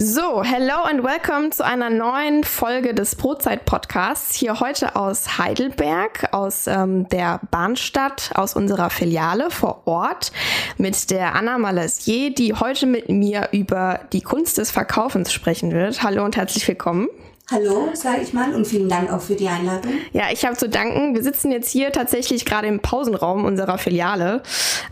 So, 0.00 0.44
hello 0.44 0.84
and 0.84 1.02
welcome 1.02 1.50
zu 1.50 1.64
einer 1.64 1.90
neuen 1.90 2.44
Folge 2.44 2.94
des 2.94 3.16
Brotzeit-Podcasts. 3.16 4.36
Hier 4.36 4.60
heute 4.60 4.94
aus 4.94 5.38
Heidelberg, 5.38 6.32
aus 6.32 6.68
ähm, 6.68 7.08
der 7.08 7.40
Bahnstadt, 7.50 8.30
aus 8.36 8.54
unserer 8.54 8.90
Filiale 8.90 9.50
vor 9.50 9.88
Ort 9.88 10.30
mit 10.76 11.10
der 11.10 11.34
Anna 11.34 11.58
Malassier, 11.58 12.32
die 12.32 12.54
heute 12.54 12.86
mit 12.86 13.08
mir 13.08 13.48
über 13.50 13.98
die 14.12 14.20
Kunst 14.20 14.58
des 14.58 14.70
Verkaufens 14.70 15.32
sprechen 15.32 15.72
wird. 15.72 16.00
Hallo 16.00 16.24
und 16.24 16.36
herzlich 16.36 16.68
willkommen. 16.68 17.08
Hallo, 17.50 17.88
sage 17.94 18.20
ich 18.20 18.34
mal, 18.34 18.54
und 18.54 18.66
vielen 18.66 18.90
Dank 18.90 19.10
auch 19.10 19.22
für 19.22 19.34
die 19.34 19.48
Einladung. 19.48 19.92
Ja, 20.12 20.24
ich 20.30 20.44
habe 20.44 20.54
zu 20.58 20.68
danken. 20.68 21.14
Wir 21.14 21.22
sitzen 21.22 21.50
jetzt 21.50 21.70
hier 21.70 21.90
tatsächlich 21.92 22.44
gerade 22.44 22.66
im 22.66 22.80
Pausenraum 22.80 23.46
unserer 23.46 23.78
Filiale. 23.78 24.42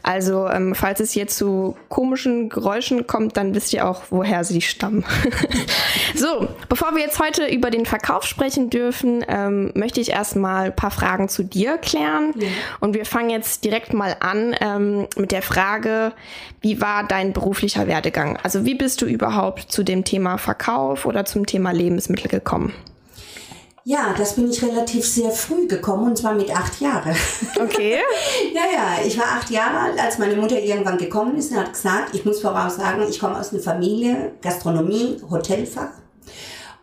Also, 0.03 0.49
ähm, 0.49 0.75
falls 0.75 1.01
es 1.01 1.13
hier 1.13 1.29
zu 1.29 1.77
komischen 1.91 2.49
Geräuschen 2.49 3.07
kommt, 3.07 3.37
dann 3.37 3.55
wisst 3.55 3.75
ihr 3.75 3.87
auch, 3.87 4.05
woher 4.09 4.43
sie 4.43 4.63
stammen. 4.63 5.05
so, 6.15 6.49
bevor 6.71 6.95
wir 6.95 7.03
jetzt 7.03 7.21
heute 7.21 7.47
über 7.47 7.71
den 7.71 7.85
Verkauf 7.85 8.25
sprechen 8.25 8.71
dürfen, 8.71 9.23
ähm, 9.29 9.73
möchte 9.75 10.01
ich 10.01 10.13
erstmal 10.13 10.67
ein 10.67 10.77
paar 10.77 10.91
Fragen 10.91 11.29
zu 11.29 11.43
dir 11.43 11.77
klären. 11.77 12.33
Ja. 12.37 12.49
Und 12.81 12.95
wir 12.95 13.05
fangen 13.05 13.29
jetzt 13.29 13.65
direkt 13.65 13.93
mal 13.93 14.17
an 14.21 14.57
ähm, 14.63 15.09
mit 15.17 15.31
der 15.31 15.43
Frage, 15.43 16.15
wie 16.67 16.81
war 16.81 17.07
dein 17.07 17.33
beruflicher 17.33 17.87
Werdegang? 17.87 18.37
Also, 18.43 18.65
wie 18.65 18.75
bist 18.75 19.01
du 19.01 19.07
überhaupt 19.07 19.71
zu 19.71 19.85
dem 19.85 20.03
Thema 20.03 20.37
Verkauf 20.37 21.07
oder 21.07 21.25
zum 21.25 21.47
Thema 21.47 21.71
Lebensmittel 21.71 22.29
gekommen? 22.29 22.73
Ja, 23.85 24.17
das 24.19 24.35
bin 24.35 24.51
ich 24.51 24.65
relativ 24.65 25.07
sehr 25.07 25.31
früh 25.31 25.69
gekommen 25.69 26.09
und 26.09 26.19
zwar 26.19 26.35
mit 26.35 26.51
acht 26.51 26.81
Jahren. 26.81 27.15
Okay. 27.55 27.99
ja, 28.53 28.63
ja, 28.75 29.07
ich 29.07 29.17
war 29.17 29.27
acht 29.27 29.49
Jahre 29.49 29.79
alt, 29.79 30.01
als 30.01 30.19
meine 30.19 30.35
Mutter 30.35 30.59
irgendwann 30.59 30.99
gekommen 30.99 31.37
ist 31.37 31.53
und 31.53 31.59
hat 31.59 31.73
gesagt, 31.73 32.13
ich 32.17 32.25
muss 32.25 32.41
voraussagen, 32.41 33.09
ich 33.09 33.21
komme 33.21 33.39
aus 33.39 33.53
einer 33.53 33.63
Familie, 33.63 34.33
Gastronomie, 34.43 35.19
Hotelfach. 35.31 35.93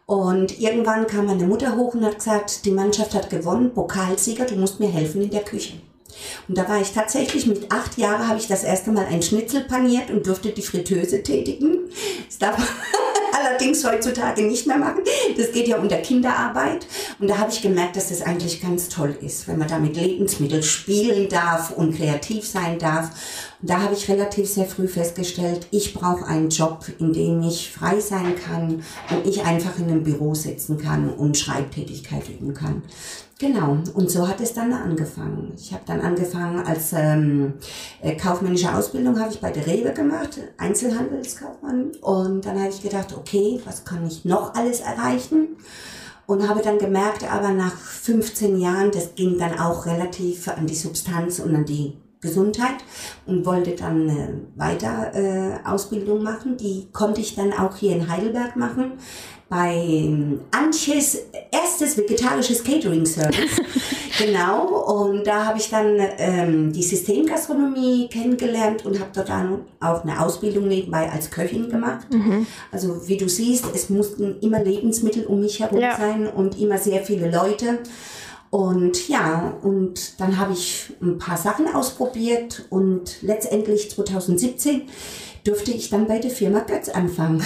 Und 0.06 0.61
irgendwann 0.61 1.08
kam 1.08 1.26
meine 1.26 1.44
Mutter 1.44 1.76
hoch 1.76 1.94
und 1.94 2.06
hat 2.06 2.20
gesagt, 2.20 2.64
die 2.64 2.72
Mannschaft 2.72 3.14
hat 3.16 3.30
gewonnen, 3.30 3.73
Pokalsieger, 3.73 4.45
du 4.45 4.56
musst 4.56 4.80
mir 4.80 4.88
helfen 4.88 5.23
in 5.23 5.30
der 5.30 5.44
Küche. 5.44 5.73
Und 6.47 6.58
da 6.58 6.67
war 6.67 6.81
ich 6.81 6.92
tatsächlich 6.92 7.45
mit 7.45 7.72
acht 7.72 7.97
Jahren, 7.97 8.28
habe 8.28 8.39
ich 8.39 8.47
das 8.47 8.64
erste 8.64 8.92
Mal 8.92 9.06
ein 9.06 9.22
Schnitzel 9.22 9.61
paniert 9.61 10.09
und 10.09 10.25
durfte 10.28 10.50
die 10.50 10.61
Fritteuse 10.61 11.23
tätigen. 11.23 11.89
Das 12.28 12.38
darf 12.38 12.58
allerdings 13.33 13.83
heutzutage 13.86 14.44
nicht 14.44 14.67
mehr 14.67 14.78
machen. 14.78 15.03
Das 15.38 15.52
geht 15.52 15.67
ja 15.67 15.78
unter 15.78 15.97
Kinderarbeit. 15.97 16.86
Und 17.20 17.30
da 17.30 17.38
habe 17.38 17.52
ich 17.52 17.61
gemerkt, 17.61 17.95
dass 17.95 18.09
das 18.09 18.22
eigentlich 18.22 18.61
ganz 18.61 18.89
toll 18.89 19.16
ist, 19.22 19.47
wenn 19.47 19.58
man 19.58 19.67
da 19.67 19.80
mit 19.80 19.95
Lebensmitteln 19.95 20.64
spielen 20.64 21.30
darf 21.30 21.72
und 21.72 21.95
kreativ 21.97 22.45
sein 22.45 22.80
darf. 22.80 23.09
Und 23.61 23.70
da 23.70 23.81
habe 23.81 23.94
ich 23.94 24.09
relativ 24.09 24.48
sehr 24.48 24.66
früh 24.66 24.88
festgestellt, 24.88 25.67
ich 25.72 25.94
brauche 25.94 26.25
einen 26.25 26.50
Job, 26.50 26.86
in 27.00 27.14
dem 27.14 27.42
ich 27.44 27.72
frei 27.72 28.00
sein 28.00 28.36
kann 28.36 28.83
und 29.09 29.25
ich 29.25 29.44
einfach 29.44 29.77
in 29.77 29.86
einem 29.86 30.03
Büro 30.03 30.36
sitzen 30.36 30.77
kann 30.77 31.09
und 31.09 31.38
Schreibtätigkeit 31.38 32.27
üben 32.30 32.53
kann. 32.53 32.83
Genau, 33.44 33.77
und 33.95 34.09
so 34.09 34.25
hat 34.25 34.39
es 34.39 34.53
dann 34.53 34.72
angefangen. 34.72 35.52
Ich 35.58 35.73
habe 35.73 35.83
dann 35.86 35.99
angefangen 35.99 36.66
als 36.66 36.94
ähm, 36.94 37.55
äh, 38.02 38.16
kaufmännische 38.16 38.73
Ausbildung 38.73 39.19
habe 39.19 39.33
ich 39.33 39.41
bei 39.41 39.52
der 39.52 39.67
Rewe 39.67 39.91
gemacht, 39.91 40.39
Einzelhandelskaufmann. 40.58 41.91
Und 41.99 42.45
dann 42.45 42.58
habe 42.58 42.69
ich 42.69 42.81
gedacht, 42.81 43.14
okay, 43.14 43.59
was 43.66 43.83
kann 43.83 44.08
ich 44.08 44.23
noch 44.23 44.55
alles 44.55 44.80
erreichen? 44.80 45.58
Und 46.25 46.47
habe 46.47 46.61
dann 46.61 46.80
gemerkt, 46.80 47.30
aber 47.30 47.49
nach 47.49 47.75
15 47.75 48.61
Jahren, 48.61 48.91
das 48.91 49.14
ging 49.16 49.38
dann 49.38 49.59
auch 49.59 49.88
relativ 49.88 50.47
an 50.47 50.66
die 50.66 50.75
Substanz 50.75 51.39
und 51.39 51.53
an 51.53 51.66
die 51.66 51.97
Gesundheit 52.21 52.77
und 53.25 53.45
wollte 53.45 53.71
dann 53.71 54.08
äh, 54.08 54.30
weiter 54.55 55.14
äh, 55.14 55.67
Ausbildung 55.67 56.23
machen. 56.23 56.55
Die 56.55 56.88
konnte 56.94 57.19
ich 57.19 57.36
dann 57.36 57.52
auch 57.52 57.75
hier 57.75 57.97
in 57.97 58.09
Heidelberg 58.09 58.55
machen 58.55 58.94
bei 59.54 60.12
Antjes 60.50 61.26
erstes 61.52 61.95
vegetarisches 61.95 62.64
Catering 62.64 63.05
Service. 63.05 63.61
genau, 64.17 64.66
und 65.05 65.27
da 65.27 65.45
habe 65.45 65.60
ich 65.60 65.70
dann 65.70 65.95
ähm, 66.17 66.73
die 66.73 66.82
Systemgastronomie 66.82 68.08
kennengelernt 68.10 68.83
und 68.83 69.00
habe 69.00 69.11
dort 69.14 69.30
dann 69.30 69.60
auch 69.80 70.04
eine 70.04 70.20
Ausbildung 70.20 70.67
nebenbei 70.67 71.08
als 71.11 71.30
Köchin 71.30 71.70
gemacht. 71.70 72.11
Mhm. 72.11 72.48
Also 72.72 73.08
wie 73.08 73.17
du 73.17 73.30
siehst, 73.30 73.66
es 73.76 73.92
mussten 73.92 74.39
immer 74.39 74.64
Lebensmittel 74.64 75.27
um 75.27 75.42
mich 75.42 75.60
herum 75.60 75.80
ja. 75.80 75.98
sein 75.98 76.26
und 76.26 76.60
immer 76.60 76.80
sehr 76.80 77.04
viele 77.04 77.30
Leute. 77.30 77.77
Und 78.50 79.08
ja, 79.08 79.56
und 79.61 80.20
dann 80.20 80.39
habe 80.39 80.54
ich 80.54 80.94
ein 81.00 81.20
paar 81.20 81.38
Sachen 81.38 81.67
ausprobiert 81.67 82.66
und 82.72 83.22
letztendlich 83.22 83.92
2017 83.92 84.83
durfte 85.43 85.71
ich 85.71 85.89
dann 85.89 86.08
bei 86.08 86.20
der 86.20 86.31
Firma 86.31 86.59
Götz 86.59 86.89
anfangen. 86.89 87.43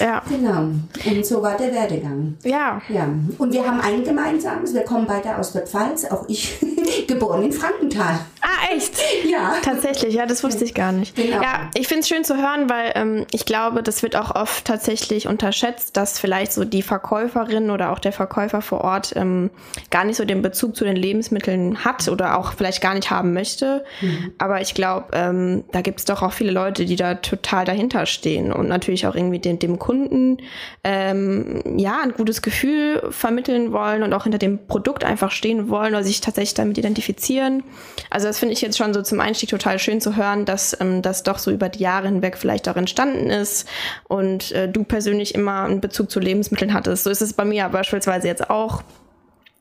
Ja. 0.00 0.22
genau. 0.28 0.68
Und 1.04 1.26
so 1.26 1.42
war 1.42 1.56
der 1.56 1.72
Werdegang. 1.72 2.36
Ja. 2.42 2.80
Ja. 2.88 3.06
Und 3.38 3.52
wir 3.52 3.66
haben 3.66 3.80
ein 3.80 4.02
gemeinsames, 4.02 4.72
wir 4.72 4.82
kommen 4.82 5.06
beide 5.06 5.36
aus 5.36 5.52
der 5.52 5.66
Pfalz, 5.66 6.04
auch 6.06 6.28
ich 6.28 6.58
geboren 7.08 7.42
in 7.42 7.52
Frankenthal. 7.52 8.20
Ah, 8.40 8.74
echt? 8.74 8.94
Ja. 9.28 9.54
Tatsächlich, 9.62 10.14
ja, 10.14 10.26
das 10.26 10.42
wusste 10.42 10.64
ich 10.64 10.74
gar 10.74 10.92
nicht. 10.92 11.14
Genau. 11.14 11.42
Ja, 11.42 11.70
ich 11.74 11.86
finde 11.86 12.00
es 12.00 12.08
schön 12.08 12.24
zu 12.24 12.36
hören, 12.36 12.70
weil 12.70 12.92
ähm, 12.94 13.26
ich 13.30 13.44
glaube, 13.44 13.82
das 13.82 14.02
wird 14.02 14.16
auch 14.16 14.34
oft 14.34 14.64
tatsächlich 14.64 15.28
unterschätzt, 15.28 15.96
dass 15.96 16.18
vielleicht 16.18 16.52
so 16.52 16.64
die 16.64 16.82
Verkäuferin 16.82 17.70
oder 17.70 17.92
auch 17.92 17.98
der 17.98 18.12
Verkäufer 18.12 18.62
vor 18.62 18.82
Ort 18.82 19.12
ähm, 19.16 19.50
gar 19.90 20.04
nicht 20.04 20.16
so 20.16 20.24
den 20.24 20.40
Bezug 20.40 20.76
zu 20.76 20.84
den 20.84 20.96
Lebensmitteln 20.96 21.84
hat 21.84 22.08
oder 22.08 22.38
auch 22.38 22.54
vielleicht 22.54 22.80
gar 22.80 22.94
nicht 22.94 23.10
haben 23.10 23.34
möchte. 23.34 23.84
Mhm. 24.00 24.32
Aber 24.38 24.60
ich 24.62 24.74
glaube, 24.74 25.08
ähm, 25.12 25.64
da 25.72 25.82
gibt 25.82 26.00
es 26.00 26.04
doch 26.06 26.22
auch 26.22 26.32
viele 26.32 26.52
Leute, 26.52 26.86
die 26.86 26.96
da 27.02 27.14
total 27.14 27.64
dahinter 27.64 28.06
stehen 28.06 28.52
und 28.52 28.68
natürlich 28.68 29.06
auch 29.06 29.14
irgendwie 29.14 29.38
dem, 29.38 29.58
dem 29.58 29.78
Kunden 29.78 30.38
ähm, 30.84 31.62
ja 31.76 32.00
ein 32.02 32.12
gutes 32.12 32.42
Gefühl 32.42 33.02
vermitteln 33.10 33.72
wollen 33.72 34.02
und 34.02 34.12
auch 34.12 34.22
hinter 34.22 34.38
dem 34.38 34.66
Produkt 34.66 35.04
einfach 35.04 35.30
stehen 35.30 35.68
wollen 35.68 35.94
oder 35.94 36.04
sich 36.04 36.20
tatsächlich 36.20 36.54
damit 36.54 36.78
identifizieren. 36.78 37.64
Also 38.10 38.26
das 38.26 38.38
finde 38.38 38.54
ich 38.54 38.60
jetzt 38.60 38.78
schon 38.78 38.94
so 38.94 39.02
zum 39.02 39.20
Einstieg 39.20 39.48
total 39.48 39.78
schön 39.78 40.00
zu 40.00 40.16
hören, 40.16 40.44
dass 40.44 40.78
ähm, 40.80 41.02
das 41.02 41.22
doch 41.22 41.38
so 41.38 41.50
über 41.50 41.68
die 41.68 41.80
Jahre 41.80 42.06
hinweg 42.06 42.38
vielleicht 42.38 42.68
auch 42.68 42.76
entstanden 42.76 43.30
ist 43.30 43.68
und 44.08 44.52
äh, 44.52 44.68
du 44.68 44.84
persönlich 44.84 45.34
immer 45.34 45.64
einen 45.64 45.80
Bezug 45.80 46.10
zu 46.10 46.20
Lebensmitteln 46.20 46.72
hattest. 46.72 47.04
So 47.04 47.10
ist 47.10 47.22
es 47.22 47.32
bei 47.32 47.44
mir 47.44 47.68
beispielsweise 47.68 48.28
jetzt 48.28 48.48
auch. 48.48 48.82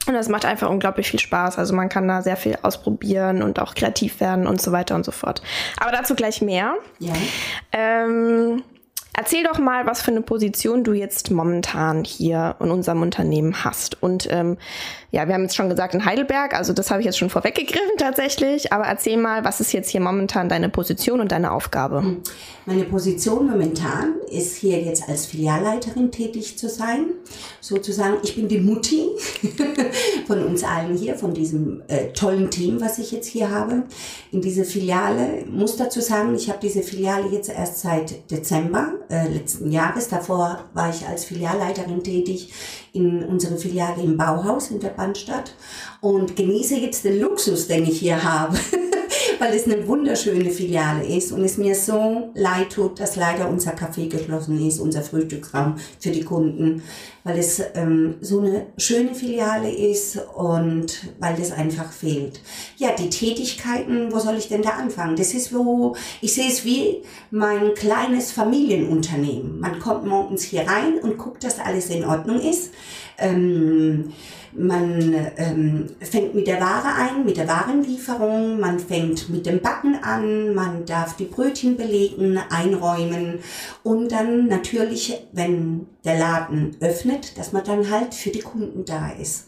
Und 0.08 0.14
das 0.16 0.30
macht 0.30 0.46
einfach 0.46 0.70
unglaublich 0.70 1.10
viel 1.10 1.20
Spaß. 1.20 1.58
Also 1.58 1.76
man 1.76 1.90
kann 1.90 2.08
da 2.08 2.22
sehr 2.22 2.38
viel 2.38 2.58
ausprobieren 2.62 3.44
und 3.44 3.60
auch 3.60 3.76
kreativ 3.76 4.20
werden 4.20 4.48
und 4.48 4.62
so 4.62 4.72
weiter 4.72 4.96
und 4.96 5.06
so 5.06 5.12
fort. 5.12 5.42
Aber 5.80 5.92
dazu 5.92 6.16
gleich 6.16 6.42
mehr. 6.42 6.76
Ja. 7.00 7.14
Ähm, 7.72 8.64
Erzähl 9.14 9.44
doch 9.44 9.60
mal, 9.60 9.86
was 9.86 10.02
für 10.02 10.12
eine 10.12 10.22
Position 10.22 10.86
du 10.86 10.94
jetzt 10.94 11.32
momentan 11.32 12.06
hier 12.06 12.56
in 12.62 12.72
unserem 12.72 13.02
Unternehmen 13.02 13.66
hast. 13.66 14.02
Und 14.02 14.28
ähm, 14.32 14.58
ja, 15.12 15.28
wir 15.28 15.34
haben 15.34 15.44
jetzt 15.44 15.58
schon 15.58 15.68
gesagt 15.68 15.94
in 15.94 16.06
Heidelberg, 16.06 16.54
also 16.54 16.72
das 16.72 16.90
habe 16.90 17.02
ich 17.02 17.06
jetzt 17.06 17.18
schon 17.18 17.30
vorweggegriffen 17.30 17.98
tatsächlich. 17.98 18.72
Aber 18.72 18.86
erzähl 18.86 19.18
mal, 19.18 19.44
was 19.44 19.60
ist 19.60 19.74
jetzt 19.74 19.90
hier 19.90 20.00
momentan 20.00 20.48
deine 20.48 20.70
Position 20.70 21.20
und 21.20 21.34
deine 21.34 21.52
Aufgabe? 21.52 22.02
Hm. 22.02 22.22
Meine 22.66 22.86
Position 22.86 23.48
momentan 23.48 24.14
ist 24.30 24.56
hier 24.56 24.80
jetzt 24.80 25.10
als 25.10 25.26
Filialleiterin 25.26 26.12
tätig 26.12 26.58
zu 26.58 26.70
sein. 26.70 27.08
Sozusagen, 27.60 28.18
ich 28.24 28.36
bin 28.36 28.48
die 28.48 28.60
Mutti 28.60 29.10
von 30.28 30.46
uns 30.46 30.64
allen 30.64 30.96
hier, 30.96 31.16
von 31.16 31.34
diesem 31.34 31.82
äh, 31.90 32.14
tollen 32.14 32.50
Team, 32.50 32.80
was 32.80 32.98
ich 32.98 33.12
jetzt 33.12 33.28
hier 33.28 33.50
habe. 33.50 33.84
In 34.32 34.40
dieser 34.40 34.64
Filiale, 34.64 35.44
muss 35.50 35.76
dazu 35.76 36.00
sagen, 36.00 36.34
ich 36.36 36.48
habe 36.48 36.60
diese 36.62 36.84
Filiale 36.84 37.28
jetzt 37.30 37.50
erst 37.50 37.82
seit 37.82 38.32
Dezember 38.32 38.94
äh, 39.10 39.28
letzten 39.28 39.72
Jahres. 39.72 40.08
Davor 40.08 40.66
war 40.74 40.90
ich 40.90 41.06
als 41.06 41.26
Filialleiterin 41.26 42.02
tätig 42.02 42.54
in 42.94 43.24
unserer 43.24 43.58
Filiale 43.58 44.04
im 44.04 44.18
Bauhaus 44.18 44.72
in 44.72 44.80
der 44.80 44.90
Bandstadt 45.02 45.56
und 46.00 46.36
genieße 46.36 46.76
jetzt 46.76 47.06
den 47.06 47.20
Luxus, 47.20 47.68
den 47.68 47.86
ich 47.86 48.00
hier 48.00 48.24
habe. 48.24 48.56
weil 49.40 49.56
es 49.56 49.66
eine 49.66 49.88
wunderschöne 49.88 50.52
Filiale 50.52 51.04
ist 51.04 51.32
und 51.32 51.44
es 51.44 51.58
mir 51.58 51.74
so 51.74 52.30
leid 52.36 52.74
tut, 52.74 53.00
dass 53.00 53.16
leider 53.16 53.50
unser 53.50 53.72
Café 53.72 54.08
geschlossen 54.08 54.66
ist, 54.68 54.80
unser 54.80 55.02
Frühstücksraum 55.02 55.78
für 56.00 56.12
die 56.12 56.24
Kunden, 56.24 56.84
weil 57.24 57.40
es 57.40 57.62
ähm, 57.74 58.16
so 58.22 58.42
eine 58.42 58.68
schöne 58.78 59.16
Filiale 59.16 59.72
ist 59.72 60.20
und 60.36 61.12
weil 61.20 61.36
das 61.36 61.52
einfach 61.52 61.92
fehlt. 61.92 62.42
Ja, 62.78 62.92
die 62.96 63.10
Tätigkeiten, 63.10 64.12
wo 64.12 64.20
soll 64.20 64.36
ich 64.38 64.48
denn 64.48 64.62
da 64.62 64.72
anfangen? 64.72 65.16
Das 65.16 65.34
ist 65.34 65.54
wo, 65.54 65.96
ich 66.22 66.34
sehe 66.36 66.48
es 66.48 66.64
wie 66.64 67.02
mein 67.32 67.74
kleines 67.74 68.32
Familienunternehmen. 68.32 69.60
Man 69.60 69.80
kommt 69.80 70.06
morgens 70.06 70.44
hier 70.44 70.68
rein 70.68 71.00
und 71.02 71.18
guckt, 71.18 71.44
dass 71.44 71.60
alles 71.60 71.90
in 71.90 72.06
Ordnung 72.06 72.40
ist. 72.40 72.72
Ähm, 73.18 74.14
man 74.54 75.14
ähm, 75.38 75.88
fängt 76.00 76.36
mit 76.36 76.48
der 76.48 76.60
Ware 76.60 76.94
ein, 76.96 77.26
mit 77.26 77.38
der 77.38 77.48
Warenlieferung, 77.48 78.60
man 78.60 78.80
fängt 78.80 79.30
mit 79.30 79.46
dem 79.46 79.62
Backen 79.62 79.96
an, 80.04 80.54
man 80.54 80.86
darf 80.86 81.16
die 81.16 81.26
Brötchen 81.26 81.78
belegen, 81.78 82.40
einräumen 82.50 83.40
und 83.84 84.12
dann 84.12 84.48
natürlich, 84.48 85.28
wenn 85.32 85.88
der 86.04 86.20
Laden 86.20 86.76
öffnet, 86.80 87.38
dass 87.38 87.54
man 87.54 87.64
dann 87.64 87.90
halt 87.90 88.14
für 88.14 88.30
die 88.30 88.42
Kunden 88.42 88.86
da 88.86 89.12
ist. 89.12 89.48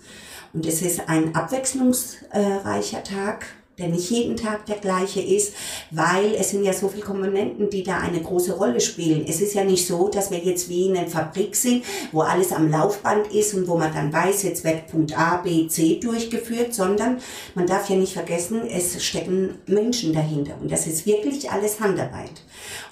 Und 0.54 0.66
es 0.66 0.82
ist 0.82 1.10
ein 1.10 1.36
abwechslungsreicher 1.36 3.04
Tag, 3.04 3.48
der 3.84 3.92
nicht 3.92 4.10
jeden 4.10 4.38
Tag 4.38 4.66
der 4.66 4.78
gleiche 4.78 5.22
ist, 5.22 5.54
weil 5.92 6.36
es 6.36 6.52
sind 6.52 6.64
ja 6.64 6.72
so 6.72 6.88
viele 6.88 7.04
Komponenten, 7.04 7.70
die 7.70 7.84
da 7.84 7.98
eine 7.98 8.22
große 8.22 8.54
Rolle 8.54 8.80
spielen. 8.80 9.26
Es 9.28 9.42
ist 9.42 9.54
ja 9.54 9.66
nicht 9.66 9.86
so, 9.86 10.08
dass 10.08 10.32
wir 10.32 10.40
jetzt 10.40 10.70
wie 10.70 10.88
in 10.88 10.98
einer 10.98 11.08
Fabrik 11.08 11.56
sind, 11.56 11.84
wo 12.14 12.22
alles 12.22 12.54
am 12.54 12.72
Laufband 12.72 13.28
ist 13.34 13.54
und 13.54 13.68
wo 13.68 13.78
man 13.78 13.94
dann 13.94 14.14
weiß, 14.14 14.44
jetzt 14.44 14.64
wird 14.64 14.88
Punkt 14.88 15.18
A, 15.18 15.38
B, 15.38 15.68
C 15.68 16.00
durchgeführt, 16.00 16.74
sondern 16.74 17.18
man 17.56 17.68
darf 17.68 17.90
ja 17.90 17.98
nicht 17.98 18.14
vergessen, 18.14 18.62
es 18.68 19.04
stecken 19.04 19.56
Menschen 19.68 20.14
dahinter 20.14 20.54
und 20.62 20.72
das 20.72 20.88
ist 20.88 21.06
wirklich 21.06 21.52
alles 21.52 21.82
Handarbeit 21.82 22.42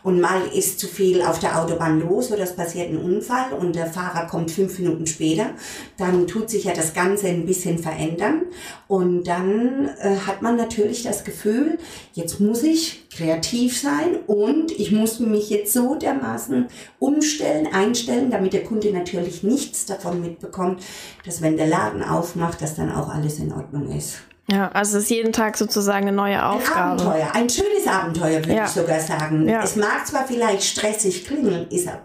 und 0.03 0.19
mal 0.19 0.41
ist 0.53 0.79
zu 0.79 0.87
viel 0.87 1.21
auf 1.21 1.39
der 1.39 1.61
Autobahn 1.61 1.99
los 1.99 2.31
oder 2.31 2.43
es 2.43 2.55
passiert 2.55 2.89
ein 2.89 2.97
Unfall 2.97 3.53
und 3.53 3.75
der 3.75 3.87
Fahrer 3.87 4.27
kommt 4.27 4.51
fünf 4.51 4.77
Minuten 4.79 5.05
später, 5.07 5.51
dann 5.97 6.27
tut 6.27 6.49
sich 6.49 6.65
ja 6.65 6.73
das 6.73 6.93
Ganze 6.93 7.27
ein 7.27 7.45
bisschen 7.45 7.77
verändern 7.79 8.43
und 8.87 9.23
dann 9.25 9.89
äh, 9.99 10.15
hat 10.27 10.41
man 10.41 10.55
natürlich 10.55 11.03
das 11.03 11.23
Gefühl, 11.23 11.77
jetzt 12.13 12.39
muss 12.39 12.63
ich 12.63 13.09
kreativ 13.09 13.79
sein 13.79 14.17
und 14.27 14.71
ich 14.71 14.91
muss 14.91 15.19
mich 15.19 15.49
jetzt 15.49 15.73
so 15.73 15.95
dermaßen 15.95 16.67
umstellen, 16.99 17.67
einstellen, 17.71 18.31
damit 18.31 18.53
der 18.53 18.63
Kunde 18.63 18.91
natürlich 18.91 19.43
nichts 19.43 19.85
davon 19.85 20.21
mitbekommt, 20.21 20.81
dass 21.25 21.41
wenn 21.41 21.57
der 21.57 21.67
Laden 21.67 22.03
aufmacht, 22.03 22.61
dass 22.61 22.75
dann 22.75 22.91
auch 22.91 23.09
alles 23.09 23.39
in 23.39 23.51
Ordnung 23.51 23.95
ist. 23.95 24.19
Ja, 24.51 24.69
also 24.73 24.97
es 24.97 25.05
ist 25.05 25.09
jeden 25.09 25.31
Tag 25.31 25.57
sozusagen 25.57 26.07
eine 26.07 26.15
neue 26.15 26.45
Aufgabe. 26.45 27.01
Ein 27.01 27.07
Abenteuer, 27.07 27.31
ein 27.33 27.49
schönes 27.49 27.87
Abenteuer, 27.87 28.39
würde 28.39 28.53
ja. 28.53 28.65
ich 28.65 28.71
sogar 28.71 28.99
sagen. 28.99 29.47
Ja. 29.47 29.63
Es 29.63 29.77
mag 29.77 30.05
zwar 30.05 30.27
vielleicht 30.27 30.63
stressig 30.63 31.25
klingen, 31.25 31.69
ist 31.69 31.87
aber 31.87 32.01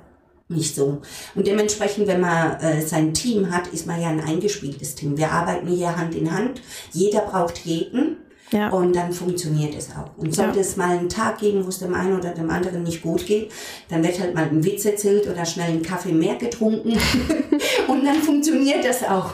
nicht 0.48 0.74
so. 0.74 1.02
Und 1.34 1.46
dementsprechend, 1.46 2.06
wenn 2.06 2.20
man 2.20 2.60
äh, 2.60 2.80
sein 2.80 3.12
Team 3.14 3.50
hat, 3.50 3.66
ist 3.68 3.86
man 3.86 4.00
ja 4.00 4.08
ein 4.08 4.20
eingespieltes 4.20 4.94
Team. 4.94 5.16
Wir 5.16 5.32
arbeiten 5.32 5.66
hier 5.66 5.96
Hand 5.96 6.14
in 6.14 6.32
Hand. 6.32 6.62
Jeder 6.92 7.22
braucht 7.22 7.58
jeden. 7.58 8.18
Ja. 8.52 8.68
Und 8.70 8.94
dann 8.94 9.12
funktioniert 9.12 9.74
es 9.74 9.90
auch. 9.90 10.16
Und 10.16 10.34
sollte 10.34 10.56
ja. 10.56 10.60
es 10.60 10.76
mal 10.76 10.96
einen 10.96 11.08
Tag 11.08 11.38
geben, 11.38 11.64
wo 11.64 11.68
es 11.68 11.80
dem 11.80 11.94
einen 11.94 12.16
oder 12.16 12.30
dem 12.30 12.48
anderen 12.48 12.84
nicht 12.84 13.02
gut 13.02 13.26
geht, 13.26 13.50
dann 13.88 14.04
wird 14.04 14.20
halt 14.20 14.34
mal 14.34 14.44
ein 14.44 14.64
Witz 14.64 14.84
erzählt 14.84 15.28
oder 15.28 15.44
schnell 15.44 15.70
einen 15.70 15.82
Kaffee 15.82 16.12
mehr 16.12 16.36
getrunken. 16.36 16.92
und 17.88 18.04
dann 18.04 18.16
funktioniert 18.16 18.84
das 18.84 19.02
auch. 19.02 19.32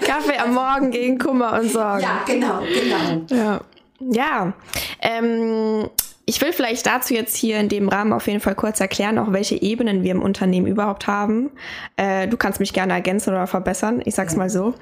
Kaffee 0.00 0.38
am 0.38 0.54
Morgen 0.54 0.90
gegen 0.90 1.18
Kummer 1.18 1.60
und 1.60 1.70
Sorgen. 1.70 2.02
Ja, 2.02 2.22
genau, 2.26 2.60
genau. 2.60 3.36
Ja. 3.36 3.60
Ja, 4.00 4.52
ähm, 5.02 5.90
ich 6.28 6.42
will 6.42 6.52
vielleicht 6.52 6.86
dazu 6.86 7.14
jetzt 7.14 7.34
hier 7.34 7.58
in 7.58 7.70
dem 7.70 7.88
Rahmen 7.88 8.12
auf 8.12 8.26
jeden 8.26 8.40
Fall 8.40 8.54
kurz 8.54 8.80
erklären, 8.80 9.18
auch 9.18 9.32
welche 9.32 9.62
Ebenen 9.62 10.02
wir 10.02 10.10
im 10.10 10.20
Unternehmen 10.20 10.66
überhaupt 10.66 11.06
haben. 11.06 11.50
Äh, 11.96 12.28
du 12.28 12.36
kannst 12.36 12.60
mich 12.60 12.74
gerne 12.74 12.92
ergänzen 12.92 13.30
oder 13.30 13.46
verbessern, 13.46 14.02
ich 14.04 14.14
sag's 14.14 14.36
mal 14.36 14.50
so. 14.50 14.74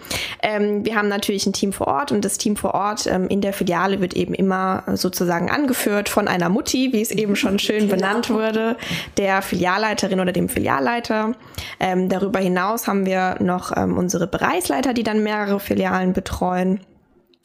Ähm, 0.42 0.84
wir 0.84 0.96
haben 0.96 1.06
natürlich 1.06 1.46
ein 1.46 1.52
Team 1.52 1.72
vor 1.72 1.86
Ort 1.86 2.10
und 2.10 2.24
das 2.24 2.38
Team 2.38 2.56
vor 2.56 2.74
Ort 2.74 3.06
ähm, 3.06 3.28
in 3.28 3.42
der 3.42 3.52
Filiale 3.52 4.00
wird 4.00 4.14
eben 4.14 4.34
immer 4.34 4.82
sozusagen 4.94 5.48
angeführt 5.48 6.08
von 6.08 6.26
einer 6.26 6.48
Mutti, 6.48 6.92
wie 6.92 7.00
es 7.00 7.12
eben 7.12 7.36
schon 7.36 7.60
schön 7.60 7.86
benannt 7.96 8.28
wurde, 8.28 8.76
der 9.16 9.40
Filialleiterin 9.40 10.18
oder 10.18 10.32
dem 10.32 10.48
Filialleiter. 10.48 11.36
Ähm, 11.78 12.08
darüber 12.08 12.40
hinaus 12.40 12.88
haben 12.88 13.06
wir 13.06 13.36
noch 13.38 13.70
ähm, 13.76 13.96
unsere 13.96 14.26
Bereichsleiter, 14.26 14.94
die 14.94 15.04
dann 15.04 15.22
mehrere 15.22 15.60
Filialen 15.60 16.12
betreuen. 16.12 16.80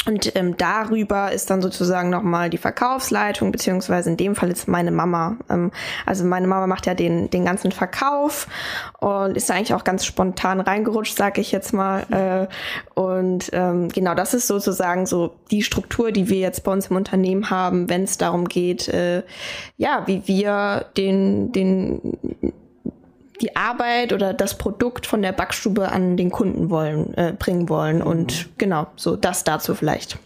Und 0.07 0.35
ähm, 0.35 0.57
darüber 0.57 1.31
ist 1.31 1.51
dann 1.51 1.61
sozusagen 1.61 2.09
nochmal 2.09 2.49
die 2.49 2.57
Verkaufsleitung, 2.57 3.51
beziehungsweise 3.51 4.09
in 4.09 4.17
dem 4.17 4.35
Fall 4.35 4.49
ist 4.49 4.67
meine 4.67 4.89
Mama. 4.89 5.37
Ähm, 5.47 5.71
also 6.07 6.25
meine 6.25 6.47
Mama 6.47 6.65
macht 6.65 6.87
ja 6.87 6.95
den, 6.95 7.29
den 7.29 7.45
ganzen 7.45 7.71
Verkauf 7.71 8.47
und 8.99 9.37
ist 9.37 9.51
eigentlich 9.51 9.75
auch 9.75 9.83
ganz 9.83 10.05
spontan 10.05 10.59
reingerutscht, 10.59 11.15
sag 11.15 11.37
ich 11.37 11.51
jetzt 11.51 11.71
mal. 11.71 12.01
Äh, 12.09 12.99
und 12.99 13.51
ähm, 13.53 13.89
genau, 13.89 14.15
das 14.15 14.33
ist 14.33 14.47
sozusagen 14.47 15.05
so 15.05 15.35
die 15.51 15.61
Struktur, 15.61 16.11
die 16.11 16.29
wir 16.29 16.39
jetzt 16.39 16.63
bei 16.63 16.71
uns 16.71 16.87
im 16.87 16.95
Unternehmen 16.95 17.51
haben, 17.51 17.87
wenn 17.87 18.03
es 18.03 18.17
darum 18.17 18.47
geht, 18.47 18.87
äh, 18.87 19.21
ja, 19.77 20.03
wie 20.07 20.27
wir 20.27 20.85
den, 20.97 21.51
den 21.51 22.17
die 23.41 23.55
Arbeit 23.55 24.13
oder 24.13 24.33
das 24.33 24.57
Produkt 24.57 25.07
von 25.07 25.21
der 25.21 25.31
Backstube 25.31 25.91
an 25.91 26.17
den 26.17 26.29
Kunden 26.29 26.69
wollen, 26.69 27.13
äh, 27.15 27.33
bringen 27.37 27.69
wollen. 27.69 28.01
Und 28.01 28.49
genau, 28.57 28.87
so 28.95 29.15
das 29.15 29.43
dazu 29.43 29.75
vielleicht. 29.75 30.17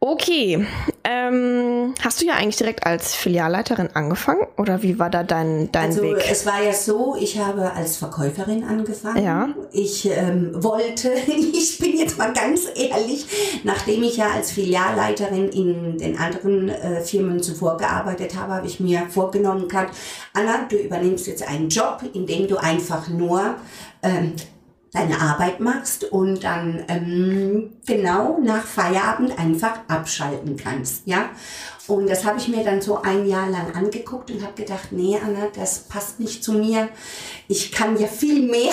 Okay, 0.00 0.64
ähm, 1.02 1.92
hast 2.04 2.20
du 2.20 2.26
ja 2.26 2.34
eigentlich 2.34 2.56
direkt 2.56 2.86
als 2.86 3.16
Filialleiterin 3.16 3.88
angefangen 3.94 4.46
oder 4.56 4.80
wie 4.84 5.00
war 5.00 5.10
da 5.10 5.24
dein, 5.24 5.72
dein 5.72 5.86
also, 5.86 6.02
Weg? 6.02 6.24
Es 6.30 6.46
war 6.46 6.62
ja 6.62 6.72
so, 6.72 7.16
ich 7.18 7.36
habe 7.36 7.72
als 7.72 7.96
Verkäuferin 7.96 8.62
angefangen. 8.62 9.24
Ja. 9.24 9.48
Ich 9.72 10.08
ähm, 10.08 10.52
wollte, 10.62 11.10
ich 11.26 11.78
bin 11.80 11.98
jetzt 11.98 12.16
mal 12.16 12.32
ganz 12.32 12.68
ehrlich, 12.76 13.26
nachdem 13.64 14.04
ich 14.04 14.18
ja 14.18 14.30
als 14.30 14.52
Filialleiterin 14.52 15.48
in 15.48 15.98
den 15.98 16.16
anderen 16.16 16.68
äh, 16.68 17.00
Firmen 17.00 17.42
zuvor 17.42 17.76
gearbeitet 17.76 18.36
habe, 18.36 18.52
habe 18.54 18.68
ich 18.68 18.78
mir 18.78 19.08
vorgenommen 19.10 19.66
gehabt, 19.66 19.96
Anna, 20.32 20.68
du 20.68 20.76
übernimmst 20.76 21.26
jetzt 21.26 21.42
einen 21.42 21.70
Job, 21.70 22.04
in 22.12 22.24
dem 22.24 22.46
du 22.46 22.56
einfach 22.56 23.08
nur 23.08 23.56
ähm, 24.04 24.34
deine 24.92 25.20
Arbeit 25.20 25.60
machst 25.60 26.04
und 26.04 26.44
dann 26.44 26.84
ähm, 26.88 27.72
genau 27.86 28.38
nach 28.42 28.64
Feierabend 28.64 29.38
einfach 29.38 29.80
abschalten 29.88 30.56
kannst, 30.56 31.02
ja. 31.06 31.30
Und 31.88 32.08
das 32.08 32.24
habe 32.24 32.38
ich 32.38 32.48
mir 32.48 32.62
dann 32.62 32.82
so 32.82 33.00
ein 33.02 33.26
Jahr 33.26 33.48
lang 33.48 33.74
angeguckt 33.74 34.30
und 34.30 34.42
habe 34.42 34.52
gedacht, 34.54 34.92
nee, 34.92 35.16
Anna, 35.16 35.48
das 35.56 35.80
passt 35.80 36.20
nicht 36.20 36.44
zu 36.44 36.52
mir. 36.52 36.88
Ich 37.48 37.72
kann 37.72 37.98
ja 37.98 38.06
viel 38.06 38.42
mehr 38.42 38.72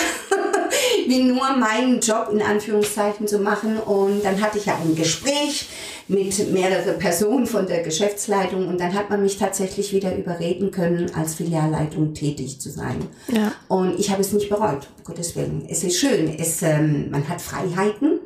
wie 1.06 1.22
nur 1.22 1.56
meinen 1.56 2.00
Job 2.00 2.28
in 2.32 2.42
Anführungszeichen 2.42 3.26
zu 3.26 3.38
machen. 3.38 3.78
Und 3.78 4.22
dann 4.22 4.40
hatte 4.40 4.58
ich 4.58 4.66
ja 4.66 4.76
ein 4.76 4.94
Gespräch 4.94 5.66
mit 6.08 6.52
mehreren 6.52 6.98
Personen 6.98 7.46
von 7.46 7.66
der 7.66 7.82
Geschäftsleitung 7.82 8.68
und 8.68 8.78
dann 8.78 8.94
hat 8.94 9.10
man 9.10 9.22
mich 9.22 9.38
tatsächlich 9.38 9.92
wieder 9.92 10.14
überreden 10.14 10.70
können, 10.70 11.10
als 11.14 11.34
Filialleitung 11.34 12.14
tätig 12.14 12.60
zu 12.60 12.70
sein. 12.70 13.08
Ja. 13.28 13.52
Und 13.68 13.98
ich 13.98 14.10
habe 14.10 14.20
es 14.20 14.32
nicht 14.32 14.48
bereut, 14.48 14.88
um 14.98 15.04
Gottes 15.04 15.34
Willen. 15.34 15.66
Es 15.68 15.82
ist 15.82 15.98
schön, 15.98 16.36
es, 16.38 16.62
ähm, 16.62 17.10
man 17.10 17.28
hat 17.28 17.40
Freiheiten, 17.40 18.20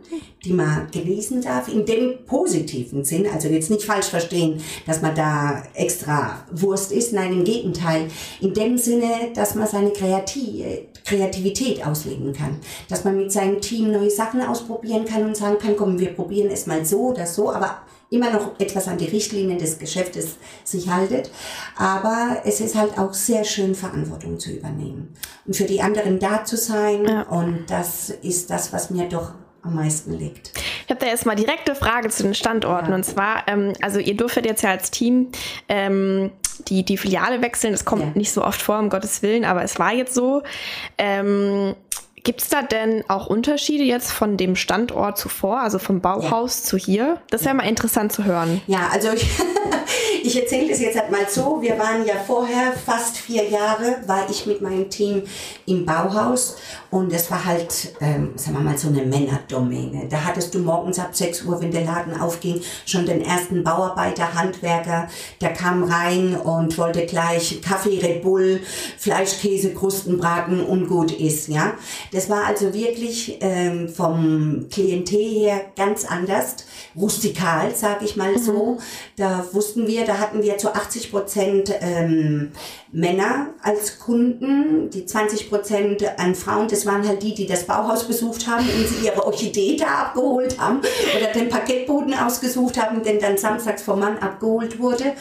die 0.44 0.52
man 0.52 0.88
genießen 0.90 1.42
darf, 1.42 1.68
in 1.68 1.84
dem 1.86 2.24
positiven 2.26 3.04
Sinn. 3.04 3.26
Also 3.32 3.48
jetzt 3.48 3.70
nicht 3.70 3.84
falsch 3.84 4.06
verstehen, 4.06 4.62
dass 4.86 5.02
man 5.02 5.14
da 5.14 5.62
extra 5.74 6.44
Wurst 6.50 6.92
ist. 6.92 7.12
Nein, 7.12 7.32
im 7.32 7.44
Gegenteil. 7.44 8.08
In 8.40 8.54
dem 8.54 8.78
Sinne, 8.78 9.32
dass 9.34 9.54
man 9.54 9.66
seine 9.66 9.92
Kreativität 9.92 11.86
ausleben 11.86 12.32
kann. 12.32 12.58
Dass 12.88 13.04
man 13.04 13.16
mit 13.16 13.32
seinem 13.32 13.60
Team 13.60 13.92
neue 13.92 14.10
Sachen 14.10 14.40
ausprobieren 14.42 15.04
kann 15.04 15.24
und 15.24 15.36
sagen 15.36 15.58
kann, 15.58 15.76
komm, 15.76 15.98
wir 15.98 16.14
probieren 16.14 16.50
es 16.50 16.66
mal 16.66 16.84
so 16.84 17.08
oder 17.10 17.26
so, 17.26 17.52
aber 17.52 17.82
immer 18.12 18.32
noch 18.32 18.58
etwas 18.58 18.88
an 18.88 18.98
die 18.98 19.04
Richtlinien 19.04 19.58
des 19.58 19.78
Geschäftes 19.78 20.36
sich 20.64 20.90
haltet. 20.90 21.30
Aber 21.76 22.42
es 22.44 22.60
ist 22.60 22.74
halt 22.74 22.98
auch 22.98 23.14
sehr 23.14 23.44
schön, 23.44 23.76
Verantwortung 23.76 24.40
zu 24.40 24.50
übernehmen 24.50 25.14
und 25.46 25.54
für 25.54 25.62
die 25.62 25.80
anderen 25.80 26.18
da 26.18 26.44
zu 26.44 26.56
sein. 26.56 27.04
Ja. 27.04 27.22
Und 27.28 27.66
das 27.68 28.10
ist 28.10 28.50
das, 28.50 28.72
was 28.72 28.90
mir 28.90 29.08
doch 29.08 29.34
am 29.62 29.74
meisten 29.74 30.18
liegt. 30.18 30.52
Ich 30.84 30.90
habe 30.90 31.00
da 31.00 31.06
jetzt 31.06 31.26
mal 31.26 31.36
direkte 31.36 31.74
Frage 31.74 32.08
zu 32.08 32.22
den 32.22 32.34
Standorten. 32.34 32.90
Ja. 32.90 32.94
Und 32.94 33.04
zwar, 33.04 33.46
ähm, 33.46 33.72
also 33.82 33.98
ihr 33.98 34.16
dürftet 34.16 34.46
jetzt 34.46 34.62
ja 34.62 34.70
als 34.70 34.90
Team 34.90 35.28
ähm, 35.68 36.30
die, 36.68 36.84
die 36.84 36.96
Filiale 36.96 37.42
wechseln. 37.42 37.72
Das 37.72 37.84
kommt 37.84 38.02
ja. 38.02 38.10
nicht 38.14 38.32
so 38.32 38.44
oft 38.44 38.60
vor, 38.60 38.78
um 38.78 38.90
Gottes 38.90 39.22
Willen, 39.22 39.44
aber 39.44 39.62
es 39.62 39.78
war 39.78 39.92
jetzt 39.92 40.14
so. 40.14 40.42
Ähm, 40.98 41.74
Gibt 42.22 42.42
es 42.42 42.48
da 42.50 42.60
denn 42.60 43.02
auch 43.08 43.28
Unterschiede 43.28 43.84
jetzt 43.84 44.12
von 44.12 44.36
dem 44.36 44.54
Standort 44.54 45.16
zuvor, 45.16 45.60
also 45.60 45.78
vom 45.78 46.02
Bauhaus 46.02 46.60
ja. 46.60 46.68
zu 46.68 46.76
hier? 46.76 47.18
Das 47.30 47.42
wäre 47.42 47.50
ja. 47.50 47.62
mal 47.62 47.68
interessant 47.68 48.12
zu 48.12 48.24
hören. 48.24 48.60
Ja, 48.66 48.88
also 48.92 49.08
ich, 49.12 49.26
ich 50.22 50.40
erzähle 50.40 50.68
das 50.68 50.80
jetzt 50.80 50.98
halt 50.98 51.10
mal 51.10 51.28
so. 51.28 51.60
Wir 51.60 51.78
waren 51.78 52.04
ja 52.06 52.14
vorher, 52.26 52.72
fast 52.72 53.16
vier 53.16 53.48
Jahre, 53.48 53.96
war 54.06 54.28
ich 54.30 54.46
mit 54.46 54.60
meinem 54.60 54.88
Team 54.90 55.22
im 55.66 55.84
Bauhaus 55.84 56.56
und 56.90 57.12
es 57.12 57.30
war 57.30 57.44
halt, 57.44 57.94
ähm, 58.00 58.32
sagen 58.36 58.56
wir 58.56 58.64
mal, 58.64 58.78
so 58.78 58.88
eine 58.88 59.02
Männerdomäne. 59.02 60.08
Da 60.08 60.24
hattest 60.24 60.54
du 60.54 60.58
morgens 60.58 60.98
ab 60.98 61.10
6 61.12 61.44
Uhr, 61.44 61.60
wenn 61.60 61.70
der 61.70 61.84
Laden 61.84 62.20
aufging, 62.20 62.60
schon 62.84 63.06
den 63.06 63.22
ersten 63.22 63.62
Bauarbeiter, 63.62 64.34
Handwerker, 64.34 65.08
der 65.40 65.52
kam 65.52 65.84
rein 65.84 66.36
und 66.36 66.76
wollte 66.78 67.06
gleich 67.06 67.60
Kaffee, 67.62 68.00
Red 68.00 68.22
Bull, 68.22 68.60
Fleisch, 68.98 69.40
Käse, 69.40 69.72
Krustenbraten 69.72 70.64
und 70.64 70.88
gut 70.88 71.12
ist, 71.12 71.48
ja. 71.48 71.74
Das 72.12 72.28
war 72.28 72.44
also 72.46 72.74
wirklich 72.74 73.38
ähm, 73.40 73.88
vom 73.88 74.66
Klientel 74.70 75.20
her 75.20 75.60
ganz 75.76 76.04
anders, 76.04 76.56
rustikal, 76.96 77.74
sag 77.74 78.02
ich 78.02 78.16
mal 78.16 78.32
mhm. 78.32 78.38
so. 78.38 78.78
Da 79.16 79.44
wussten 79.52 79.86
wir, 79.86 80.04
da 80.04 80.18
hatten 80.20 80.42
wir 80.42 80.58
zu 80.58 80.74
80 80.74 81.10
Prozent 81.10 81.72
ähm, 81.80 82.52
Männer 82.92 83.54
als 83.62 84.00
Kunden, 84.00 84.90
die 84.90 85.06
20 85.06 85.48
Prozent 85.48 86.18
an 86.18 86.34
Frauen, 86.34 86.66
das 86.66 86.86
waren 86.86 87.06
halt 87.06 87.22
die, 87.22 87.34
die 87.34 87.46
das 87.46 87.64
Bauhaus 87.64 88.04
besucht 88.04 88.48
haben 88.48 88.66
und 88.68 88.88
sie 88.88 89.06
ihre 89.06 89.24
Orchidee 89.24 89.76
da 89.76 89.86
abgeholt 89.86 90.58
haben 90.58 90.80
oder 91.16 91.32
den 91.32 91.48
Paketboden 91.48 92.14
ausgesucht 92.14 92.80
haben, 92.80 93.02
den 93.02 93.20
dann 93.20 93.38
samstags 93.38 93.82
vom 93.82 94.00
Mann 94.00 94.18
abgeholt 94.18 94.80
wurde. 94.80 95.12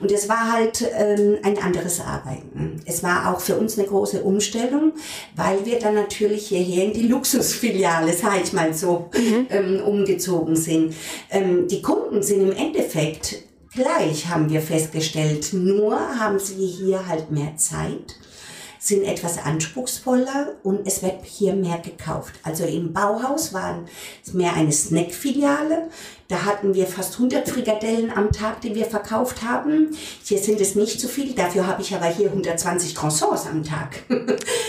Und 0.00 0.10
es 0.10 0.28
war 0.28 0.52
halt 0.52 0.82
ähm, 0.96 1.38
ein 1.42 1.58
anderes 1.58 2.00
Arbeiten. 2.00 2.80
Es 2.86 3.02
war 3.02 3.32
auch 3.32 3.40
für 3.40 3.56
uns 3.56 3.78
eine 3.78 3.86
große 3.86 4.22
Umstellung, 4.22 4.92
weil 5.36 5.66
wir 5.66 5.78
dann 5.78 5.94
natürlich 5.94 6.48
hierher 6.48 6.86
in 6.86 6.92
die 6.94 7.08
Luxusfiliale, 7.08 8.12
sag 8.14 8.42
ich 8.42 8.52
mal 8.52 8.72
so, 8.72 9.10
mhm. 9.14 9.46
ähm, 9.50 9.82
umgezogen 9.84 10.56
sind. 10.56 10.94
Ähm, 11.30 11.68
die 11.68 11.82
Kunden 11.82 12.22
sind 12.22 12.40
im 12.40 12.52
Endeffekt 12.52 13.47
gleich, 13.78 14.26
haben 14.26 14.50
wir 14.50 14.60
festgestellt. 14.60 15.52
Nur 15.52 15.96
haben 16.18 16.38
sie 16.38 16.66
hier 16.66 17.06
halt 17.06 17.30
mehr 17.30 17.56
Zeit, 17.56 18.16
sind 18.80 19.04
etwas 19.04 19.38
anspruchsvoller 19.38 20.56
und 20.62 20.86
es 20.86 21.02
wird 21.02 21.24
hier 21.24 21.54
mehr 21.54 21.78
gekauft. 21.78 22.34
Also 22.42 22.64
im 22.64 22.92
Bauhaus 22.92 23.54
war 23.54 23.84
es 24.24 24.34
mehr 24.34 24.54
eine 24.54 24.72
Snack-Filiale. 24.72 25.90
Da 26.28 26.44
hatten 26.44 26.74
wir 26.74 26.86
fast 26.86 27.14
100 27.14 27.48
Frikadellen 27.48 28.12
am 28.14 28.30
Tag, 28.32 28.60
die 28.60 28.74
wir 28.74 28.84
verkauft 28.84 29.42
haben. 29.42 29.96
Hier 30.22 30.36
sind 30.36 30.60
es 30.60 30.74
nicht 30.74 31.00
so 31.00 31.08
viel, 31.08 31.34
dafür 31.34 31.66
habe 31.66 31.80
ich 31.80 31.94
aber 31.94 32.04
hier 32.04 32.26
120 32.28 32.94
Croissants 32.94 33.46
am 33.46 33.64
Tag. 33.64 34.02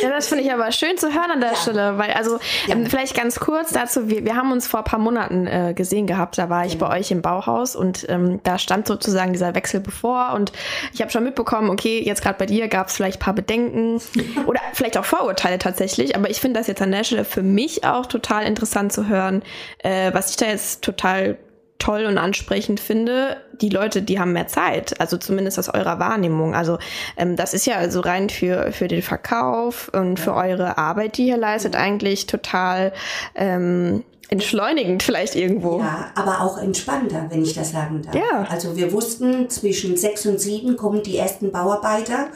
ja, 0.01 0.09
das 0.09 0.29
finde 0.29 0.45
ich 0.45 0.53
aber 0.53 0.71
schön 0.71 0.97
zu 0.97 1.07
hören 1.07 1.31
an 1.31 1.41
der 1.41 1.51
ja. 1.51 1.55
Stelle, 1.57 1.97
weil 1.97 2.11
also 2.11 2.39
ja. 2.67 2.75
ähm, 2.75 2.85
vielleicht 2.85 3.13
ganz 3.13 3.41
kurz 3.41 3.73
dazu, 3.73 4.07
wir, 4.07 4.23
wir 4.23 4.37
haben 4.37 4.53
uns 4.53 4.67
vor 4.67 4.79
ein 4.79 4.83
paar 4.85 4.99
Monaten 4.99 5.47
äh, 5.47 5.73
gesehen 5.75 6.07
gehabt, 6.07 6.37
da 6.37 6.49
war 6.49 6.65
ich 6.65 6.75
ja. 6.75 6.79
bei 6.79 6.97
euch 6.97 7.11
im 7.11 7.21
Bauhaus 7.21 7.75
und 7.75 8.05
ähm, 8.07 8.39
da 8.43 8.57
stand 8.57 8.87
sozusagen 8.87 9.33
dieser 9.33 9.53
Wechsel 9.53 9.81
bevor 9.81 10.31
und 10.35 10.53
ich 10.93 11.01
habe 11.01 11.11
schon 11.11 11.25
mitbekommen, 11.25 11.69
okay, 11.69 12.01
jetzt 12.01 12.21
gerade 12.21 12.37
bei 12.37 12.45
dir 12.45 12.69
gab 12.69 12.87
es 12.87 12.95
vielleicht 12.95 13.17
ein 13.17 13.23
paar 13.25 13.33
Bedenken 13.33 14.01
oder 14.47 14.61
vielleicht 14.71 14.97
auch 14.97 15.03
Vorurteile 15.03 15.59
tatsächlich, 15.59 16.15
aber 16.15 16.29
ich 16.29 16.39
finde 16.39 16.57
das 16.57 16.67
jetzt 16.67 16.81
an 16.81 16.91
der 16.91 17.03
Stelle 17.03 17.25
für 17.25 17.43
mich 17.43 17.83
auch 17.83 18.05
total 18.05 18.45
interessant 18.45 18.93
zu 18.93 19.09
hören, 19.09 19.43
äh, 19.79 20.13
was 20.13 20.29
ich 20.29 20.37
da 20.37 20.45
jetzt 20.45 20.83
total 20.83 21.37
toll 21.79 22.05
und 22.05 22.17
ansprechend 22.17 22.79
finde, 22.79 23.38
die 23.62 23.69
Leute, 23.69 24.01
die 24.01 24.19
haben 24.19 24.33
mehr 24.33 24.48
Zeit, 24.48 25.00
also 25.00 25.17
zumindest 25.17 25.57
aus 25.57 25.69
eurer 25.69 25.98
Wahrnehmung. 25.98 26.53
Also 26.53 26.77
ähm, 27.17 27.36
das 27.36 27.53
ist 27.53 27.65
ja 27.65 27.75
also 27.75 28.01
rein 28.01 28.29
für, 28.29 28.71
für 28.71 28.88
den 28.88 29.01
Verkauf 29.01 29.89
und 29.93 30.19
für 30.19 30.33
eure 30.33 30.77
Arbeit, 30.77 31.17
die 31.17 31.27
ihr 31.27 31.38
leistet, 31.38 31.75
eigentlich 31.75 32.27
total 32.27 32.93
ähm, 33.33 34.03
entschleunigend 34.29 35.01
vielleicht 35.01 35.36
irgendwo. 35.36 35.79
Ja, 35.79 36.12
aber 36.13 36.41
auch 36.41 36.59
entspannter, 36.59 37.25
wenn 37.29 37.41
ich 37.41 37.53
das 37.53 37.71
sagen 37.71 38.03
darf. 38.03 38.15
Ja. 38.15 38.48
Also 38.50 38.77
wir 38.77 38.91
wussten, 38.91 39.50
zwischen 39.50 39.98
sechs 39.98 40.25
und 40.25 40.39
sieben 40.39 40.77
kommen 40.77 41.01
die 41.01 41.17
ersten 41.17 41.51
Bauarbeiter 41.51 42.27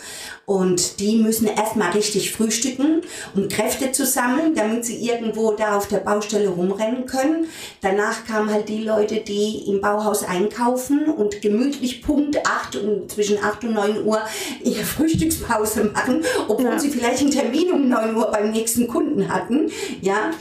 und 0.45 0.99
die 0.99 1.17
müssen 1.17 1.47
erstmal 1.47 1.91
richtig 1.91 2.31
frühstücken, 2.31 3.01
um 3.35 3.47
Kräfte 3.47 3.91
zu 3.91 4.05
sammeln, 4.05 4.55
damit 4.55 4.85
sie 4.85 5.07
irgendwo 5.07 5.51
da 5.51 5.77
auf 5.77 5.87
der 5.87 5.99
Baustelle 5.99 6.49
rumrennen 6.49 7.05
können. 7.05 7.45
Danach 7.81 8.25
kamen 8.25 8.51
halt 8.51 8.69
die 8.69 8.83
Leute, 8.83 9.17
die 9.17 9.69
im 9.69 9.79
Bauhaus 9.79 10.23
einkaufen 10.23 11.05
und 11.05 11.41
gemütlich 11.41 12.01
Punkt 12.01 12.37
acht 12.45 12.75
und 12.75 13.11
zwischen 13.11 13.37
acht 13.43 13.63
und 13.63 13.73
neun 13.73 14.03
Uhr 14.03 14.19
ihre 14.63 14.83
Frühstückspause 14.83 15.85
machen, 15.85 16.23
obwohl 16.47 16.71
ja. 16.71 16.79
sie 16.79 16.89
vielleicht 16.89 17.21
einen 17.21 17.31
Termin 17.31 17.71
um 17.71 17.87
neun 17.87 18.15
Uhr 18.15 18.31
beim 18.31 18.51
nächsten 18.51 18.87
Kunden 18.87 19.31
hatten. 19.31 19.69
Ja, 20.01 20.31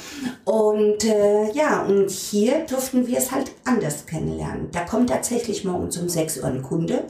und 0.44 1.04
äh, 1.04 1.41
äh, 1.42 1.52
ja, 1.56 1.82
und 1.82 2.10
hier 2.10 2.66
durften 2.68 3.06
wir 3.06 3.18
es 3.18 3.32
halt 3.32 3.52
anders 3.64 4.06
kennenlernen. 4.06 4.68
Da 4.72 4.80
kommt 4.80 5.10
tatsächlich 5.10 5.64
morgens 5.64 5.96
um 5.98 6.08
6 6.08 6.38
Uhr 6.38 6.44
ein 6.44 6.62
Kunde 6.62 7.04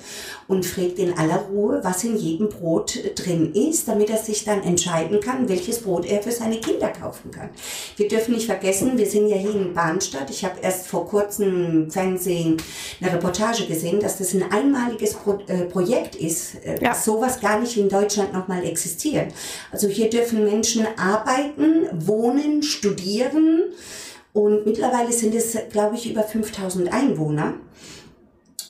und 0.48 0.66
fragt 0.66 0.98
in 0.98 1.16
aller 1.16 1.46
Ruhe, 1.50 1.80
was 1.82 2.04
in 2.04 2.16
jedem 2.16 2.48
Brot 2.48 2.98
drin 3.16 3.54
ist, 3.54 3.88
damit 3.88 4.10
er 4.10 4.18
sich 4.18 4.44
dann 4.44 4.62
entscheiden 4.62 5.20
kann, 5.20 5.48
welches 5.48 5.80
Brot 5.80 6.06
er 6.06 6.22
für 6.22 6.32
seine 6.32 6.60
Kinder 6.60 6.88
kaufen 6.88 7.30
kann. 7.30 7.50
Wir 7.96 8.08
dürfen 8.08 8.34
nicht 8.34 8.46
vergessen, 8.46 8.98
wir 8.98 9.06
sind 9.06 9.28
ja 9.28 9.36
hier 9.36 9.54
in 9.54 9.74
Bahnstadt. 9.74 10.30
Ich 10.30 10.44
habe 10.44 10.60
erst 10.60 10.86
vor 10.86 11.06
kurzem 11.06 11.82
im 11.82 11.90
Fernsehen 11.90 12.56
eine 13.00 13.12
Reportage 13.12 13.66
gesehen, 13.66 14.00
dass 14.00 14.18
das 14.18 14.34
ein 14.34 14.50
einmaliges 14.50 15.14
Pro 15.14 15.38
äh, 15.46 15.64
Projekt 15.64 16.16
ist, 16.16 16.56
äh, 16.64 16.74
ja. 16.80 16.90
dass 16.90 17.04
sowas 17.04 17.40
gar 17.40 17.60
nicht 17.60 17.76
in 17.76 17.88
Deutschland 17.88 18.32
nochmal 18.32 18.64
existiert. 18.64 19.32
Also 19.70 19.88
hier 19.88 20.10
dürfen 20.10 20.44
Menschen 20.44 20.86
arbeiten, 20.96 21.86
wohnen, 21.92 22.62
studieren, 22.62 23.62
und 24.32 24.64
mittlerweile 24.64 25.12
sind 25.12 25.34
es, 25.34 25.56
glaube 25.70 25.96
ich, 25.96 26.10
über 26.10 26.22
5000 26.22 26.92
Einwohner. 26.92 27.54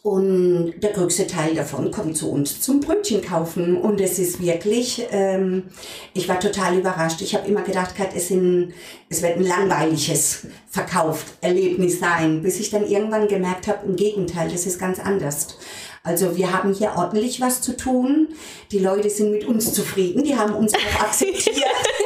Und 0.03 0.81
der 0.83 0.91
größte 0.91 1.29
Teil 1.29 1.55
davon 1.55 1.93
kommt 1.93 2.17
zu 2.17 2.29
uns 2.29 2.61
zum 2.61 2.81
Brötchen 2.81 3.23
kaufen. 3.23 3.77
Und 3.77 4.01
es 4.01 4.19
ist 4.19 4.43
wirklich, 4.43 5.07
ähm, 5.13 5.65
ich 6.13 6.29
war 6.29 6.41
total 6.41 6.77
überrascht. 6.77 7.21
Ich 7.21 7.37
habe 7.37 7.47
immer 7.47 7.63
gedacht, 7.63 7.95
es, 8.13 8.27
sind, 8.27 8.73
es 9.09 9.23
wird 9.23 9.37
ein 9.37 9.45
langweiliges 9.45 10.49
Verkauft-Erlebnis 10.71 12.01
sein, 12.01 12.43
bis 12.43 12.59
ich 12.59 12.71
dann 12.71 12.85
irgendwann 12.85 13.29
gemerkt 13.29 13.69
habe, 13.69 13.87
im 13.87 13.95
Gegenteil, 13.95 14.51
das 14.51 14.67
ist 14.67 14.81
ganz 14.81 14.99
anders. 14.99 15.57
Also 16.03 16.37
wir 16.37 16.53
haben 16.53 16.75
hier 16.75 16.95
ordentlich 16.97 17.41
was 17.41 17.61
zu 17.61 17.77
tun. 17.77 18.31
Die 18.73 18.81
Leute 18.81 19.09
sind 19.09 19.31
mit 19.31 19.45
uns 19.45 19.73
zufrieden, 19.73 20.25
die 20.25 20.37
haben 20.37 20.55
uns 20.55 20.75
auch 20.75 21.01
akzeptiert. 21.01 21.55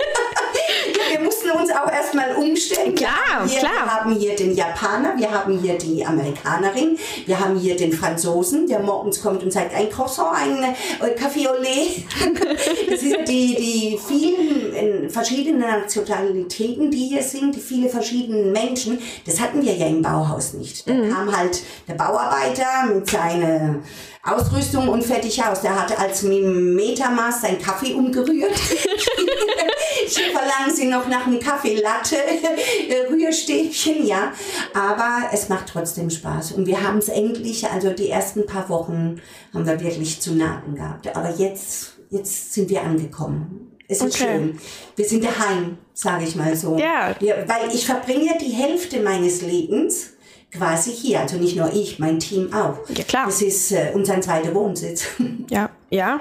wir 1.10 1.20
mussten 1.20 1.50
uns 1.50 1.70
auch 1.70 1.90
erstmal 1.90 2.34
umstellen. 2.36 2.94
Klar, 2.94 3.44
wir, 3.44 3.58
klar. 3.58 3.72
wir 3.84 3.94
haben 3.94 4.14
hier 4.16 4.36
den 4.36 4.54
Japaner, 4.54 5.16
wir 5.16 5.30
haben 5.30 5.58
hier 5.58 5.78
die 5.78 6.04
Amerikanerin, 6.04 6.98
wir 7.26 7.38
haben 7.38 7.56
hier 7.58 7.76
den 7.76 7.92
Franzosen, 7.92 8.66
der 8.66 8.80
morgens 8.80 9.22
kommt 9.22 9.42
und 9.42 9.52
sagt, 9.52 9.74
ein 9.74 9.90
Croissant, 9.90 10.36
ein 10.36 10.62
äh, 10.64 11.14
Café 11.14 11.48
au 11.48 11.60
lait. 11.60 12.04
das 12.90 13.00
sind 13.00 13.28
die, 13.28 13.54
die 13.56 13.98
vielen 14.06 15.10
verschiedenen 15.10 15.60
Nationalitäten, 15.60 16.90
die 16.90 17.08
hier 17.08 17.22
sind, 17.22 17.54
die 17.54 17.60
viele 17.60 17.88
verschiedenen 17.88 18.52
Menschen. 18.52 18.98
Das 19.24 19.40
hatten 19.40 19.62
wir 19.62 19.74
ja 19.74 19.86
im 19.86 20.02
Bauhaus 20.02 20.54
nicht. 20.54 20.88
Da 20.88 20.92
mhm. 20.92 21.10
kam 21.10 21.36
halt 21.36 21.62
der 21.88 21.94
Bauarbeiter 21.94 22.86
mit 22.92 23.08
seiner 23.08 23.76
Ausrüstung 24.22 24.88
und 24.88 25.04
fertig 25.04 25.42
aus. 25.44 25.60
Der 25.60 25.80
hatte 25.80 25.98
als 25.98 26.22
Metermaß 26.22 27.42
seinen 27.42 27.60
Kaffee 27.60 27.94
umgerührt. 27.94 28.52
Verlangen 30.08 30.74
sie 30.74 30.86
noch 30.86 31.08
nach 31.08 31.26
einem 31.26 31.40
Kaffee 31.40 31.76
Latte, 31.76 32.16
Rührstäbchen, 33.10 34.06
ja. 34.06 34.32
Aber 34.74 35.28
es 35.32 35.48
macht 35.48 35.68
trotzdem 35.68 36.10
Spaß. 36.10 36.52
Und 36.52 36.66
wir 36.66 36.82
haben 36.82 36.98
es 36.98 37.08
endlich, 37.08 37.68
also 37.68 37.90
die 37.90 38.10
ersten 38.10 38.46
paar 38.46 38.68
Wochen 38.68 39.20
haben 39.52 39.66
wir 39.66 39.80
wirklich 39.80 40.20
zu 40.20 40.34
nahen 40.34 40.74
gehabt. 40.74 41.14
Aber 41.16 41.34
jetzt, 41.36 41.94
jetzt 42.10 42.54
sind 42.54 42.70
wir 42.70 42.82
angekommen. 42.82 43.72
Es 43.88 44.00
ist 44.00 44.16
okay. 44.16 44.32
schön. 44.32 44.58
Wir 44.96 45.04
sind 45.04 45.24
daheim, 45.24 45.78
sage 45.94 46.24
ich 46.24 46.34
mal 46.34 46.56
so. 46.56 46.76
Ja. 46.76 47.14
Wir, 47.20 47.44
weil 47.46 47.74
ich 47.74 47.86
verbringe 47.86 48.36
die 48.40 48.50
Hälfte 48.50 49.00
meines 49.00 49.42
Lebens 49.42 50.10
quasi 50.50 50.90
hier. 50.90 51.20
Also 51.20 51.36
nicht 51.36 51.56
nur 51.56 51.72
ich, 51.72 51.98
mein 51.98 52.18
Team 52.18 52.52
auch. 52.52 52.78
Ja, 52.88 53.04
klar. 53.04 53.26
Das 53.26 53.42
ist 53.42 53.72
äh, 53.72 53.92
unser 53.94 54.20
zweiter 54.20 54.54
Wohnsitz. 54.54 55.06
Ja, 55.48 55.70
ja. 55.90 56.20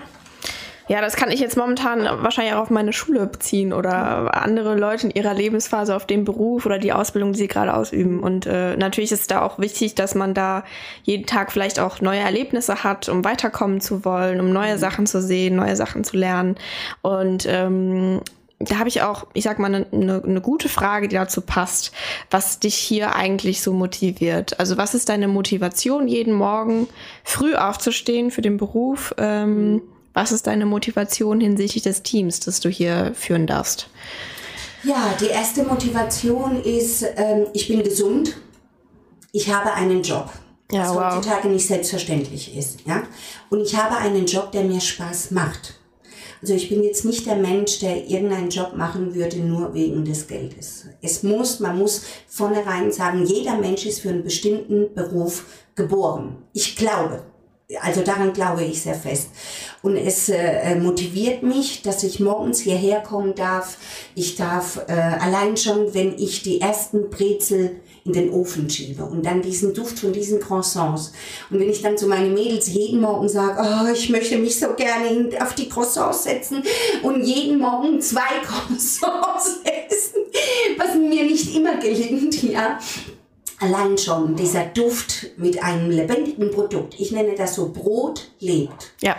Ja, 0.87 1.01
das 1.01 1.15
kann 1.15 1.31
ich 1.31 1.39
jetzt 1.39 1.57
momentan 1.57 2.03
wahrscheinlich 2.21 2.53
auch 2.53 2.61
auf 2.61 2.69
meine 2.69 2.93
Schule 2.93 3.25
beziehen 3.25 3.73
oder 3.73 4.35
andere 4.35 4.75
Leute 4.75 5.07
in 5.07 5.15
ihrer 5.15 5.33
Lebensphase 5.33 5.95
auf 5.95 6.05
den 6.05 6.25
Beruf 6.25 6.65
oder 6.67 6.77
die 6.77 6.93
Ausbildung, 6.93 7.33
die 7.33 7.39
sie 7.39 7.47
gerade 7.47 7.73
ausüben. 7.73 8.19
Und 8.19 8.45
äh, 8.45 8.77
natürlich 8.77 9.11
ist 9.11 9.31
da 9.31 9.41
auch 9.41 9.57
wichtig, 9.57 9.95
dass 9.95 10.13
man 10.13 10.35
da 10.35 10.63
jeden 11.03 11.25
Tag 11.25 11.51
vielleicht 11.51 11.79
auch 11.79 12.01
neue 12.01 12.19
Erlebnisse 12.19 12.83
hat, 12.83 13.09
um 13.09 13.25
weiterkommen 13.25 13.81
zu 13.81 14.05
wollen, 14.05 14.39
um 14.39 14.53
neue 14.53 14.75
mhm. 14.75 14.79
Sachen 14.79 15.07
zu 15.07 15.21
sehen, 15.21 15.55
neue 15.55 15.75
Sachen 15.75 16.03
zu 16.03 16.17
lernen. 16.17 16.55
Und 17.01 17.47
ähm, 17.49 18.21
da 18.59 18.77
habe 18.77 18.87
ich 18.87 19.01
auch, 19.01 19.25
ich 19.33 19.43
sag 19.43 19.57
mal, 19.57 19.73
eine 19.73 19.87
ne, 19.91 20.21
ne 20.23 20.41
gute 20.41 20.69
Frage, 20.69 21.07
die 21.07 21.15
dazu 21.15 21.41
passt, 21.41 21.93
was 22.29 22.59
dich 22.59 22.75
hier 22.75 23.15
eigentlich 23.15 23.61
so 23.61 23.73
motiviert. 23.73 24.59
Also 24.59 24.77
was 24.77 24.93
ist 24.93 25.09
deine 25.09 25.27
Motivation, 25.27 26.07
jeden 26.07 26.33
Morgen 26.33 26.87
früh 27.23 27.55
aufzustehen 27.55 28.29
für 28.29 28.41
den 28.41 28.57
Beruf? 28.57 29.15
Ähm, 29.17 29.81
was 30.15 30.31
ist 30.31 30.47
deine 30.47 30.65
Motivation 30.65 31.39
hinsichtlich 31.41 31.83
des 31.83 32.01
Teams, 32.01 32.39
das 32.39 32.61
du 32.61 32.69
hier 32.69 33.11
führen 33.13 33.45
darfst? 33.45 33.89
Ja, 34.83 35.13
die 35.19 35.27
erste 35.27 35.63
Motivation 35.63 36.63
ist, 36.63 37.05
ähm, 37.17 37.47
ich 37.53 37.67
bin 37.67 37.83
gesund, 37.83 38.37
ich 39.31 39.53
habe 39.53 39.73
einen 39.73 40.01
Job. 40.01 40.29
Ja, 40.71 40.81
was 40.81 40.95
wow. 40.95 41.15
heutzutage 41.15 41.49
nicht 41.49 41.67
selbstverständlich 41.67 42.57
ist. 42.57 42.79
Ja? 42.85 43.03
Und 43.49 43.61
ich 43.61 43.75
habe 43.75 43.97
einen 43.97 44.25
Job, 44.25 44.51
der 44.51 44.63
mir 44.63 44.79
Spaß 44.79 45.31
macht. 45.31 45.75
Also 46.41 46.53
ich 46.53 46.69
bin 46.69 46.83
jetzt 46.83 47.05
nicht 47.05 47.25
der 47.25 47.35
Mensch, 47.35 47.79
der 47.79 48.07
irgendeinen 48.07 48.49
Job 48.49 48.75
machen 48.75 49.15
würde 49.15 49.37
nur 49.37 49.73
wegen 49.73 50.05
des 50.05 50.27
Geldes. 50.27 50.85
Es 51.01 51.23
muss, 51.23 51.59
man 51.59 51.77
muss 51.77 52.03
vornherein 52.27 52.91
sagen, 52.91 53.25
jeder 53.25 53.57
Mensch 53.57 53.85
ist 53.85 54.01
für 54.01 54.09
einen 54.09 54.23
bestimmten 54.23 54.93
Beruf 54.93 55.45
geboren. 55.75 56.37
Ich 56.53 56.75
glaube, 56.75 57.23
also 57.81 58.01
daran 58.01 58.33
glaube 58.33 58.63
ich 58.63 58.81
sehr 58.81 58.95
fest. 58.95 59.29
Und 59.85 59.97
es 59.97 60.29
äh, 60.29 60.73
motiviert 60.73 61.43
mich, 61.43 61.83
dass 61.83 62.01
ich 62.01 62.19
morgens 62.19 62.59
hierher 62.59 63.01
kommen 63.01 63.35
darf. 63.35 63.77
Ich 64.15 64.35
darf 64.35 64.81
äh, 64.87 64.93
allein 64.93 65.57
schon, 65.57 65.93
wenn 65.93 66.17
ich 66.17 66.41
die 66.41 66.59
ersten 66.59 67.11
Brezel 67.11 67.81
in 68.03 68.13
den 68.13 68.31
Ofen 68.31 68.67
schiebe 68.67 69.05
und 69.05 69.27
dann 69.27 69.43
diesen 69.43 69.75
Duft 69.75 69.99
von 69.99 70.11
diesen 70.11 70.39
Croissants. 70.39 71.13
Und 71.51 71.59
wenn 71.59 71.69
ich 71.69 71.83
dann 71.83 71.99
zu 71.99 72.07
meinen 72.07 72.33
Mädels 72.33 72.67
jeden 72.67 72.99
Morgen 72.99 73.29
sage, 73.29 73.61
oh, 73.61 73.93
ich 73.93 74.09
möchte 74.09 74.39
mich 74.39 74.59
so 74.59 74.73
gerne 74.73 75.29
auf 75.39 75.53
die 75.53 75.69
Croissants 75.69 76.23
setzen 76.23 76.63
und 77.03 77.23
jeden 77.23 77.59
Morgen 77.59 78.01
zwei 78.01 78.21
Croissants 78.43 79.59
essen, 79.65 80.21
was 80.79 80.95
mir 80.95 81.25
nicht 81.25 81.55
immer 81.55 81.77
gelingt, 81.77 82.41
ja, 82.41 82.79
allein 83.59 83.99
schon 83.99 84.35
dieser 84.35 84.65
Duft 84.65 85.37
mit 85.37 85.61
einem 85.61 85.91
lebendigen 85.91 86.49
Produkt, 86.49 86.95
ich 86.97 87.11
nenne 87.11 87.35
das 87.35 87.53
so 87.53 87.71
Brot 87.71 88.31
lebt. 88.39 88.93
Ja. 89.03 89.15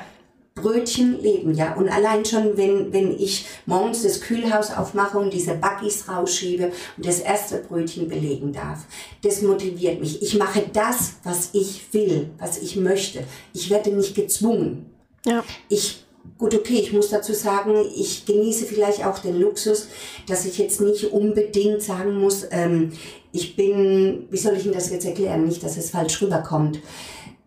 Brötchen 0.56 1.20
leben, 1.20 1.54
ja. 1.54 1.75
Und 1.75 1.88
allein 1.88 2.25
schon, 2.25 2.56
wenn, 2.56 2.92
wenn 2.92 3.12
ich 3.12 3.46
morgens 3.66 4.02
das 4.02 4.22
Kühlhaus 4.22 4.70
aufmache 4.70 5.18
und 5.18 5.32
diese 5.32 5.54
Buggies 5.54 6.08
rausschiebe 6.08 6.72
und 6.96 7.06
das 7.06 7.20
erste 7.20 7.58
Brötchen 7.58 8.08
belegen 8.08 8.52
darf, 8.52 8.86
das 9.22 9.42
motiviert 9.42 10.00
mich. 10.00 10.22
Ich 10.22 10.36
mache 10.36 10.64
das, 10.72 11.16
was 11.22 11.50
ich 11.52 11.92
will, 11.92 12.30
was 12.38 12.58
ich 12.58 12.76
möchte. 12.76 13.22
Ich 13.52 13.68
werde 13.68 13.90
nicht 13.90 14.14
gezwungen. 14.14 14.86
Ja. 15.25 15.44
Ich 15.68 16.02
Gut, 16.38 16.54
okay, 16.54 16.80
ich 16.80 16.92
muss 16.92 17.10
dazu 17.10 17.32
sagen, 17.32 17.76
ich 17.96 18.26
genieße 18.26 18.66
vielleicht 18.66 19.06
auch 19.06 19.20
den 19.20 19.40
Luxus, 19.40 19.86
dass 20.26 20.44
ich 20.44 20.58
jetzt 20.58 20.80
nicht 20.80 21.12
unbedingt 21.12 21.82
sagen 21.82 22.18
muss, 22.20 22.44
ähm, 22.50 22.92
ich 23.32 23.54
bin, 23.54 24.26
wie 24.30 24.36
soll 24.36 24.56
ich 24.56 24.64
Ihnen 24.64 24.75
das 24.75 24.90
jetzt 24.90 25.06
erklären, 25.06 25.44
nicht, 25.44 25.62
dass 25.62 25.76
es 25.76 25.90
falsch 25.90 26.20
rüberkommt. 26.20 26.80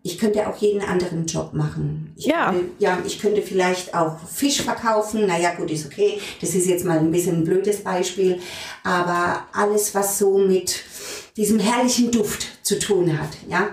Ich 0.10 0.18
könnte 0.18 0.48
auch 0.48 0.58
jeden 0.58 0.82
anderen 0.82 1.28
Job 1.28 1.54
machen. 1.54 2.14
Ich 2.16 2.26
ja. 2.26 2.52
Könnte, 2.52 2.72
ja, 2.80 2.98
ich 3.06 3.20
könnte 3.20 3.44
vielleicht 3.44 3.94
auch 3.94 4.18
Fisch 4.28 4.64
verkaufen. 4.64 5.28
Naja, 5.28 5.54
gut, 5.54 5.70
ist 5.70 5.86
okay. 5.86 6.20
Das 6.42 6.56
ist 6.56 6.66
jetzt 6.66 6.84
mal 6.84 6.98
ein 6.98 7.12
bisschen 7.12 7.38
ein 7.38 7.44
blödes 7.44 7.84
Beispiel. 7.84 8.40
Aber 8.84 9.44
alles, 9.54 9.94
was 9.94 10.18
so 10.18 10.40
mit 10.40 10.82
diesem 11.38 11.60
herrlichen 11.60 12.10
Duft 12.10 12.48
zu 12.66 12.80
tun 12.80 13.20
hat, 13.20 13.30
ja, 13.48 13.70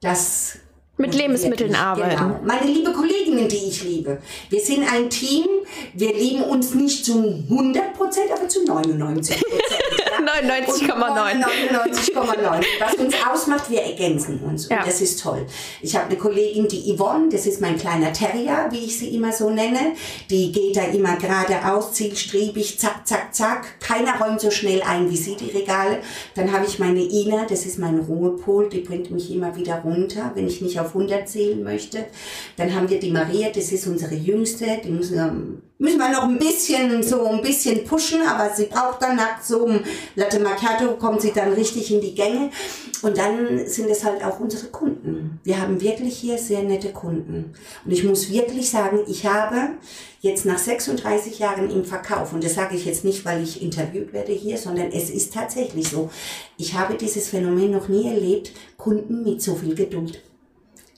das 0.00 0.58
mit 0.96 1.14
Lebensmitteln 1.14 1.70
wirklich, 1.70 1.78
arbeiten. 1.78 2.16
Genau. 2.16 2.40
Meine 2.42 2.72
liebe 2.72 2.90
Kolleginnen, 2.92 3.46
die 3.46 3.68
ich 3.68 3.84
liebe. 3.84 4.18
Wir 4.48 4.60
sind 4.60 4.90
ein 4.90 5.10
Team. 5.10 5.44
Wir 5.92 6.14
lieben 6.14 6.42
uns 6.42 6.74
nicht 6.74 7.04
zu 7.04 7.18
100 7.50 7.92
Prozent, 7.92 8.30
aber 8.32 8.48
zu 8.48 8.64
99 8.64 9.36
Prozent. 9.42 9.82
99,9. 10.26 11.44
99,9. 11.44 12.64
Was 12.80 12.94
uns 12.94 13.14
ausmacht, 13.32 13.70
wir 13.70 13.82
ergänzen 13.82 14.40
uns. 14.40 14.68
Ja. 14.68 14.78
Und 14.78 14.86
das 14.86 15.00
ist 15.00 15.20
toll. 15.20 15.46
Ich 15.80 15.94
habe 15.94 16.06
eine 16.06 16.16
Kollegin, 16.16 16.68
die 16.68 16.94
Yvonne, 16.94 17.28
das 17.30 17.46
ist 17.46 17.60
mein 17.60 17.78
kleiner 17.78 18.12
Terrier, 18.12 18.68
wie 18.70 18.84
ich 18.84 18.98
sie 18.98 19.14
immer 19.14 19.32
so 19.32 19.50
nenne. 19.50 19.92
Die 20.30 20.52
geht 20.52 20.76
da 20.76 20.82
immer 20.82 21.16
geradeaus, 21.16 21.92
zielstrebig, 21.92 22.78
zack, 22.78 23.06
zack, 23.06 23.34
zack. 23.34 23.80
Keiner 23.80 24.18
räumt 24.20 24.40
so 24.40 24.50
schnell 24.50 24.82
ein 24.82 25.10
wie 25.10 25.16
sie 25.16 25.36
die 25.36 25.50
Regale. 25.50 25.98
Dann 26.34 26.52
habe 26.52 26.66
ich 26.66 26.78
meine 26.78 27.00
Ina, 27.00 27.46
das 27.48 27.64
ist 27.66 27.78
mein 27.78 27.98
Ruhepol, 27.98 28.68
die 28.68 28.80
bringt 28.80 29.10
mich 29.10 29.32
immer 29.32 29.56
wieder 29.56 29.82
runter, 29.82 30.32
wenn 30.34 30.46
ich 30.46 30.60
nicht 30.60 30.80
auf 30.80 30.88
100 30.88 31.28
zählen 31.28 31.62
möchte. 31.62 32.06
Dann 32.56 32.74
haben 32.74 32.90
wir 32.90 32.98
die 32.98 33.10
Maria, 33.10 33.50
das 33.50 33.72
ist 33.72 33.86
unsere 33.86 34.14
Jüngste, 34.14 34.80
die 34.84 34.90
muss 34.90 35.10
müssen 35.78 35.98
wir 35.98 36.08
noch 36.08 36.24
ein 36.24 36.38
bisschen 36.38 37.02
so 37.02 37.26
ein 37.26 37.42
bisschen 37.42 37.84
pushen, 37.84 38.22
aber 38.26 38.54
sie 38.54 38.66
braucht 38.66 39.02
dann 39.02 39.16
nach 39.16 39.42
so 39.42 39.66
einem 39.66 39.84
Latte 40.14 40.40
Macchiato 40.40 40.94
kommt 40.94 41.20
sie 41.20 41.32
dann 41.32 41.52
richtig 41.52 41.92
in 41.92 42.00
die 42.00 42.14
Gänge 42.14 42.50
und 43.02 43.18
dann 43.18 43.66
sind 43.66 43.90
es 43.90 44.04
halt 44.04 44.24
auch 44.24 44.40
unsere 44.40 44.68
Kunden. 44.68 45.38
Wir 45.44 45.60
haben 45.60 45.80
wirklich 45.80 46.16
hier 46.16 46.38
sehr 46.38 46.62
nette 46.62 46.92
Kunden 46.92 47.52
und 47.84 47.92
ich 47.92 48.04
muss 48.04 48.30
wirklich 48.30 48.70
sagen, 48.70 49.00
ich 49.06 49.26
habe 49.26 49.72
jetzt 50.20 50.46
nach 50.46 50.58
36 50.58 51.38
Jahren 51.38 51.70
im 51.70 51.84
Verkauf 51.84 52.32
und 52.32 52.42
das 52.42 52.54
sage 52.54 52.74
ich 52.74 52.86
jetzt 52.86 53.04
nicht, 53.04 53.24
weil 53.24 53.42
ich 53.42 53.62
interviewt 53.62 54.12
werde 54.12 54.32
hier, 54.32 54.56
sondern 54.56 54.90
es 54.92 55.10
ist 55.10 55.34
tatsächlich 55.34 55.88
so. 55.88 56.10
Ich 56.56 56.74
habe 56.74 56.94
dieses 56.94 57.28
Phänomen 57.28 57.70
noch 57.70 57.88
nie 57.88 58.08
erlebt, 58.08 58.52
Kunden 58.78 59.22
mit 59.22 59.42
so 59.42 59.54
viel 59.54 59.74
Geduld 59.74 60.22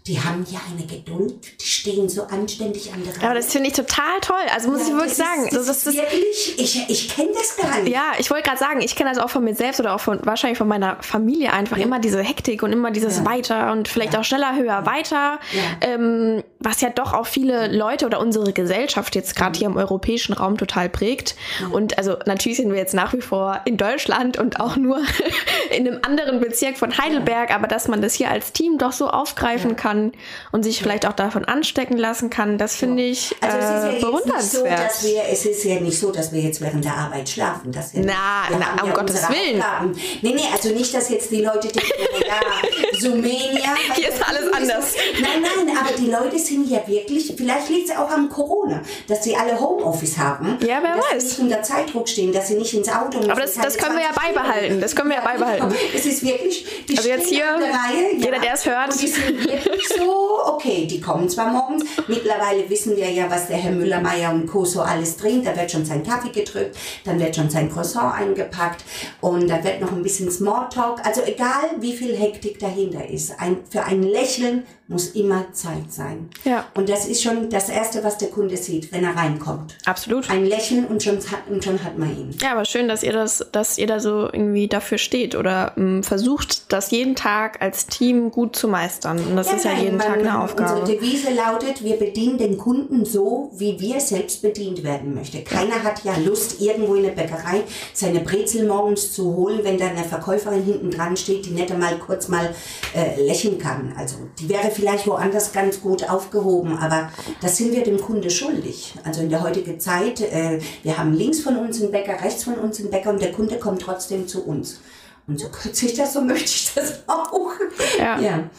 die 0.09 0.19
haben 0.19 0.45
ja 0.51 0.59
eine 0.71 0.87
Geduld, 0.87 1.35
die 1.61 1.67
stehen 1.67 2.09
so 2.09 2.23
anständig 2.23 2.91
an 2.93 3.05
der 3.05 3.15
Reihe. 3.15 3.25
Aber 3.25 3.35
das 3.35 3.53
finde 3.53 3.69
ich 3.69 3.75
total 3.75 4.21
toll. 4.23 4.37
Also 4.55 4.71
muss 4.71 4.81
ja, 4.81 4.87
ich 4.87 4.93
wirklich 4.93 5.17
das 5.17 5.19
sagen. 5.19 5.45
Ist, 5.45 5.57
das, 5.57 5.67
das 5.67 5.87
ist 5.87 5.97
wirklich, 5.97 6.59
ich, 6.59 6.89
ich 6.89 7.15
kenne 7.15 7.29
das 7.35 7.57
gar 7.57 7.81
nicht. 7.81 7.95
Ja, 7.95 8.13
ich 8.19 8.31
wollte 8.31 8.45
gerade 8.45 8.59
sagen, 8.59 8.81
ich 8.81 8.97
kenne 8.97 9.11
das 9.11 9.19
auch 9.19 9.29
von 9.29 9.45
mir 9.45 9.55
selbst 9.55 9.81
oder 9.81 9.95
auch 9.95 10.01
von 10.01 10.25
wahrscheinlich 10.25 10.57
von 10.57 10.67
meiner 10.67 10.97
Familie 11.03 11.53
einfach 11.53 11.77
ja. 11.77 11.85
immer 11.85 11.99
diese 11.99 12.23
Hektik 12.23 12.63
und 12.63 12.73
immer 12.73 12.91
dieses 12.91 13.19
ja. 13.19 13.27
weiter 13.27 13.71
und 13.73 13.87
vielleicht 13.87 14.17
auch 14.17 14.25
schneller, 14.25 14.57
höher, 14.57 14.87
weiter. 14.87 15.39
Ähm, 15.83 16.43
was 16.61 16.81
ja 16.81 16.91
doch 16.91 17.13
auch 17.13 17.27
viele 17.27 17.69
Leute 17.69 18.07
oder 18.07 18.21
unsere 18.21 18.53
Gesellschaft 18.53 19.15
jetzt 19.15 19.37
gerade 19.37 19.57
mhm. 19.57 19.59
hier 19.59 19.67
im 19.69 19.77
europäischen 19.77 20.33
Raum 20.33 20.57
total 20.57 20.89
prägt. 20.89 21.37
Und 21.71 21.99
also 21.99 22.17
natürlich 22.27 22.59
sind 22.59 22.71
wir 22.71 22.79
jetzt 22.79 22.95
nach 22.95 23.13
wie 23.13 23.21
vor 23.21 23.61
in 23.65 23.77
Deutschland 23.77 24.39
und 24.39 24.61
auch 24.61 24.77
nur 24.77 25.01
in 25.71 25.87
einem 25.87 26.01
anderen 26.03 26.41
Bezirk 26.41 26.79
von 26.79 26.97
Heidelberg, 26.97 27.55
aber 27.55 27.67
dass 27.67 27.89
man 27.89 28.01
das 28.01 28.15
hier 28.15 28.31
als 28.31 28.53
Team 28.53 28.79
doch 28.79 28.93
so 28.93 29.09
aufgreifen 29.09 29.77
kann 29.77 29.89
kann 29.89 30.13
und 30.53 30.63
sich 30.63 30.81
vielleicht 30.81 31.07
auch 31.07 31.13
davon 31.13 31.45
anstecken 31.45 31.97
lassen 31.97 32.31
kann, 32.31 32.59
das 32.59 32.77
finde 32.77 33.03
ich 33.03 33.35
also 33.41 33.57
es 33.57 33.65
ist 33.65 33.71
ja 33.71 33.93
äh, 33.93 34.01
bewundernswert. 34.01 34.93
So, 34.93 35.09
wir, 35.09 35.23
es 35.31 35.47
ist 35.47 35.65
ja 35.65 35.81
nicht 35.81 35.99
so, 35.99 36.13
dass 36.13 36.33
wir 36.33 36.41
jetzt 36.41 36.61
während 36.61 36.85
der 36.85 36.95
Arbeit 36.95 37.29
schlafen. 37.29 37.73
Dass 37.73 37.95
wir, 37.95 38.03
na, 38.03 38.49
wir 38.49 38.59
na 38.59 38.83
um 38.83 38.89
ja 38.89 38.95
Gottes 38.95 39.29
Willen. 39.29 39.61
Aufgaben. 39.61 39.93
Nee, 40.23 40.35
nee, 40.35 40.43
also 40.53 40.71
nicht, 40.71 40.93
dass 40.95 41.09
jetzt 41.09 41.31
die 41.31 41.43
Leute 41.43 41.69
denken, 41.69 41.93
ja, 42.27 42.99
Sumenia. 42.99 43.75
Hier 43.95 44.09
ist 44.09 44.23
alles 44.27 44.53
anders. 44.53 44.95
Nein, 45.21 45.43
nein, 45.43 45.77
aber 45.77 45.97
die 45.97 46.11
Leute 46.11 46.39
sind 46.49 46.69
ja 46.69 46.87
wirklich, 46.87 47.35
vielleicht 47.37 47.69
liegt 47.69 47.91
es 47.91 47.97
auch 47.97 48.11
am 48.11 48.29
Corona, 48.29 48.83
dass 49.07 49.25
sie 49.25 49.37
alle 49.37 49.59
Homeoffice 49.59 50.19
haben. 50.19 50.59
Ja, 50.61 50.81
wer 50.83 50.97
dass 50.97 51.15
weiß. 51.15 51.23
Sie 51.23 51.27
nicht 51.27 51.39
unter 51.41 51.63
Zeitdruck 51.63 52.09
stehen, 52.09 52.33
dass 52.33 52.49
sie 52.49 52.55
nicht 52.55 52.75
ins 52.75 52.89
Auto 52.89 53.19
müssen. 53.19 53.31
Aber 53.31 53.41
das, 53.41 53.55
das 53.55 53.77
können 53.77 53.97
wir 53.97 54.05
ja 54.05 54.13
beibehalten. 54.15 54.81
Das 54.81 54.95
können 54.95 55.11
wir 55.11 55.17
ja 55.17 55.25
beibehalten. 55.25 55.75
Es 55.95 56.07
ist 56.07 56.23
wirklich, 56.25 56.67
die 56.89 56.97
also 56.97 57.09
jetzt 57.09 57.29
hier, 57.29 57.45
Reihe, 57.45 58.17
jeder, 58.17 58.37
ja, 58.37 58.41
der 58.41 58.55
es 58.55 58.67
hört. 58.67 58.93
Und 58.93 59.03
die 59.03 59.07
sind 59.07 59.47
wirklich 59.47 59.89
so, 59.97 60.41
okay, 60.47 60.87
die 60.87 61.01
kommen 61.01 61.29
zwar 61.29 61.53
morgens, 61.53 61.85
mittlerweile 62.07 62.69
wissen 62.69 62.97
wir 62.97 63.11
ja, 63.11 63.31
was 63.31 63.49
der 63.49 63.57
Herr 63.57 63.73
Müllermeier 63.73 64.33
und 64.33 64.47
Co. 64.47 64.65
so 64.65 64.81
alles 64.81 65.17
trinkt, 65.17 65.47
da 65.47 65.57
wird 65.57 65.71
schon 65.71 65.85
sein 65.85 66.03
Kaffee 66.03 66.31
gedrückt, 66.31 66.77
dann 67.05 67.21
wird 67.21 67.37
schon 67.37 67.51
sein 67.51 67.71
Croissant 67.71 68.15
eingepackt 68.15 68.85
und 69.21 69.49
da 69.49 69.63
wird 69.63 69.81
noch 69.81 69.93
ein 69.93 70.03
bisschen 70.03 70.31
Smalltalk, 70.31 71.05
also 71.05 71.23
egal 71.23 71.71
wie 71.79 71.97
viel 71.97 72.17
Hektik 72.17 72.59
dahinter 72.59 73.09
ist, 73.09 73.39
ein, 73.39 73.59
für 73.71 73.85
ein 73.85 74.03
Lächeln 74.03 74.65
muss 74.89 75.09
immer 75.09 75.53
Zeit 75.53 75.93
sein. 75.93 76.31
Ja. 76.45 76.67
Und 76.75 76.89
das 76.89 77.07
ist 77.07 77.23
schon 77.23 77.51
das 77.51 77.69
Erste, 77.69 78.03
was 78.03 78.19
der 78.19 78.29
Kunde 78.29 78.57
sieht, 78.57 78.91
wenn 78.93 79.05
er 79.05 79.15
reinkommt. 79.15 79.77
Absolut. 79.85 80.31
Ein 80.31 80.47
Lächeln 80.47 80.87
und 80.87 81.03
schon, 81.03 81.19
und 81.51 81.63
schon 81.63 81.83
hat 81.85 81.99
man 81.99 82.11
ihn. 82.11 82.35
Ja, 82.41 82.53
aber 82.53 82.65
schön, 82.65 82.89
dass 82.89 83.03
ihr 83.03 83.13
das, 83.13 83.47
dass 83.53 83.77
ihr 83.77 83.87
da 83.87 84.01
so 84.01 84.29
irgendwie 84.33 84.67
dafür 84.67 84.99
steht 84.99 85.35
oder 85.35 85.73
mh, 85.77 85.99
ähm, 85.99 86.03
versucht, 86.03 86.73
das 86.73 86.91
jeden 86.91 87.15
Tag 87.15 87.61
als 87.61 87.87
Team 87.87 88.31
gut 88.31 88.57
zu 88.57 88.69
meistern. 88.69 89.19
Und 89.19 89.37
das 89.37 89.49
ja, 89.49 89.57
ist 89.57 89.65
ja 89.65 89.73
jeden 89.73 89.99
Tag 89.99 90.19
eine 90.19 90.43
Aufgabe. 90.43 90.81
Unsere 90.81 90.99
Devise 90.99 91.33
lautet, 91.35 91.85
wir 91.85 91.97
bedienen 91.97 92.39
den 92.39 92.57
Kunden 92.57 93.05
so, 93.05 93.51
wie 93.57 93.79
wir 93.81 94.01
selbst 94.01 94.43
bedient 94.43 94.83
werden 94.83 95.15
möchten. 95.15 95.45
Keiner 95.45 95.77
ja. 95.77 95.83
hat 95.85 96.05
ja 96.05 96.17
Lust, 96.19 96.61
irgendwo 96.61 96.95
in 96.95 97.05
der 97.05 97.11
Bäckerei 97.11 97.63
seine 97.93 98.21
Brezel 98.21 98.67
morgens 98.67 99.13
zu 99.13 99.35
holen, 99.37 99.61
wenn 99.63 99.79
da 99.79 99.87
eine 99.87 100.05
Verkäuferin 100.05 100.63
hinten 100.63 100.91
dran 100.91 101.17
steht, 101.17 101.47
die 101.47 101.51
nicht 101.51 101.71
einmal 101.71 101.99
kurz 101.99 102.29
mal 102.29 102.55
äh, 102.95 103.21
lächeln 103.21 103.59
kann. 103.59 103.95
Also 103.97 104.17
die 104.39 104.49
wäre 104.49 104.71
vielleicht 104.79 105.09
woanders 105.09 105.53
ganz 105.53 105.81
gut 105.81 106.09
aufgehoben, 106.09 106.79
aber 106.79 107.11
das 107.41 107.57
sind 107.57 107.73
wir 107.73 107.83
dem 107.83 108.01
Kunde 108.01 108.31
schuldig. 108.31 108.95
Also 109.03 109.23
in 109.23 109.29
der 109.29 109.43
heutigen 109.43 109.81
Zeit, 109.81 110.21
äh, 110.21 110.61
wir 110.85 110.97
haben 110.97 111.13
links 111.15 111.41
von 111.41 111.57
uns 111.57 111.81
einen 111.81 111.91
Bäcker, 111.91 112.23
rechts 112.23 112.45
von 112.45 112.55
uns 112.55 112.79
einen 112.79 112.91
Bäcker 112.91 113.11
und 113.11 113.21
der 113.21 113.33
Kunde 113.33 113.59
kommt 113.59 113.83
trotzdem 113.83 114.29
zu 114.29 114.45
uns. 114.45 114.81
Und 115.29 115.39
so 115.39 115.49
kürze 115.51 115.85
ich 115.85 115.95
das, 115.95 116.15
so 116.15 116.21
möchte 116.23 116.47
ich 116.47 116.73
das 116.75 117.03
auch. 117.07 117.53
Ja. 117.99 118.19
ja. 118.19 118.51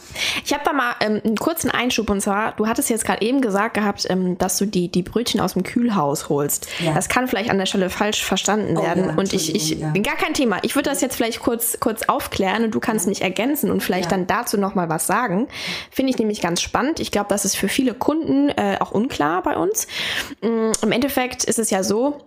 Ich 0.44 0.52
habe 0.54 0.62
da 0.64 0.72
mal 0.72 0.94
ähm, 1.00 1.20
einen 1.24 1.36
kurzen 1.36 1.70
Einschub 1.70 2.08
und 2.10 2.20
zwar, 2.20 2.52
du 2.52 2.68
hattest 2.68 2.88
jetzt 2.90 3.04
gerade 3.04 3.22
eben 3.22 3.40
gesagt 3.40 3.74
gehabt, 3.74 4.06
ähm, 4.08 4.38
dass 4.38 4.56
du 4.56 4.66
die, 4.66 4.88
die 4.88 5.02
Brötchen 5.02 5.40
aus 5.40 5.54
dem 5.54 5.64
Kühlhaus 5.64 6.28
holst. 6.28 6.68
Ja. 6.78 6.94
Das 6.94 7.08
kann 7.08 7.26
vielleicht 7.26 7.50
an 7.50 7.58
der 7.58 7.66
Stelle 7.66 7.90
falsch 7.90 8.24
verstanden 8.24 8.76
oh, 8.76 8.82
werden. 8.82 9.06
Ja, 9.06 9.14
und 9.16 9.32
ich, 9.32 9.54
ich 9.54 9.80
gar 9.80 10.16
kein 10.16 10.32
Thema. 10.32 10.58
Ich 10.62 10.76
würde 10.76 10.88
das 10.88 11.00
jetzt 11.00 11.16
vielleicht 11.16 11.40
kurz, 11.40 11.78
kurz 11.80 12.04
aufklären 12.04 12.64
und 12.64 12.74
du 12.74 12.80
kannst 12.80 13.08
mich 13.08 13.22
ergänzen 13.22 13.70
und 13.70 13.82
vielleicht 13.82 14.12
dann 14.12 14.28
dazu 14.28 14.56
nochmal 14.56 14.88
was 14.88 15.06
sagen. 15.06 15.48
Finde 15.90 16.10
ich 16.10 16.18
nämlich 16.18 16.40
ganz 16.40 16.62
spannend. 16.62 17.00
Ich 17.00 17.10
glaube, 17.10 17.26
das 17.28 17.44
ist 17.44 17.56
für 17.56 17.68
viele 17.68 17.94
Kunden 17.94 18.48
äh, 18.50 18.76
auch 18.78 18.92
unklar 18.92 19.42
bei 19.42 19.56
uns. 19.56 19.88
Ähm, 20.40 20.70
Im 20.82 20.92
Endeffekt 20.92 21.44
ist 21.44 21.58
es 21.58 21.70
ja 21.70 21.82
so, 21.82 22.20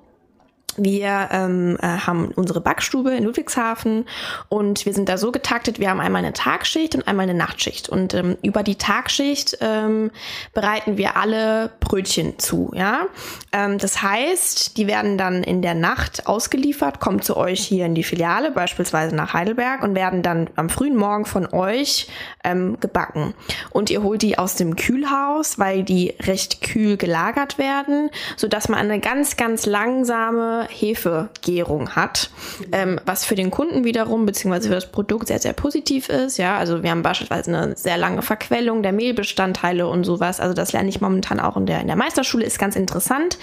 wir 0.78 1.30
ähm, 1.32 1.78
äh, 1.82 1.88
haben 1.88 2.32
unsere 2.36 2.62
Backstube 2.62 3.12
in 3.16 3.24
Ludwigshafen 3.24 4.06
und 4.50 4.86
wir 4.86 4.94
sind 4.94 5.10
da 5.10 5.18
so 5.18 5.32
getaktet, 5.32 5.80
wir 5.80 5.90
haben 5.90 6.00
einmal 6.00 6.24
eine 6.24 6.34
Tagschicht 6.34 6.96
und 6.96 7.08
einmal 7.08 7.24
eine 7.24 7.38
Nachtschicht. 7.38 7.90
Und 7.90 8.14
ähm, 8.14 8.38
über 8.42 8.64
die 8.64 8.76
Tagschicht 8.76 9.58
ähm, 9.62 10.12
bereiten 10.54 10.98
wir 10.98 11.18
alle 11.18 11.72
Brötchen 11.80 12.40
zu. 12.40 12.72
Ja? 12.76 13.08
Ähm, 13.52 13.78
das 13.78 14.02
heißt, 14.02 14.78
die 14.78 14.88
werden 14.88 15.18
dann 15.18 15.44
in 15.44 15.62
der 15.62 15.76
Nacht 15.76 16.28
ausgeliefert, 16.28 17.00
kommen 17.00 17.22
zu 17.22 17.38
euch 17.38 17.62
hier 17.62 17.86
in 17.86 17.96
die 17.96 18.04
Filiale, 18.04 18.52
beispielsweise 18.52 19.16
nach 19.16 19.34
Heidelberg, 19.34 19.84
und 19.84 19.96
werden 19.96 20.22
dann 20.22 20.50
am 20.56 20.70
frühen 20.70 20.96
Morgen 20.96 21.26
von 21.26 21.52
euch 21.54 22.08
ähm, 22.44 22.80
gebacken. 22.80 23.34
Und 23.72 23.90
ihr 23.90 24.04
holt 24.04 24.22
die 24.22 24.38
aus 24.38 24.56
dem 24.56 24.76
Kühlhaus, 24.76 25.60
weil 25.60 25.84
die 25.84 26.16
recht 26.22 26.62
kühl 26.62 26.98
gelagert 26.98 27.58
werden, 27.58 28.10
sodass 28.38 28.70
man 28.70 28.80
eine 28.80 29.00
ganz, 29.00 29.38
ganz 29.38 29.66
langsame 29.66 30.63
Hefegärung 30.70 31.92
hat, 31.92 32.30
ähm, 32.72 33.00
was 33.06 33.26
für 33.26 33.36
den 33.36 33.52
Kunden 33.52 33.84
wiederum 33.84 34.26
beziehungsweise 34.26 34.70
für 34.70 34.76
das 34.76 34.92
Produkt 34.92 35.28
sehr, 35.28 35.40
sehr 35.40 35.54
positiv 35.54 36.10
ist. 36.10 36.38
Ja, 36.38 36.58
also 36.58 36.84
wir 36.84 36.92
haben 36.92 37.02
beispielsweise 37.02 37.56
eine 37.56 37.76
sehr 37.76 37.98
lange 37.98 38.22
Verquellung 38.22 38.84
der 38.84 38.92
Mehlbestandteile 38.92 39.88
und 39.88 40.04
sowas. 40.04 40.40
Also 40.40 40.54
das 40.54 40.74
lerne 40.74 40.90
ich 40.90 41.02
momentan 41.02 41.40
auch 41.40 41.58
in 41.58 41.66
der, 41.66 41.82
in 41.82 41.88
der 41.88 41.96
Meisterschule, 41.96 42.46
ist 42.46 42.60
ganz 42.60 42.76
interessant. 42.76 43.38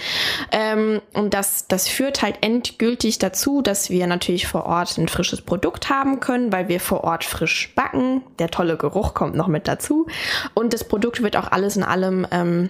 Ähm, 0.51 1.01
und 1.13 1.33
das, 1.33 1.67
das 1.67 1.87
führt 1.87 2.21
halt 2.21 2.37
endgültig 2.41 3.19
dazu, 3.19 3.61
dass 3.61 3.89
wir 3.89 4.07
natürlich 4.07 4.47
vor 4.47 4.65
Ort 4.65 4.97
ein 4.97 5.07
frisches 5.07 5.41
Produkt 5.41 5.89
haben 5.89 6.19
können, 6.19 6.51
weil 6.51 6.67
wir 6.67 6.79
vor 6.79 7.03
Ort 7.03 7.23
frisch 7.23 7.73
backen. 7.75 8.21
Der 8.39 8.49
tolle 8.49 8.77
Geruch 8.77 9.13
kommt 9.13 9.35
noch 9.35 9.47
mit 9.47 9.67
dazu. 9.67 10.07
Und 10.53 10.73
das 10.73 10.83
Produkt 10.83 11.21
wird 11.21 11.37
auch 11.37 11.51
alles 11.51 11.77
in 11.77 11.83
allem 11.83 12.27
ähm, 12.31 12.69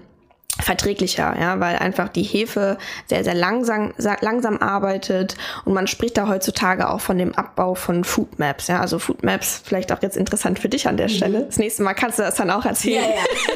verträglicher, 0.61 1.35
ja, 1.39 1.59
weil 1.59 1.77
einfach 1.77 2.09
die 2.09 2.23
Hefe 2.23 2.77
sehr, 3.07 3.23
sehr 3.23 3.35
langsam, 3.35 3.93
langsam 4.21 4.57
arbeitet 4.57 5.35
und 5.65 5.73
man 5.73 5.87
spricht 5.87 6.17
da 6.17 6.27
heutzutage 6.27 6.89
auch 6.89 7.01
von 7.01 7.17
dem 7.17 7.33
Abbau 7.35 7.75
von 7.75 8.03
Food 8.03 8.39
Maps, 8.39 8.67
ja, 8.67 8.79
also 8.79 8.99
Food 8.99 9.23
Maps 9.23 9.61
vielleicht 9.63 9.91
auch 9.91 10.01
jetzt 10.01 10.17
interessant 10.17 10.59
für 10.59 10.69
dich 10.69 10.87
an 10.87 10.97
der 10.97 11.07
mhm. 11.07 11.13
Stelle. 11.13 11.43
Das 11.45 11.57
nächste 11.57 11.83
Mal 11.83 11.93
kannst 11.93 12.19
du 12.19 12.23
das 12.23 12.35
dann 12.35 12.49
auch 12.49 12.65
erzählen. 12.65 13.03
Ja, 13.03 13.09
ja. 13.09 13.55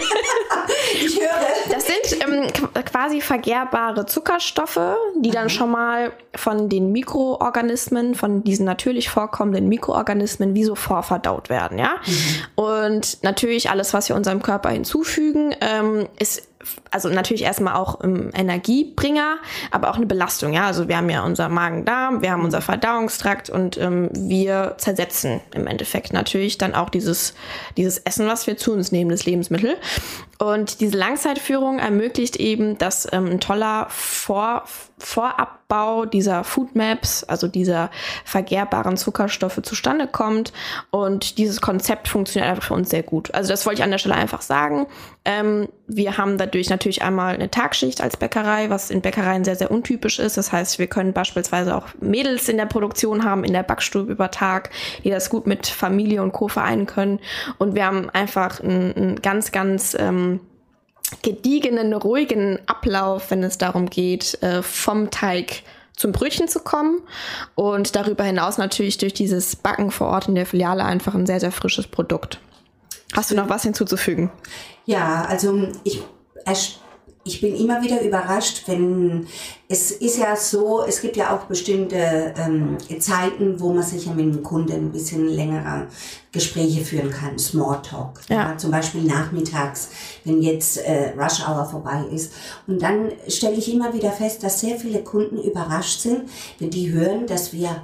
ich 1.05 1.19
höre. 1.19 1.29
Das 1.69 1.85
sind 1.87 2.23
ähm, 2.23 2.83
quasi 2.85 3.21
vergärbare 3.21 4.05
Zuckerstoffe, 4.05 4.79
die 5.19 5.31
dann 5.31 5.45
mhm. 5.45 5.49
schon 5.49 5.71
mal 5.71 6.11
von 6.35 6.69
den 6.69 6.91
Mikroorganismen, 6.91 8.15
von 8.15 8.43
diesen 8.43 8.65
natürlich 8.65 9.09
vorkommenden 9.09 9.67
Mikroorganismen 9.67 10.55
wie 10.55 10.63
so 10.63 10.75
vorverdaut 10.75 11.49
werden, 11.49 11.79
ja. 11.79 11.95
Mhm. 12.05 12.63
Und 12.63 13.23
natürlich 13.23 13.69
alles, 13.69 13.93
was 13.93 14.09
wir 14.09 14.15
unserem 14.15 14.41
Körper 14.41 14.69
hinzufügen, 14.69 15.55
ähm, 15.61 16.07
ist 16.19 16.47
also 16.95 17.09
natürlich 17.09 17.43
erstmal 17.43 17.75
auch 17.75 17.99
im 17.99 18.31
Energiebringer, 18.33 19.35
aber 19.69 19.89
auch 19.89 19.97
eine 19.97 20.05
Belastung. 20.05 20.53
Ja, 20.53 20.65
also 20.65 20.87
wir 20.87 20.95
haben 20.95 21.09
ja 21.09 21.25
unser 21.25 21.49
Magen-Darm, 21.49 22.21
wir 22.21 22.31
haben 22.31 22.45
unser 22.45 22.61
Verdauungstrakt 22.61 23.49
und 23.49 23.77
ähm, 23.77 24.07
wir 24.13 24.75
zersetzen 24.77 25.41
im 25.53 25.67
Endeffekt 25.67 26.13
natürlich 26.13 26.57
dann 26.57 26.73
auch 26.73 26.89
dieses, 26.89 27.33
dieses 27.75 27.97
Essen, 27.97 28.27
was 28.27 28.47
wir 28.47 28.55
zu 28.55 28.71
uns 28.71 28.93
nehmen, 28.93 29.09
das 29.11 29.25
Lebensmittel. 29.25 29.75
Und 30.39 30.79
diese 30.79 30.97
Langzeitführung 30.97 31.79
ermöglicht 31.79 32.37
eben, 32.37 32.77
dass 32.77 33.11
ähm, 33.11 33.25
ein 33.25 33.39
toller 33.41 33.87
Vor 33.89 34.63
Vorabbau 34.97 36.05
dieser 36.05 36.43
Food 36.43 36.75
Maps, 36.75 37.23
also 37.25 37.47
dieser 37.47 37.91
vergärbaren 38.23 38.95
Zuckerstoffe 38.95 39.61
zustande 39.61 40.07
kommt. 40.07 40.53
Und 40.89 41.37
dieses 41.37 41.59
Konzept 41.59 42.07
funktioniert 42.07 42.49
einfach 42.49 42.67
für 42.67 42.73
uns 42.73 42.89
sehr 42.89 43.03
gut. 43.03 43.33
Also 43.33 43.49
das 43.49 43.65
wollte 43.65 43.79
ich 43.79 43.83
an 43.83 43.91
der 43.91 43.97
Stelle 43.97 44.15
einfach 44.15 44.41
sagen. 44.41 44.87
Ähm, 45.25 45.67
wir 45.87 46.17
haben 46.17 46.37
dadurch 46.37 46.69
natürlich 46.69 46.84
einmal 47.01 47.35
eine 47.35 47.51
Tagschicht 47.51 48.01
als 48.01 48.17
Bäckerei, 48.17 48.69
was 48.69 48.89
in 48.89 49.01
Bäckereien 49.01 49.43
sehr, 49.43 49.55
sehr 49.55 49.71
untypisch 49.71 50.19
ist. 50.19 50.37
Das 50.37 50.51
heißt, 50.51 50.79
wir 50.79 50.87
können 50.87 51.13
beispielsweise 51.13 51.75
auch 51.75 51.87
Mädels 51.99 52.49
in 52.49 52.57
der 52.57 52.65
Produktion 52.65 53.23
haben, 53.23 53.43
in 53.43 53.53
der 53.53 53.63
Backstube 53.63 54.11
über 54.11 54.31
Tag, 54.31 54.69
die 55.03 55.09
das 55.09 55.29
gut 55.29 55.47
mit 55.47 55.67
Familie 55.67 56.21
und 56.21 56.31
Co. 56.31 56.47
vereinen 56.47 56.85
können. 56.85 57.19
Und 57.57 57.75
wir 57.75 57.85
haben 57.85 58.09
einfach 58.09 58.59
ein, 58.59 59.19
ganz, 59.21 59.51
ganz 59.51 59.95
ähm, 59.99 60.39
gediegenen, 61.21 61.93
ruhigen 61.93 62.59
Ablauf, 62.67 63.31
wenn 63.31 63.43
es 63.43 63.57
darum 63.57 63.89
geht, 63.89 64.41
äh, 64.41 64.61
vom 64.61 65.11
Teig 65.11 65.63
zum 65.95 66.11
Brötchen 66.11 66.47
zu 66.47 66.59
kommen 66.59 67.01
und 67.55 67.95
darüber 67.95 68.23
hinaus 68.23 68.57
natürlich 68.57 68.97
durch 68.97 69.13
dieses 69.13 69.55
Backen 69.55 69.91
vor 69.91 70.07
Ort 70.07 70.27
in 70.27 70.35
der 70.35 70.45
Filiale 70.45 70.83
einfach 70.83 71.15
ein 71.15 71.25
sehr, 71.25 71.39
sehr 71.39 71.51
frisches 71.51 71.87
Produkt. 71.87 72.39
Hast 73.13 73.31
du 73.31 73.35
noch 73.35 73.49
was 73.49 73.63
hinzuzufügen? 73.63 74.29
Ja, 74.85 75.23
also 75.25 75.69
ich 75.83 76.03
ich 77.27 77.41
bin 77.41 77.55
immer 77.55 77.81
wieder 77.81 78.01
überrascht, 78.01 78.63
wenn 78.67 79.25
es 79.67 79.89
ist 79.89 80.19
ja 80.19 80.35
so, 80.35 80.83
es 80.87 81.01
gibt 81.01 81.17
ja 81.17 81.35
auch 81.35 81.45
bestimmte 81.45 82.33
ähm, 82.37 82.77
Zeiten, 82.99 83.59
wo 83.59 83.73
man 83.73 83.81
sich 83.81 84.05
ja 84.05 84.13
mit 84.13 84.25
dem 84.25 84.43
Kunden 84.43 84.73
ein 84.73 84.91
bisschen 84.91 85.27
längere 85.27 85.87
Gespräche 86.31 86.85
führen 86.85 87.09
kann, 87.09 87.39
Smalltalk. 87.39 88.21
Ja. 88.29 88.51
ja. 88.51 88.57
zum 88.57 88.69
Beispiel 88.69 89.01
nachmittags, 89.01 89.89
wenn 90.23 90.39
jetzt 90.43 90.77
äh, 90.77 91.13
Rush 91.17 91.41
Hour 91.47 91.65
vorbei 91.65 92.03
ist. 92.13 92.31
Und 92.67 92.83
dann 92.83 93.11
stelle 93.27 93.55
ich 93.55 93.73
immer 93.73 93.91
wieder 93.91 94.11
fest, 94.11 94.43
dass 94.43 94.59
sehr 94.59 94.77
viele 94.77 95.03
Kunden 95.03 95.39
überrascht 95.39 96.01
sind, 96.01 96.29
wenn 96.59 96.69
die 96.69 96.91
hören, 96.91 97.25
dass 97.25 97.53
wir 97.53 97.81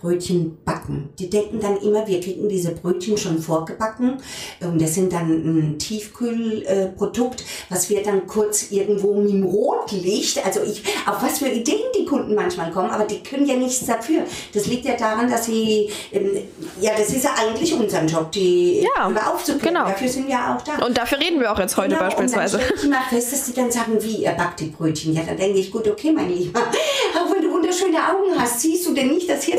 Brötchen 0.00 0.58
backen. 0.64 1.10
Die 1.18 1.30
denken 1.30 1.60
dann 1.60 1.76
immer, 1.78 2.06
wir 2.06 2.20
kriegen 2.20 2.48
diese 2.48 2.72
Brötchen 2.72 3.16
schon 3.16 3.38
vorgebacken. 3.38 4.18
Und 4.60 4.80
das 4.80 4.94
sind 4.94 5.12
dann 5.12 5.28
ein 5.28 5.78
Tiefkühlprodukt, 5.78 7.44
was 7.68 7.90
wir 7.90 8.02
dann 8.02 8.26
kurz 8.26 8.70
irgendwo 8.70 9.14
mit 9.14 9.32
dem 9.32 9.44
Rotlicht, 9.44 10.44
also 10.44 10.60
ich, 10.62 10.82
auf 11.06 11.22
was 11.22 11.38
für 11.38 11.48
Ideen 11.48 11.80
die 11.98 12.04
Kunden 12.04 12.34
manchmal 12.34 12.70
kommen, 12.70 12.90
aber 12.90 13.04
die 13.04 13.22
können 13.22 13.46
ja 13.46 13.56
nichts 13.56 13.86
dafür. 13.86 14.22
Das 14.52 14.66
liegt 14.66 14.84
ja 14.84 14.96
daran, 14.96 15.30
dass 15.30 15.46
sie, 15.46 15.90
ähm, 16.12 16.30
ja, 16.80 16.92
das 16.96 17.10
ist 17.10 17.24
ja 17.24 17.30
eigentlich 17.38 17.72
unser 17.74 18.04
Job, 18.04 18.32
die 18.32 18.82
ja, 18.82 19.06
aufzuklären. 19.32 19.74
Genau. 19.74 19.88
Dafür 19.88 20.08
sind 20.08 20.28
wir 20.28 20.36
auch 20.36 20.62
da. 20.62 20.84
Und 20.84 20.96
dafür 20.96 21.18
reden 21.18 21.40
wir 21.40 21.52
auch 21.52 21.58
jetzt 21.58 21.76
heute 21.76 21.90
genau, 21.90 22.00
beispielsweise. 22.00 22.58
Und 22.58 22.64
dann 22.64 22.76
ich 22.76 22.84
immer 22.84 23.02
fest, 23.08 23.32
dass 23.32 23.44
die 23.44 23.54
dann 23.54 23.70
sagen, 23.70 23.98
wie, 24.00 24.24
ihr 24.24 24.32
backt 24.32 24.60
die 24.60 24.66
Brötchen. 24.66 25.14
Ja, 25.14 25.22
dann 25.26 25.36
denke 25.36 25.58
ich, 25.58 25.70
gut, 25.70 25.86
okay, 25.88 26.12
mein 26.12 26.30
Lieber, 26.30 26.60
auch 27.14 27.34
wenn 27.34 27.42
du 27.42 27.52
wunderschöne 27.52 27.98
Augen 27.98 28.38
hast, 28.38 28.60
siehst 28.60 28.86
du 28.86 28.94
denn 28.94 29.08
nicht, 29.08 29.28
dass 29.28 29.44
hier 29.44 29.58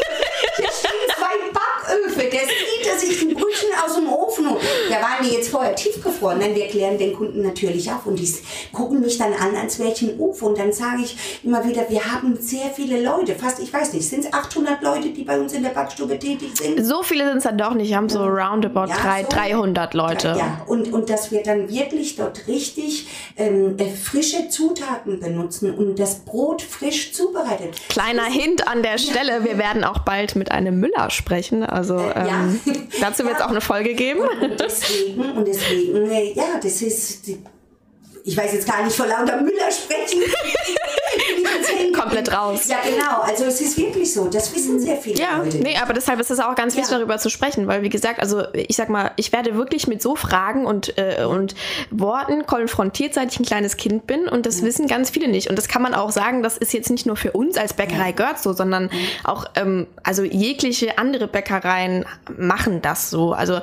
Da 4.91 5.01
waren 5.01 5.23
die 5.23 5.33
jetzt 5.33 5.49
vorher 5.49 5.75
tiefgefroren. 5.75 6.39
Nein, 6.39 6.55
wir 6.55 6.67
klären 6.67 6.97
den 6.97 7.13
Kunden 7.13 7.41
natürlich 7.41 7.89
auf 7.91 8.05
und 8.05 8.19
die 8.19 8.31
gucken 8.71 8.99
mich 8.99 9.17
dann 9.17 9.33
an, 9.33 9.55
als 9.55 9.79
wäre 9.79 9.91
ich 9.91 10.01
ein 10.01 10.19
Ofen. 10.19 10.49
Und 10.49 10.59
dann 10.59 10.71
sage 10.71 11.03
ich 11.03 11.41
immer 11.43 11.65
wieder, 11.67 11.89
wir 11.89 12.11
haben 12.11 12.37
sehr 12.39 12.69
viele 12.75 13.01
Leute. 13.01 13.35
Fast, 13.35 13.59
ich 13.59 13.71
weiß 13.71 13.93
nicht, 13.93 14.07
sind 14.07 14.25
es 14.25 14.33
800 14.33 14.81
Leute, 14.81 15.09
die 15.09 15.23
bei 15.23 15.39
uns 15.39 15.53
in 15.53 15.63
der 15.63 15.69
Backstube 15.69 16.19
tätig 16.19 16.49
sind? 16.55 16.83
So 16.83 17.03
viele 17.03 17.27
sind 17.27 17.37
es 17.37 17.43
dann 17.43 17.57
doch 17.57 17.73
nicht. 17.73 17.89
Wir 17.89 17.97
haben 17.97 18.09
so 18.09 18.23
roundabout 18.23 18.87
ja, 18.87 18.97
drei, 19.01 19.23
so 19.23 19.29
300 19.29 19.93
Leute. 19.93 20.35
Ja, 20.37 20.61
und, 20.67 20.91
und 20.91 21.09
dass 21.09 21.31
wir 21.31 21.43
dann 21.43 21.69
wirklich 21.69 22.15
dort 22.15 22.47
richtig 22.47 23.07
ähm, 23.37 23.77
äh, 23.77 23.89
frische 23.91 24.49
Zutaten 24.49 25.19
benutzen 25.19 25.73
und 25.73 25.99
das 25.99 26.19
Brot 26.19 26.61
frisch 26.61 27.13
zubereitet. 27.13 27.75
Kleiner 27.89 28.25
Hint 28.25 28.67
an 28.67 28.83
der 28.83 28.97
Stelle, 28.97 29.43
wir 29.43 29.57
werden 29.57 29.83
auch 29.83 29.99
bald 29.99 30.35
mit 30.35 30.51
einem 30.51 30.79
Müller 30.79 31.09
sprechen. 31.09 31.63
Also 31.63 31.97
äh, 31.97 32.27
ähm, 32.27 32.59
ja. 32.65 32.73
dazu 33.01 33.23
wird 33.25 33.35
es 33.35 33.41
auch 33.41 33.49
eine 33.49 33.61
Folge 33.61 33.93
geben. 33.93 34.21
Und, 34.41 34.61
deswegen, 34.81 35.31
und 35.31 35.47
deswegen, 35.47 36.11
äh, 36.11 36.33
ja, 36.33 36.59
das 36.61 36.81
ist, 36.81 37.27
ich 38.23 38.37
weiß 38.37 38.53
jetzt 38.53 38.67
gar 38.67 38.83
nicht 38.83 38.95
vor 38.95 39.07
lauter 39.07 39.41
Müller 39.41 39.71
sprechen. 39.71 40.21
Komplett 41.93 42.33
raus. 42.33 42.67
Ja, 42.67 42.77
genau. 42.83 43.21
Also 43.21 43.45
es 43.45 43.61
ist 43.61 43.77
wirklich 43.77 44.13
so. 44.13 44.27
Das 44.27 44.53
wissen 44.55 44.79
sehr 44.79 44.97
viele 44.97 45.19
ja, 45.19 45.37
Leute. 45.37 45.57
Nee, 45.57 45.77
aber 45.81 45.93
deshalb 45.93 46.19
ist 46.19 46.31
es 46.31 46.39
auch 46.39 46.55
ganz 46.55 46.75
wichtig, 46.75 46.91
ja. 46.91 46.97
darüber 46.97 47.17
zu 47.17 47.29
sprechen, 47.29 47.67
weil 47.67 47.81
wie 47.83 47.89
gesagt, 47.89 48.19
also 48.19 48.43
ich 48.53 48.75
sag 48.75 48.89
mal, 48.89 49.11
ich 49.17 49.31
werde 49.31 49.55
wirklich 49.55 49.87
mit 49.87 50.01
so 50.01 50.15
Fragen 50.15 50.65
und, 50.65 50.97
äh, 50.97 51.25
und 51.25 51.55
Worten 51.89 52.45
konfrontiert, 52.45 53.13
seit 53.13 53.31
ich 53.31 53.39
ein 53.39 53.45
kleines 53.45 53.77
Kind 53.77 54.07
bin 54.07 54.27
und 54.27 54.45
das 54.45 54.59
ja. 54.59 54.65
wissen 54.65 54.87
ganz 54.87 55.09
viele 55.09 55.27
nicht. 55.27 55.49
Und 55.49 55.57
das 55.57 55.67
kann 55.67 55.81
man 55.81 55.93
auch 55.93 56.11
sagen, 56.11 56.43
das 56.43 56.57
ist 56.57 56.73
jetzt 56.73 56.89
nicht 56.89 57.05
nur 57.05 57.15
für 57.15 57.31
uns 57.31 57.57
als 57.57 57.73
Bäckerei 57.73 58.13
ja. 58.17 58.35
so, 58.37 58.53
sondern 58.53 58.89
auch, 59.23 59.45
ähm, 59.55 59.87
also 60.03 60.23
jegliche 60.23 60.97
andere 60.97 61.27
Bäckereien 61.27 62.05
machen 62.37 62.81
das 62.81 63.09
so. 63.09 63.33
Also 63.33 63.59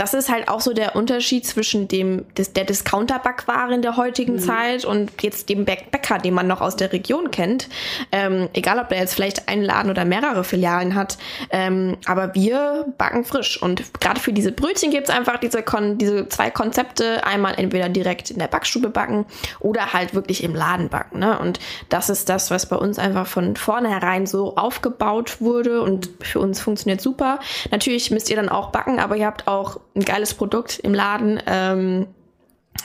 das 0.00 0.14
ist 0.14 0.30
halt 0.30 0.48
auch 0.48 0.62
so 0.62 0.72
der 0.72 0.96
Unterschied 0.96 1.44
zwischen 1.44 1.86
dem 1.86 2.24
des, 2.34 2.54
der 2.54 2.64
Discounter-Backware 2.64 3.74
in 3.74 3.82
der 3.82 3.98
heutigen 3.98 4.36
mhm. 4.36 4.38
Zeit 4.38 4.86
und 4.86 5.10
jetzt 5.20 5.50
dem 5.50 5.66
Bäcker, 5.66 6.16
den 6.16 6.32
man 6.32 6.46
noch 6.46 6.62
aus 6.62 6.74
der 6.74 6.90
Region 6.94 7.30
kennt. 7.30 7.68
Ähm, 8.10 8.48
egal, 8.54 8.78
ob 8.78 8.88
der 8.88 8.96
jetzt 8.96 9.14
vielleicht 9.14 9.50
einen 9.50 9.62
Laden 9.62 9.90
oder 9.90 10.06
mehrere 10.06 10.42
Filialen 10.42 10.94
hat. 10.94 11.18
Ähm, 11.50 11.98
aber 12.06 12.34
wir 12.34 12.86
backen 12.96 13.26
frisch. 13.26 13.62
Und 13.62 14.00
gerade 14.00 14.18
für 14.18 14.32
diese 14.32 14.52
Brötchen 14.52 14.90
gibt 14.90 15.10
es 15.10 15.14
einfach 15.14 15.36
diese, 15.36 15.62
Kon 15.62 15.98
diese 15.98 16.26
zwei 16.30 16.50
Konzepte. 16.50 17.26
Einmal 17.26 17.56
entweder 17.58 17.90
direkt 17.90 18.30
in 18.30 18.38
der 18.38 18.48
Backstube 18.48 18.88
backen 18.88 19.26
oder 19.58 19.92
halt 19.92 20.14
wirklich 20.14 20.42
im 20.42 20.54
Laden 20.54 20.88
backen. 20.88 21.18
Ne? 21.18 21.38
Und 21.38 21.60
das 21.90 22.08
ist 22.08 22.30
das, 22.30 22.50
was 22.50 22.64
bei 22.64 22.76
uns 22.76 22.98
einfach 22.98 23.26
von 23.26 23.54
vornherein 23.54 24.26
so 24.26 24.56
aufgebaut 24.56 25.42
wurde 25.42 25.82
und 25.82 26.08
für 26.22 26.40
uns 26.40 26.58
funktioniert 26.58 27.02
super. 27.02 27.38
Natürlich 27.70 28.10
müsst 28.10 28.30
ihr 28.30 28.36
dann 28.36 28.48
auch 28.48 28.70
backen, 28.70 28.98
aber 28.98 29.16
ihr 29.16 29.26
habt 29.26 29.46
auch 29.46 29.78
ein 29.94 30.04
geiles 30.04 30.34
Produkt 30.34 30.78
im 30.78 30.94
Laden. 30.94 31.40
Ähm, 31.46 32.06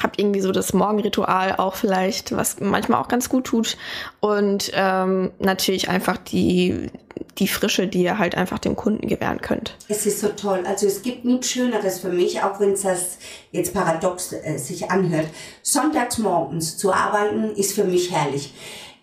habt 0.01 0.19
irgendwie 0.19 0.41
so 0.41 0.51
das 0.51 0.73
Morgenritual 0.73 1.55
auch 1.57 1.75
vielleicht, 1.75 2.35
was 2.35 2.59
manchmal 2.59 3.01
auch 3.01 3.07
ganz 3.07 3.29
gut 3.29 3.45
tut. 3.45 3.77
Und 4.19 4.71
ähm, 4.73 5.31
natürlich 5.39 5.89
einfach 5.89 6.17
die, 6.17 6.89
die 7.37 7.47
Frische, 7.47 7.87
die 7.87 8.03
ihr 8.03 8.17
halt 8.17 8.35
einfach 8.35 8.59
dem 8.59 8.75
Kunden 8.75 9.07
gewähren 9.07 9.41
könnt. 9.41 9.77
Es 9.87 10.05
ist 10.05 10.19
so 10.19 10.29
toll. 10.29 10.63
Also 10.65 10.87
es 10.87 11.01
gibt 11.01 11.23
nichts 11.25 11.49
Schöneres 11.49 11.99
für 11.99 12.09
mich, 12.09 12.41
auch 12.43 12.59
wenn 12.59 12.73
es 12.73 12.81
das 12.81 13.17
jetzt 13.51 13.73
paradox 13.73 14.33
äh, 14.33 14.57
sich 14.57 14.91
anhört. 14.91 15.27
Sonntags 15.61 16.17
morgens 16.17 16.77
zu 16.77 16.93
arbeiten 16.93 17.51
ist 17.55 17.73
für 17.73 17.85
mich 17.85 18.11
herrlich 18.11 18.53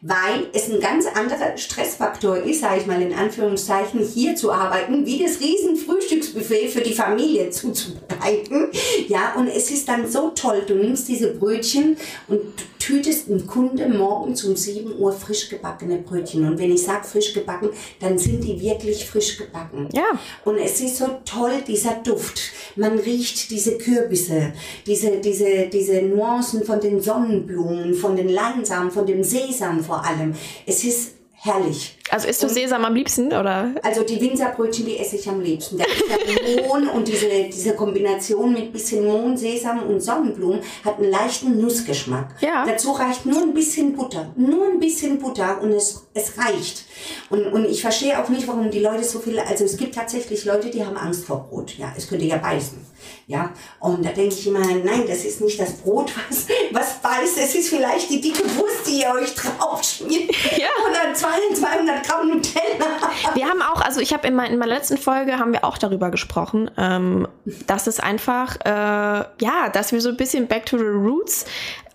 weil 0.02 0.48
es 0.52 0.68
ein 0.68 0.80
ganz 0.80 1.06
anderer 1.06 1.56
Stressfaktor 1.56 2.38
ist, 2.38 2.60
sage 2.60 2.80
ich 2.80 2.86
mal 2.86 3.00
in 3.00 3.14
Anführungszeichen, 3.14 4.00
hier 4.00 4.34
zu 4.34 4.52
arbeiten, 4.52 5.06
wie 5.06 5.22
das 5.22 5.38
riesen 5.40 5.76
Frühstücksbuffet 5.76 6.68
für 6.70 6.80
die 6.80 6.92
Familie 6.92 7.50
zuzubereiten. 7.50 8.68
Ja, 9.06 9.34
und 9.36 9.46
es 9.46 9.70
ist 9.70 9.88
dann 9.88 10.10
so 10.10 10.30
toll, 10.30 10.64
du 10.66 10.74
nimmst 10.74 11.08
diese 11.08 11.28
Brötchen 11.28 11.96
und 12.26 12.40
tütest 12.82 13.28
ein 13.28 13.46
Kunde 13.46 13.88
morgens 13.88 14.44
um 14.44 14.56
7 14.56 14.98
Uhr 14.98 15.12
frisch 15.12 15.48
gebackene 15.48 15.98
Brötchen. 15.98 16.44
Und 16.46 16.58
wenn 16.58 16.72
ich 16.72 16.82
sage 16.82 17.04
frisch 17.04 17.32
gebacken, 17.32 17.70
dann 18.00 18.18
sind 18.18 18.42
die 18.42 18.60
wirklich 18.60 19.06
frisch 19.06 19.38
gebacken. 19.38 19.88
Ja. 19.92 20.18
Und 20.44 20.58
es 20.58 20.80
ist 20.80 20.96
so 20.96 21.06
toll, 21.24 21.62
dieser 21.66 21.94
Duft. 22.04 22.40
Man 22.74 22.98
riecht 22.98 23.50
diese 23.50 23.78
Kürbisse, 23.78 24.52
diese, 24.84 25.18
diese, 25.18 25.68
diese 25.68 26.02
Nuancen 26.02 26.64
von 26.64 26.80
den 26.80 27.00
Sonnenblumen, 27.00 27.94
von 27.94 28.16
den 28.16 28.28
Leinsamen, 28.28 28.90
von 28.90 29.06
dem 29.06 29.22
Sesam 29.22 29.84
vor 29.84 30.04
allem. 30.04 30.34
Es 30.66 30.82
ist 30.82 31.12
herrlich. 31.34 31.98
Also 32.10 32.28
isst 32.28 32.42
du 32.42 32.46
und, 32.46 32.52
Sesam 32.52 32.84
am 32.84 32.94
liebsten, 32.94 33.28
oder? 33.28 33.74
Also 33.82 34.02
die 34.02 34.20
Winzerbrötchen, 34.20 34.84
die 34.84 34.98
esse 34.98 35.16
ich 35.16 35.28
am 35.28 35.40
liebsten. 35.40 35.78
Da 35.78 35.84
ist 35.84 36.56
ja 36.56 36.66
Mohn 36.66 36.88
und 36.88 37.08
diese, 37.08 37.28
diese 37.44 37.74
Kombination 37.74 38.52
mit 38.52 38.72
bisschen 38.72 39.06
Mohn, 39.06 39.36
Sesam 39.36 39.82
und 39.84 40.00
Sonnenblumen 40.00 40.60
hat 40.84 40.98
einen 40.98 41.10
leichten 41.10 41.60
Nussgeschmack. 41.60 42.34
Ja. 42.40 42.66
Dazu 42.66 42.92
reicht 42.92 43.24
nur 43.24 43.40
ein 43.42 43.54
bisschen 43.54 43.94
Butter. 43.94 44.32
Nur 44.36 44.66
ein 44.66 44.80
bisschen 44.80 45.18
Butter 45.18 45.60
und 45.62 45.72
es, 45.72 46.06
es 46.12 46.36
reicht. 46.38 46.84
Und, 47.30 47.46
und 47.46 47.64
ich 47.64 47.80
verstehe 47.80 48.22
auch 48.22 48.28
nicht, 48.28 48.46
warum 48.46 48.70
die 48.70 48.80
Leute 48.80 49.04
so 49.04 49.18
viel, 49.18 49.38
also 49.38 49.64
es 49.64 49.76
gibt 49.76 49.94
tatsächlich 49.94 50.44
Leute, 50.44 50.70
die 50.70 50.84
haben 50.84 50.96
Angst 50.96 51.24
vor 51.24 51.48
Brot. 51.48 51.78
Ja, 51.78 51.92
es 51.96 52.08
könnte 52.08 52.24
ja 52.24 52.36
beißen. 52.36 52.92
Ja, 53.26 53.52
und 53.80 54.04
da 54.04 54.10
denke 54.10 54.34
ich 54.34 54.46
immer, 54.46 54.60
nein, 54.60 55.04
das 55.06 55.24
ist 55.24 55.40
nicht 55.40 55.58
das 55.58 55.72
Brot, 55.72 56.12
was, 56.28 56.46
was 56.70 57.00
beißt, 57.00 57.38
es 57.38 57.54
ist 57.54 57.68
vielleicht 57.68 58.10
die 58.10 58.20
dicke 58.20 58.44
Wurst, 58.56 58.86
die 58.86 59.00
ihr 59.00 59.10
euch 59.12 59.34
drauf 59.34 59.82
schmiert. 59.82 60.30
Ja. 60.56 60.68
Oder 60.88 61.14
200 61.14 61.91
Gramm 62.00 62.28
Nutella. 62.28 63.10
Wir 63.34 63.46
haben 63.48 63.62
auch, 63.62 63.80
also 63.80 64.00
ich 64.00 64.12
habe 64.12 64.26
in, 64.26 64.38
in, 64.38 64.58
meiner 64.58 64.74
letzten 64.74 64.98
Folge 64.98 65.38
haben 65.38 65.52
wir 65.52 65.64
auch 65.64 65.78
darüber 65.78 66.10
gesprochen, 66.10 66.70
ähm, 66.76 67.28
dass 67.66 67.86
es 67.86 68.00
einfach, 68.00 68.56
äh, 68.64 68.68
ja, 68.68 69.68
dass 69.72 69.92
wir 69.92 70.00
so 70.00 70.10
ein 70.10 70.16
bisschen 70.16 70.48
back 70.48 70.66
to 70.66 70.78
the 70.78 70.84
roots 70.84 71.44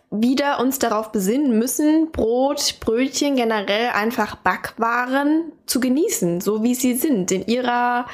wieder 0.09 0.59
uns 0.59 0.79
darauf 0.79 1.11
besinnen 1.11 1.59
müssen, 1.59 2.11
Brot, 2.11 2.75
Brötchen, 2.79 3.35
generell 3.35 3.89
einfach 3.89 4.35
Backwaren 4.35 5.51
zu 5.67 5.79
genießen, 5.79 6.41
so 6.41 6.63
wie 6.63 6.73
sie 6.73 6.95
sind, 6.95 7.31
in 7.31 7.45
ihrer, 7.45 8.05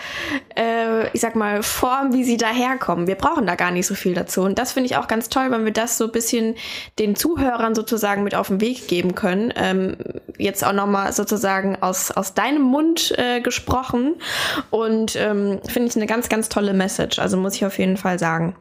äh, 0.58 1.08
ich 1.14 1.22
sag 1.22 1.36
mal, 1.36 1.64
Form, 1.64 2.12
wie 2.14 2.24
sie 2.24 2.38
daherkommen. 2.38 3.08
Wir 3.08 3.16
brauchen 3.16 3.46
da 3.46 3.56
gar 3.56 3.72
nicht 3.72 3.86
so 3.86 3.96
viel 3.96 4.14
dazu. 4.14 4.42
Und 4.42 4.58
das 4.58 4.74
finde 4.74 4.88
ich 4.88 4.98
auch 4.98 5.08
ganz 5.08 5.30
toll, 5.30 5.52
wenn 5.52 5.64
wir 5.64 5.72
das 5.72 5.98
so 5.98 6.06
ein 6.06 6.12
bisschen 6.12 6.56
den 7.00 7.16
Zuhörern 7.16 7.76
sozusagen 7.76 8.24
mit 8.24 8.36
auf 8.36 8.48
den 8.48 8.60
Weg 8.60 8.88
geben 8.88 9.14
können. 9.16 9.54
Ähm, 9.56 9.96
jetzt 10.38 10.66
auch 10.66 10.74
nochmal 10.74 11.14
sozusagen 11.14 11.78
aus, 11.82 12.12
aus 12.12 12.34
deinem 12.34 12.64
Mund 12.64 13.14
äh, 13.18 13.40
gesprochen. 13.40 14.16
Und 14.72 15.16
ähm, 15.16 15.60
finde 15.68 15.90
ich 15.90 15.96
eine 15.96 16.08
ganz, 16.08 16.30
ganz 16.30 16.50
tolle 16.50 16.74
Message. 16.74 17.20
Also 17.20 17.38
muss 17.38 17.56
ich 17.56 17.66
auf 17.66 17.78
jeden 17.78 17.98
Fall 17.98 18.18
sagen. 18.18 18.56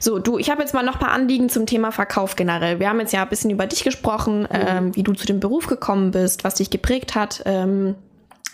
So, 0.00 0.18
du, 0.18 0.38
ich 0.38 0.50
habe 0.50 0.62
jetzt 0.62 0.72
mal 0.72 0.82
noch 0.82 0.94
ein 0.94 1.00
paar 1.00 1.12
Anliegen 1.12 1.50
zum 1.50 1.66
Thema 1.66 1.92
Verkauf 1.92 2.36
generell. 2.36 2.80
Wir 2.80 2.88
haben 2.88 3.00
jetzt 3.00 3.12
ja 3.12 3.22
ein 3.22 3.28
bisschen 3.28 3.50
über 3.50 3.66
dich 3.66 3.84
gesprochen, 3.84 4.40
mhm. 4.42 4.48
ähm, 4.50 4.96
wie 4.96 5.02
du 5.02 5.12
zu 5.12 5.26
dem 5.26 5.40
Beruf 5.40 5.66
gekommen 5.66 6.10
bist, 6.10 6.42
was 6.42 6.54
dich 6.54 6.70
geprägt 6.70 7.14
hat. 7.14 7.42
Ähm, 7.44 7.96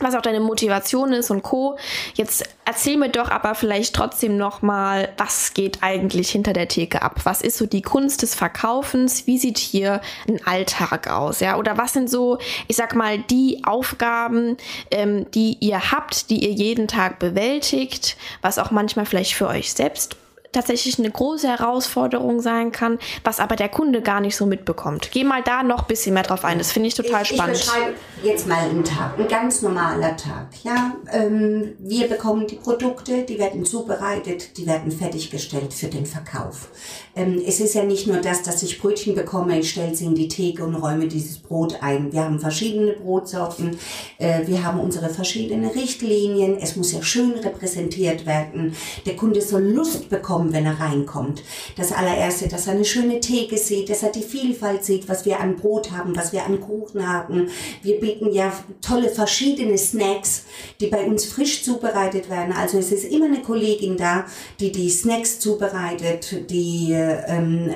was 0.00 0.14
auch 0.14 0.22
deine 0.22 0.40
Motivation 0.40 1.12
ist 1.12 1.30
und 1.30 1.42
Co. 1.42 1.78
Jetzt 2.14 2.44
erzähl 2.64 2.96
mir 2.96 3.08
doch 3.08 3.30
aber 3.30 3.54
vielleicht 3.54 3.94
trotzdem 3.94 4.36
nochmal, 4.36 5.08
was 5.16 5.54
geht 5.54 5.82
eigentlich 5.82 6.30
hinter 6.30 6.52
der 6.52 6.68
Theke 6.68 7.02
ab? 7.02 7.20
Was 7.24 7.40
ist 7.40 7.56
so 7.56 7.66
die 7.66 7.82
Kunst 7.82 8.22
des 8.22 8.34
Verkaufens? 8.34 9.26
Wie 9.26 9.38
sieht 9.38 9.58
hier 9.58 10.00
ein 10.28 10.44
Alltag 10.46 11.08
aus? 11.08 11.40
Ja, 11.40 11.56
oder 11.56 11.78
was 11.78 11.92
sind 11.92 12.10
so, 12.10 12.38
ich 12.68 12.76
sag 12.76 12.94
mal, 12.94 13.18
die 13.18 13.62
Aufgaben, 13.64 14.56
ähm, 14.90 15.30
die 15.32 15.56
ihr 15.60 15.92
habt, 15.92 16.30
die 16.30 16.44
ihr 16.44 16.52
jeden 16.52 16.88
Tag 16.88 17.18
bewältigt, 17.18 18.16
was 18.42 18.58
auch 18.58 18.70
manchmal 18.70 19.06
vielleicht 19.06 19.34
für 19.34 19.48
euch 19.48 19.72
selbst 19.72 20.16
tatsächlich 20.56 20.98
eine 20.98 21.10
große 21.10 21.48
Herausforderung 21.48 22.40
sein 22.40 22.72
kann, 22.72 22.98
was 23.24 23.40
aber 23.40 23.56
der 23.56 23.68
Kunde 23.68 24.00
gar 24.00 24.20
nicht 24.20 24.36
so 24.36 24.46
mitbekommt. 24.46 25.10
Geh 25.12 25.22
mal 25.22 25.42
da 25.42 25.62
noch 25.62 25.80
ein 25.80 25.86
bisschen 25.86 26.14
mehr 26.14 26.22
drauf 26.22 26.44
ein. 26.44 26.58
Das 26.58 26.72
finde 26.72 26.88
ich 26.88 26.94
total 26.94 27.22
ich, 27.22 27.28
spannend. 27.28 27.56
Ich 27.56 27.64
beschreibe 27.64 27.94
jetzt 28.22 28.48
mal 28.48 28.58
einen 28.58 28.82
Tag, 28.82 29.18
ein 29.18 29.28
ganz 29.28 29.60
normaler 29.60 30.16
Tag. 30.16 30.48
Ja, 30.64 30.94
ähm, 31.12 31.74
wir 31.78 32.08
bekommen 32.08 32.46
die 32.46 32.56
Produkte, 32.56 33.24
die 33.24 33.38
werden 33.38 33.66
zubereitet, 33.66 34.56
die 34.56 34.66
werden 34.66 34.90
fertiggestellt 34.90 35.74
für 35.74 35.88
den 35.88 36.06
Verkauf. 36.06 36.68
Ähm, 37.14 37.42
es 37.46 37.60
ist 37.60 37.74
ja 37.74 37.84
nicht 37.84 38.06
nur 38.06 38.18
das, 38.18 38.42
dass 38.42 38.62
ich 38.62 38.80
Brötchen 38.80 39.14
bekomme, 39.14 39.58
ich 39.58 39.70
stelle 39.70 39.94
sie 39.94 40.06
in 40.06 40.14
die 40.14 40.28
Theke 40.28 40.64
und 40.64 40.74
räume 40.74 41.06
dieses 41.06 41.38
Brot 41.38 41.82
ein. 41.82 42.12
Wir 42.12 42.24
haben 42.24 42.40
verschiedene 42.40 42.92
Brotsorten, 42.92 43.78
äh, 44.18 44.46
wir 44.46 44.64
haben 44.64 44.80
unsere 44.80 45.10
verschiedenen 45.10 45.68
Richtlinien. 45.68 46.56
Es 46.58 46.76
muss 46.76 46.92
ja 46.92 47.02
schön 47.02 47.32
repräsentiert 47.32 48.24
werden. 48.24 48.74
Der 49.04 49.16
Kunde 49.16 49.42
soll 49.42 49.62
Lust 49.62 50.08
bekommen 50.08 50.45
bekommen, 50.46 50.52
wenn 50.52 50.66
er 50.66 50.80
reinkommt. 50.80 51.42
Das 51.76 51.92
allererste, 51.92 52.48
dass 52.48 52.66
er 52.66 52.74
eine 52.74 52.84
schöne 52.84 53.20
Theke 53.20 53.56
sieht, 53.56 53.90
dass 53.90 54.02
er 54.02 54.10
die 54.10 54.22
Vielfalt 54.22 54.84
sieht, 54.84 55.08
was 55.08 55.24
wir 55.24 55.40
an 55.40 55.56
Brot 55.56 55.90
haben, 55.92 56.16
was 56.16 56.32
wir 56.32 56.44
an 56.44 56.60
Kuchen 56.60 57.06
haben. 57.06 57.48
Wir 57.82 58.00
bieten 58.00 58.32
ja 58.32 58.52
tolle 58.80 59.08
verschiedene 59.08 59.78
Snacks, 59.78 60.44
die 60.80 60.86
bei 60.86 61.04
uns 61.04 61.24
frisch 61.24 61.62
zubereitet 61.62 62.30
werden. 62.30 62.54
Also 62.56 62.78
es 62.78 62.92
ist 62.92 63.04
immer 63.04 63.26
eine 63.26 63.42
Kollegin 63.42 63.96
da, 63.96 64.24
die 64.60 64.72
die 64.72 64.90
Snacks 64.90 65.38
zubereitet, 65.38 66.50
die 66.50 66.92
ähm, 66.92 67.74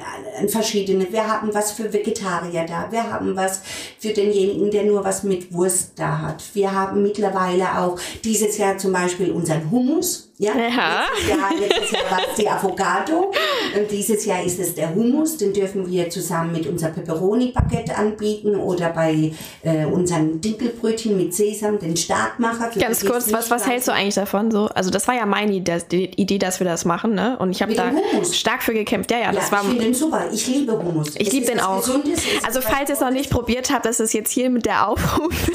verschiedene. 0.49 1.13
Wir 1.13 1.27
haben 1.27 1.53
was 1.53 1.73
für 1.73 1.93
Vegetarier 1.93 2.67
da, 2.67 2.91
wir 2.91 3.11
haben 3.11 3.37
was 3.37 3.63
für 3.99 4.13
denjenigen, 4.13 4.71
der 4.71 4.85
nur 4.85 5.05
was 5.05 5.23
mit 5.23 5.53
Wurst 5.53 5.93
da 5.97 6.19
hat. 6.21 6.43
Wir 6.55 6.73
haben 6.73 7.03
mittlerweile 7.03 7.79
auch 7.79 7.99
dieses 8.25 8.59
Jahr 8.59 8.79
zum 8.79 8.93
Beispiel 8.93 9.31
unseren 9.31 9.71
Hummus 9.71 10.30
ja, 10.41 10.53
ja. 10.57 11.05
Letztes, 11.59 11.91
Jahr, 11.91 12.03
Jahr 12.03 12.11
war 12.11 12.21
es 12.31 12.37
die 12.39 12.49
Avocado 12.49 13.31
und 13.79 13.91
dieses 13.91 14.25
Jahr 14.25 14.43
ist 14.43 14.59
es 14.59 14.75
der 14.75 14.95
Hummus. 14.95 15.37
Den 15.37 15.53
dürfen 15.53 15.87
wir 15.87 16.09
zusammen 16.09 16.53
mit 16.53 16.67
unser 16.67 16.89
Pepperoni-Baguette 16.89 17.95
anbieten 17.95 18.57
oder 18.57 18.89
bei 18.89 19.33
äh, 19.63 19.85
unseren 19.85 20.41
Dinkelbrötchen 20.41 21.15
mit 21.15 21.35
Sesam, 21.35 21.79
den 21.79 21.95
Startmacher. 21.95 22.71
Ganz 22.79 23.05
kurz, 23.05 23.31
was, 23.31 23.51
was 23.51 23.69
hältst 23.69 23.89
du 23.89 23.93
eigentlich 23.93 24.15
davon? 24.15 24.51
So? 24.51 24.69
Also 24.69 24.89
das 24.89 25.07
war 25.09 25.15
ja 25.15 25.27
meine 25.27 25.53
Idee, 25.53 26.39
dass 26.39 26.59
wir 26.59 26.65
das 26.67 26.87
machen. 26.87 27.15
Ne? 27.15 27.37
Und 27.39 27.51
ich 27.51 27.61
habe 27.61 27.75
da 27.75 27.91
Hummus. 27.91 28.35
stark 28.35 28.63
für 28.63 28.73
gekämpft. 28.73 29.11
Ja, 29.11 29.19
ja, 29.19 29.33
das 29.33 29.51
ja, 29.51 29.53
war, 29.53 29.63
ich 29.63 29.69
finde 29.69 29.85
den 29.85 29.95
super. 29.95 30.25
Ich 30.33 30.47
liebe 30.47 30.73
Hummus. 30.73 31.17
Ich 31.19 31.31
liebe 31.33 31.45
den 31.45 31.61
auch. 31.61 31.87
Also 32.47 32.63
falls 32.63 32.89
ihr 32.89 32.95
es 32.95 33.01
noch 33.01 33.11
nicht 33.11 33.29
probiert 33.29 33.71
habt, 33.71 33.85
das 33.85 34.01
ist 34.01 34.15
jetzt 34.15 34.33
hier 34.33 34.49
mit 34.49 34.65
der 34.65 34.89
Aufruf. 34.89 35.35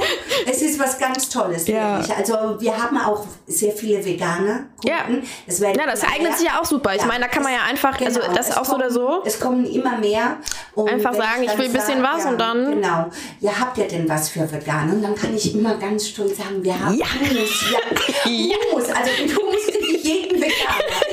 es 0.46 0.62
ist 0.62 0.78
was 0.78 0.96
ganz 0.98 1.28
Tolles. 1.28 1.66
Ja. 1.66 1.98
Wirklich. 1.98 2.16
Also 2.16 2.60
wir 2.60 2.76
haben 2.76 2.96
auch 2.98 3.26
sehr 3.46 3.72
viele 3.80 4.04
Veganer. 4.04 4.66
Kunden. 4.80 4.88
Ja, 4.88 4.98
das, 5.46 5.58
ja, 5.58 5.86
das 5.86 6.04
eignet 6.04 6.38
sich 6.38 6.46
ja 6.46 6.60
auch 6.60 6.64
super. 6.64 6.94
Ich 6.94 7.00
ja, 7.00 7.06
meine, 7.06 7.24
da 7.24 7.28
kann 7.28 7.42
man 7.42 7.52
ja 7.52 7.60
einfach, 7.68 8.00
also 8.00 8.20
genau, 8.20 8.32
also 8.32 8.36
das 8.36 8.56
auch 8.56 8.64
kommen, 8.64 8.90
so 8.90 9.00
oder 9.00 9.20
so. 9.20 9.22
Es 9.24 9.40
kommen 9.40 9.64
immer 9.64 9.98
mehr. 9.98 10.36
einfach 10.76 11.14
sagen, 11.14 11.42
ich 11.42 11.58
will 11.58 11.66
ein 11.66 11.72
bisschen 11.72 12.02
was 12.02 12.24
ja, 12.24 12.30
und 12.30 12.38
dann. 12.38 12.70
Genau. 12.70 13.10
Ja, 13.40 13.58
habt 13.58 13.78
ihr 13.78 13.88
denn 13.88 14.08
was 14.08 14.28
für 14.28 14.50
Veganer? 14.50 14.92
Und 14.92 15.02
dann 15.02 15.14
kann 15.14 15.34
ich 15.34 15.54
immer 15.54 15.74
ganz 15.76 16.08
stolz 16.08 16.36
sagen, 16.36 16.62
wir 16.62 16.78
haben 16.78 16.96
ja. 16.96 17.06
Hummus. 17.06 17.72
Ja, 17.72 18.56
Hummus. 18.70 18.88
Also 18.88 19.22
mit 19.22 19.36
Hummus 19.36 19.66
kriege 19.66 19.96
ich 19.96 20.04
jeden 20.04 20.40
Veganer. 20.40 21.09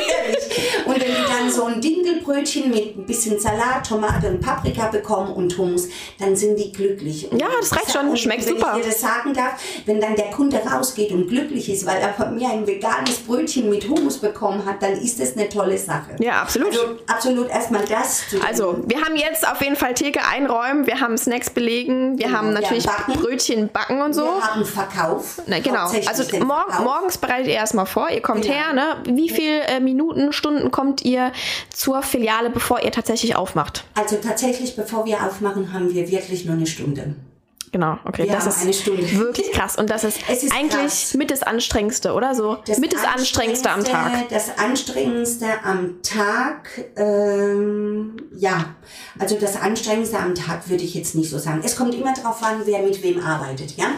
Wenn 1.08 1.16
die 1.16 1.32
dann 1.32 1.52
so 1.52 1.66
ein 1.66 1.82
Dinkelbrötchen 1.82 2.70
mit 2.70 2.98
ein 2.98 3.06
bisschen 3.06 3.40
Salat, 3.40 3.88
Tomate 3.88 4.28
und 4.28 4.42
Paprika 4.42 4.88
bekommen 4.88 5.34
und 5.34 5.58
Hummus, 5.58 5.88
dann 6.20 6.36
sind 6.36 6.58
die 6.58 6.72
glücklich. 6.72 7.32
Und 7.32 7.40
ja, 7.40 7.48
das 7.60 7.76
reicht 7.76 7.94
schon. 7.94 8.16
Schmeckt 8.18 8.44
super. 8.44 8.72
Wenn 8.74 8.80
ich 8.80 8.86
dir 8.86 8.92
das 8.92 9.02
sagen 9.02 9.34
darf, 9.34 9.62
wenn 9.86 10.02
dann 10.02 10.16
der 10.16 10.32
Kunde 10.32 10.58
rausgeht 10.58 11.12
und 11.12 11.28
glücklich 11.28 11.70
ist, 11.70 11.86
weil 11.86 11.98
er 12.02 12.14
von 12.14 12.36
mir 12.36 12.50
ein 12.50 12.66
veganes 12.66 13.20
Brötchen 13.20 13.70
mit 13.70 13.88
Hummus 13.88 14.18
bekommen 14.18 14.66
hat, 14.66 14.82
dann 14.82 14.94
ist 14.94 15.20
das 15.20 15.36
eine 15.36 15.48
tolle 15.50 15.78
Sache. 15.78 16.16
Ja, 16.20 16.42
absolut. 16.42 16.72
Also 16.72 16.98
absolut 17.08 17.50
erstmal 17.50 17.86
das. 17.86 18.24
also, 18.46 18.80
wir 18.86 19.02
haben 19.02 19.16
jetzt 19.16 19.48
auf 19.48 19.62
jeden 19.62 19.76
Fall 19.76 19.94
Theke 19.94 20.22
einräumen, 20.30 20.88
wir 20.88 21.00
haben 21.00 21.18
Snacks 21.18 21.50
belegen, 21.50 22.18
wir 22.18 22.28
genau, 22.28 22.38
haben 22.38 22.54
natürlich 22.54 22.86
ja, 22.86 22.92
backen. 22.92 23.14
Brötchen 23.14 23.70
backen 23.70 24.02
und 24.02 24.14
so. 24.14 24.24
Wir 24.24 24.42
haben 24.42 24.66
Verkauf. 24.66 25.42
Na, 25.46 25.60
genau. 25.60 25.90
Also 26.08 26.24
mor 26.46 26.66
Verkauf. 26.68 26.84
morgens 26.84 27.18
bereitet 27.18 27.48
ihr 27.48 27.54
erstmal 27.54 27.86
vor, 27.86 28.10
ihr 28.10 28.22
kommt 28.22 28.44
genau. 28.44 28.54
her, 28.54 28.74
ne? 28.74 28.98
Wie 29.06 29.30
viele 29.30 29.62
äh, 29.62 29.80
Minuten, 29.80 30.34
Stunden 30.34 30.72
kommt 30.72 30.97
ihr 31.04 31.32
zur 31.70 32.02
Filiale, 32.04 32.50
bevor 32.50 32.84
ihr 32.84 32.92
tatsächlich 32.92 33.36
aufmacht? 33.36 33.86
Also 33.96 34.18
tatsächlich, 34.18 34.76
bevor 34.76 35.06
wir 35.06 35.24
aufmachen, 35.24 35.74
haben 35.74 35.94
wir 35.94 36.10
wirklich 36.10 36.46
nur 36.46 36.56
eine 36.56 36.68
Stunde. 36.68 37.16
Genau, 37.78 38.00
okay. 38.06 38.24
Wir 38.24 38.32
das 38.32 38.48
ist 38.48 38.88
wirklich 38.88 39.52
krass. 39.52 39.76
Und 39.78 39.92
das 39.92 40.04
ist, 40.04 40.18
ist 40.30 40.52
eigentlich 40.52 40.72
krass. 40.72 41.14
mit 41.14 41.30
das 41.30 41.44
Anstrengendste, 41.44 42.14
oder 42.14 42.34
so? 42.34 42.58
Das 42.66 42.80
mit 42.80 42.92
das 42.92 43.04
Anstrengendste 43.04 43.70
am 43.70 43.84
Tag. 43.84 44.30
Das 44.30 44.58
Anstrengendste 44.58 45.46
am 45.64 46.02
Tag, 46.02 46.70
ähm, 46.96 48.18
ja. 48.36 48.74
Also 49.20 49.36
das 49.40 49.62
Anstrengendste 49.62 50.18
am 50.18 50.34
Tag 50.34 50.68
würde 50.70 50.84
ich 50.84 50.96
jetzt 50.96 51.14
nicht 51.14 51.30
so 51.30 51.38
sagen. 51.38 51.62
Es 51.64 51.76
kommt 51.76 51.94
immer 51.94 52.16
darauf 52.16 52.42
an, 52.42 52.62
wer 52.66 52.82
mit 52.82 53.04
wem 53.04 53.24
arbeitet, 53.24 53.78
ja? 53.78 53.92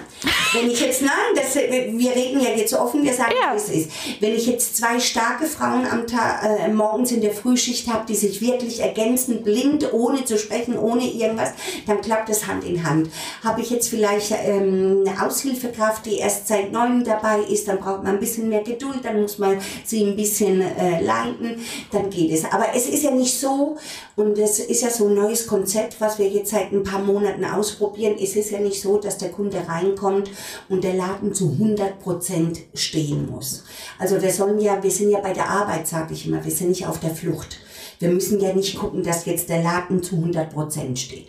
Wenn 0.52 0.70
ich 0.70 0.82
jetzt, 0.82 1.02
nein, 1.02 1.12
das, 1.36 1.56
wir 1.56 2.16
reden 2.16 2.42
ja 2.42 2.50
jetzt 2.50 2.74
offen, 2.74 3.04
wir 3.04 3.14
sagen, 3.14 3.34
ja. 3.42 3.54
wie 3.54 3.58
es 3.58 3.70
ist. 3.70 3.92
Wenn 4.20 4.34
ich 4.34 4.46
jetzt 4.48 4.76
zwei 4.76 5.00
starke 5.00 5.46
Frauen 5.46 5.86
am 5.90 6.06
Tag, 6.06 6.44
äh, 6.44 6.68
morgens 6.68 7.14
in 7.14 7.22
der 7.22 7.32
Frühschicht 7.32 7.88
habe, 7.88 8.06
die 8.08 8.16
sich 8.16 8.42
wirklich 8.42 8.82
ergänzen, 8.82 9.44
blind, 9.44 9.94
ohne 9.94 10.26
zu 10.26 10.38
sprechen, 10.38 10.78
ohne 10.78 11.10
irgendwas, 11.10 11.54
dann 11.86 12.02
klappt 12.02 12.28
das 12.28 12.48
Hand 12.48 12.66
in 12.66 12.84
Hand. 12.84 13.10
Habe 13.44 13.62
ich 13.62 13.69
ich 13.70 13.76
jetzt 13.76 13.90
vielleicht 13.90 14.32
ähm, 14.32 15.04
eine 15.06 15.26
Aushilfekraft, 15.26 16.06
die 16.06 16.18
erst 16.18 16.48
seit 16.48 16.72
neuem 16.72 17.04
dabei 17.04 17.40
ist, 17.42 17.68
dann 17.68 17.80
braucht 17.80 18.04
man 18.04 18.14
ein 18.14 18.20
bisschen 18.20 18.50
mehr 18.50 18.64
Geduld, 18.64 19.00
dann 19.04 19.22
muss 19.22 19.38
man 19.38 19.60
sie 19.86 20.04
ein 20.04 20.16
bisschen 20.16 20.62
äh, 20.62 21.02
leiten, 21.02 21.62
dann 21.92 22.10
geht 22.10 22.32
es. 22.32 22.46
Aber 22.46 22.66
es 22.76 22.88
ist 22.88 23.04
ja 23.04 23.12
nicht 23.12 23.40
so, 23.40 23.78
und 24.16 24.38
es 24.38 24.60
ist 24.60 24.82
ja 24.82 24.90
so 24.90 25.08
ein 25.08 25.16
neues 25.16 25.48
Konzept, 25.48 26.02
was 26.02 26.20
wir 26.20 26.28
jetzt 26.28 26.52
seit 26.52 26.72
ein 26.72 26.84
paar 26.84 27.00
Monaten 27.00 27.46
ausprobieren. 27.46 28.16
Es 28.22 28.36
ist 28.36 28.52
ja 28.52 28.60
nicht 28.60 28.82
so, 28.82 28.98
dass 28.98 29.18
der 29.18 29.30
Kunde 29.30 29.62
reinkommt 29.68 30.32
und 30.68 30.84
der 30.84 30.96
Laden 30.96 31.34
zu 31.34 31.52
100 31.52 32.00
Prozent 32.00 32.60
stehen 32.74 33.30
muss. 33.30 33.64
Also 33.98 34.22
wir 34.22 34.32
sollen 34.32 34.60
ja, 34.60 34.82
wir 34.82 34.92
sind 34.92 35.12
ja 35.12 35.20
bei 35.20 35.34
der 35.34 35.50
Arbeit, 35.50 35.88
sage 35.88 36.14
ich 36.14 36.26
immer, 36.26 36.44
wir 36.44 36.52
sind 36.52 36.70
nicht 36.70 36.88
auf 36.88 37.00
der 37.00 37.12
Flucht. 37.12 37.60
Wir 38.00 38.10
müssen 38.10 38.40
ja 38.40 38.54
nicht 38.54 38.80
gucken, 38.80 39.04
dass 39.04 39.26
jetzt 39.26 39.50
der 39.50 39.62
Laden 39.62 40.02
zu 40.02 40.16
100 40.16 40.54
Prozent 40.54 40.98
steht. 40.98 41.28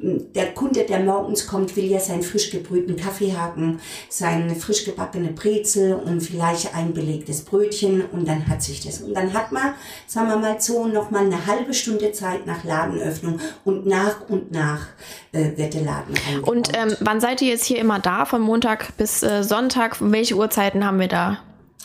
Der 0.00 0.52
Kunde, 0.52 0.84
der 0.84 0.98
morgens 1.00 1.46
kommt, 1.46 1.76
will 1.76 1.84
ja 1.84 2.00
seinen 2.00 2.24
frisch 2.24 2.50
gebrühten 2.50 2.96
Kaffee 2.96 3.34
haben, 3.36 3.80
seine 4.08 4.56
frisch 4.56 4.84
gebackene 4.84 5.28
Brezel 5.28 5.94
und 5.94 6.20
vielleicht 6.20 6.74
ein 6.74 6.92
belegtes 6.92 7.42
Brötchen 7.42 8.04
und 8.12 8.26
dann 8.26 8.48
hat 8.48 8.62
sich 8.64 8.84
das. 8.84 9.00
Und 9.00 9.14
dann 9.14 9.32
hat 9.32 9.52
man, 9.52 9.74
sagen 10.08 10.28
wir 10.28 10.36
mal 10.36 10.60
so, 10.60 10.88
noch 10.88 11.12
mal 11.12 11.24
eine 11.24 11.46
halbe 11.46 11.72
Stunde 11.72 12.10
Zeit 12.10 12.46
nach 12.46 12.64
Ladenöffnung 12.64 13.38
und 13.64 13.86
nach 13.86 14.28
und 14.28 14.50
nach 14.50 14.88
äh, 15.30 15.56
wird 15.56 15.74
der 15.74 15.82
Laden 15.82 16.14
eingebaut. 16.26 16.48
Und 16.48 16.76
ähm, 16.76 16.96
wann 16.98 17.20
seid 17.20 17.42
ihr 17.42 17.48
jetzt 17.48 17.64
hier 17.64 17.78
immer 17.78 18.00
da? 18.00 18.24
Von 18.24 18.42
Montag 18.42 18.96
bis 18.96 19.22
äh, 19.22 19.44
Sonntag? 19.44 19.98
Welche 20.00 20.34
Uhrzeiten 20.34 20.84
haben 20.84 20.98
wir 20.98 21.08
da? 21.08 21.38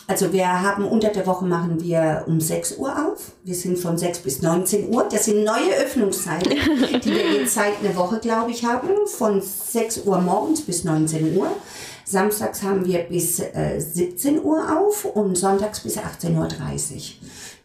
Also 0.06 0.32
wir 0.32 0.46
haben 0.46 0.84
unter 0.86 1.08
der 1.08 1.26
Woche 1.26 1.46
machen 1.46 1.82
wir 1.82 2.24
um 2.26 2.40
6 2.40 2.76
Uhr 2.76 2.90
auf. 2.90 3.32
Wir 3.42 3.54
sind 3.54 3.78
von 3.78 3.96
6 3.96 4.18
bis 4.18 4.42
19 4.42 4.94
Uhr. 4.94 5.08
Das 5.10 5.24
sind 5.24 5.44
neue 5.44 5.74
Öffnungszeiten, 5.82 6.50
die 7.02 7.10
wir 7.10 7.32
jetzt 7.32 7.54
seit 7.54 7.82
einer 7.82 7.96
Woche, 7.96 8.18
glaube 8.18 8.50
ich, 8.50 8.64
haben. 8.64 8.88
Von 9.06 9.40
6 9.40 10.04
Uhr 10.04 10.20
morgens 10.20 10.60
bis 10.60 10.84
19 10.84 11.36
Uhr. 11.36 11.48
Samstags 12.04 12.62
haben 12.62 12.84
wir 12.84 12.98
bis 13.04 13.40
äh, 13.40 13.80
17 13.80 14.44
Uhr 14.44 14.78
auf 14.78 15.06
und 15.06 15.36
sonntags 15.36 15.80
bis 15.80 15.96
18.30 15.96 16.34
Uhr. 16.36 16.48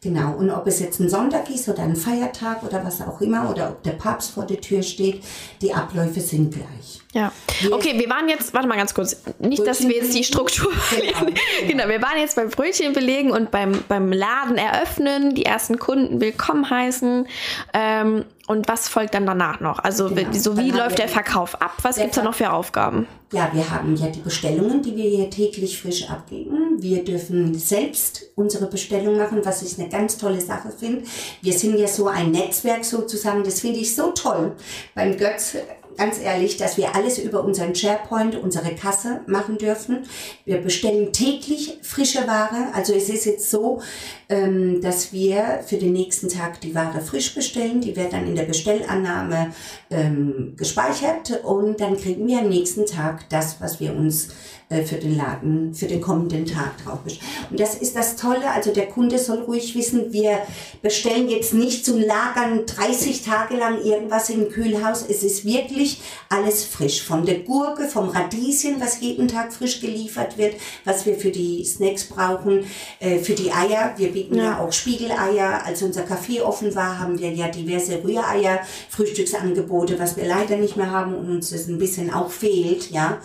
Genau, 0.02 0.36
und 0.36 0.50
ob 0.50 0.66
es 0.66 0.80
jetzt 0.80 1.02
ein 1.02 1.10
Sonntag 1.10 1.50
ist 1.50 1.68
oder 1.68 1.84
ein 1.84 1.96
Feiertag 1.96 2.64
oder 2.64 2.86
was 2.86 3.02
auch 3.02 3.20
immer, 3.20 3.50
oder 3.50 3.72
ob 3.72 3.84
der 3.84 3.92
Papst 3.92 4.32
vor 4.32 4.46
der 4.46 4.62
Tür 4.62 4.82
steht, 4.82 5.22
die 5.62 5.74
Abläufe 5.74 6.22
sind 6.22 6.54
gleich. 6.54 7.02
Ja. 7.14 7.34
Okay, 7.70 8.00
wir 8.00 8.10
waren 8.10 8.30
jetzt, 8.30 8.54
warte 8.54 8.68
mal 8.70 8.78
ganz 8.78 8.94
kurz, 8.94 9.18
nicht, 9.40 9.68
dass 9.68 9.86
wir 9.86 9.96
jetzt 9.98 10.16
die 10.16 10.24
Struktur 10.24 10.72
genau, 10.92 11.20
genau. 11.20 11.32
genau, 11.68 11.88
wir 11.90 12.02
waren 12.02 12.18
jetzt 12.18 12.38
beim 12.38 12.50
Brötchen 12.50 12.94
belegen 12.94 13.32
und 13.32 13.52
beim, 13.52 13.84
beim 13.90 14.14
Laden 14.14 14.58
eröffnen, 14.58 15.36
die 15.36 15.44
ersten 15.44 15.80
Kunden 15.80 16.22
willkommen 16.22 16.70
heißen. 16.70 17.28
Ähm, 17.74 18.24
und 18.50 18.68
was 18.68 18.90
folgt 18.90 19.14
dann 19.14 19.28
danach 19.28 19.60
noch? 19.60 19.78
Also 19.78 20.10
genau. 20.10 20.34
so 20.34 20.58
wie 20.58 20.72
läuft 20.72 20.98
der 20.98 21.08
Verkauf 21.08 21.62
ab? 21.62 21.74
Was 21.84 21.98
gibt 21.98 22.10
es 22.10 22.16
da 22.16 22.24
noch 22.24 22.34
für 22.34 22.52
Aufgaben? 22.52 23.08
Ja, 23.32 23.48
wir 23.54 23.70
haben 23.70 23.96
ja 23.96 24.08
die 24.08 24.22
Bestellungen, 24.22 24.82
die 24.82 24.96
wir 24.96 25.08
hier 25.08 25.30
täglich 25.30 25.80
frisch 25.80 26.10
abgeben. 26.10 26.82
Wir 26.82 27.04
dürfen 27.04 27.54
selbst 27.54 28.32
unsere 28.36 28.66
Bestellung 28.66 29.18
machen, 29.18 29.42
was 29.44 29.62
ich 29.62 29.78
eine 29.78 29.88
ganz 29.88 30.18
tolle 30.18 30.42
Sache 30.42 30.72
finde. 30.72 31.04
Wir 31.44 31.54
sind 31.54 31.78
ja 31.78 31.86
so 31.86 32.08
ein 32.08 32.32
Netzwerk 32.32 32.84
sozusagen, 32.84 33.44
das 33.44 33.60
finde 33.60 33.82
ich 33.82 33.96
so 33.96 34.14
toll. 34.14 34.56
Beim 34.96 35.16
Götz 35.16 35.56
ganz 36.00 36.20
ehrlich, 36.20 36.58
dass 36.58 36.78
wir 36.78 36.96
alles 36.96 37.20
über 37.20 37.44
unseren 37.44 37.76
SharePoint, 37.76 38.36
unsere 38.36 38.74
Kasse 38.74 39.22
machen 39.28 39.58
dürfen. 39.58 40.08
Wir 40.46 40.58
bestellen 40.60 41.12
täglich 41.12 41.78
frische 41.84 42.26
Ware. 42.26 42.74
Also 42.74 42.94
es 42.94 43.10
ist 43.10 43.26
jetzt 43.26 43.52
so, 43.52 43.82
ähm, 44.30 44.80
dass 44.82 45.12
wir 45.12 45.62
für 45.66 45.78
den 45.78 45.94
nächsten 45.94 46.30
Tag 46.30 46.62
die 46.62 46.76
Ware 46.76 47.02
frisch 47.02 47.34
bestellen. 47.34 47.82
Die 47.82 47.96
wird 47.96 48.14
dann 48.14 48.28
in 48.28 48.36
der 48.36 48.44
Bestellannahme 48.44 49.54
ähm, 49.90 50.54
gespeichert 50.56 51.44
und 51.44 51.82
dann 51.82 51.98
kriegen 51.98 52.28
wir 52.28 52.40
am 52.40 52.50
nächsten 52.50 52.86
Tag 52.86 53.28
das, 53.30 53.60
was 53.60 53.80
wir 53.80 53.96
uns 53.96 54.30
äh, 54.70 54.84
für 54.84 54.98
den 54.98 55.18
Laden, 55.18 55.74
für 55.74 55.88
den 55.88 56.00
kommenden 56.00 56.46
Tag 56.46 56.84
drauf 56.84 57.00
bestellen. 57.00 57.28
Und 57.50 57.60
das 57.60 57.74
ist 57.74 57.96
das 57.96 58.18
Tolle. 58.18 58.52
Also 58.52 58.72
der 58.72 58.86
Kunde 58.86 59.18
soll 59.18 59.40
ruhig 59.40 59.74
wissen, 59.74 60.14
wir 60.14 60.38
bestellen 60.84 61.28
jetzt 61.28 61.56
nicht 61.56 61.84
zum 61.84 62.00
Lagern 62.00 62.68
30 62.68 63.24
Tage 63.24 63.58
lang 63.58 63.84
irgendwas 63.84 64.30
im 64.30 64.50
Kühlhaus. 64.50 65.04
Es 65.10 65.24
ist 65.24 65.44
wirklich 65.44 66.02
alles 66.30 66.66
frisch. 66.66 67.02
Von 67.02 67.26
der 67.26 67.40
Gurke, 67.40 67.88
vom 67.88 68.10
Radieschen, 68.10 68.80
was 68.80 69.02
jeden 69.02 69.28
Tag 69.28 69.52
frisch 69.54 69.82
geliefert 69.82 70.38
wird, 70.38 70.54
was 70.86 71.08
wir 71.08 71.16
für 71.16 71.32
die 71.32 71.66
Snacks 71.66 72.04
brauchen, 72.04 72.64
äh, 73.00 73.18
für 73.18 73.34
die 73.34 73.52
Eier. 73.52 73.96
Wir 73.98 74.14
bieten 74.20 74.36
ja. 74.36 74.44
ja 74.44 74.60
auch 74.60 74.72
Spiegeleier. 74.72 75.66
Als 75.66 75.82
unser 75.82 76.04
Kaffee 76.04 76.42
offen 76.42 76.76
war, 76.76 77.00
haben 77.00 77.20
wir 77.20 77.32
ja 77.32 77.48
diverse 77.48 78.04
Rühreier, 78.04 78.60
Frühstücksangebote, 78.90 80.00
was 80.00 80.18
wir 80.18 80.26
leider 80.26 80.58
nicht 80.58 80.76
mehr 80.76 80.92
haben 80.92 81.16
und 81.16 81.30
uns 81.30 81.52
das 81.52 81.68
ein 81.68 81.78
bisschen 81.78 82.14
auch 82.14 82.30
fehlt, 82.30 82.92
ja. 82.92 83.20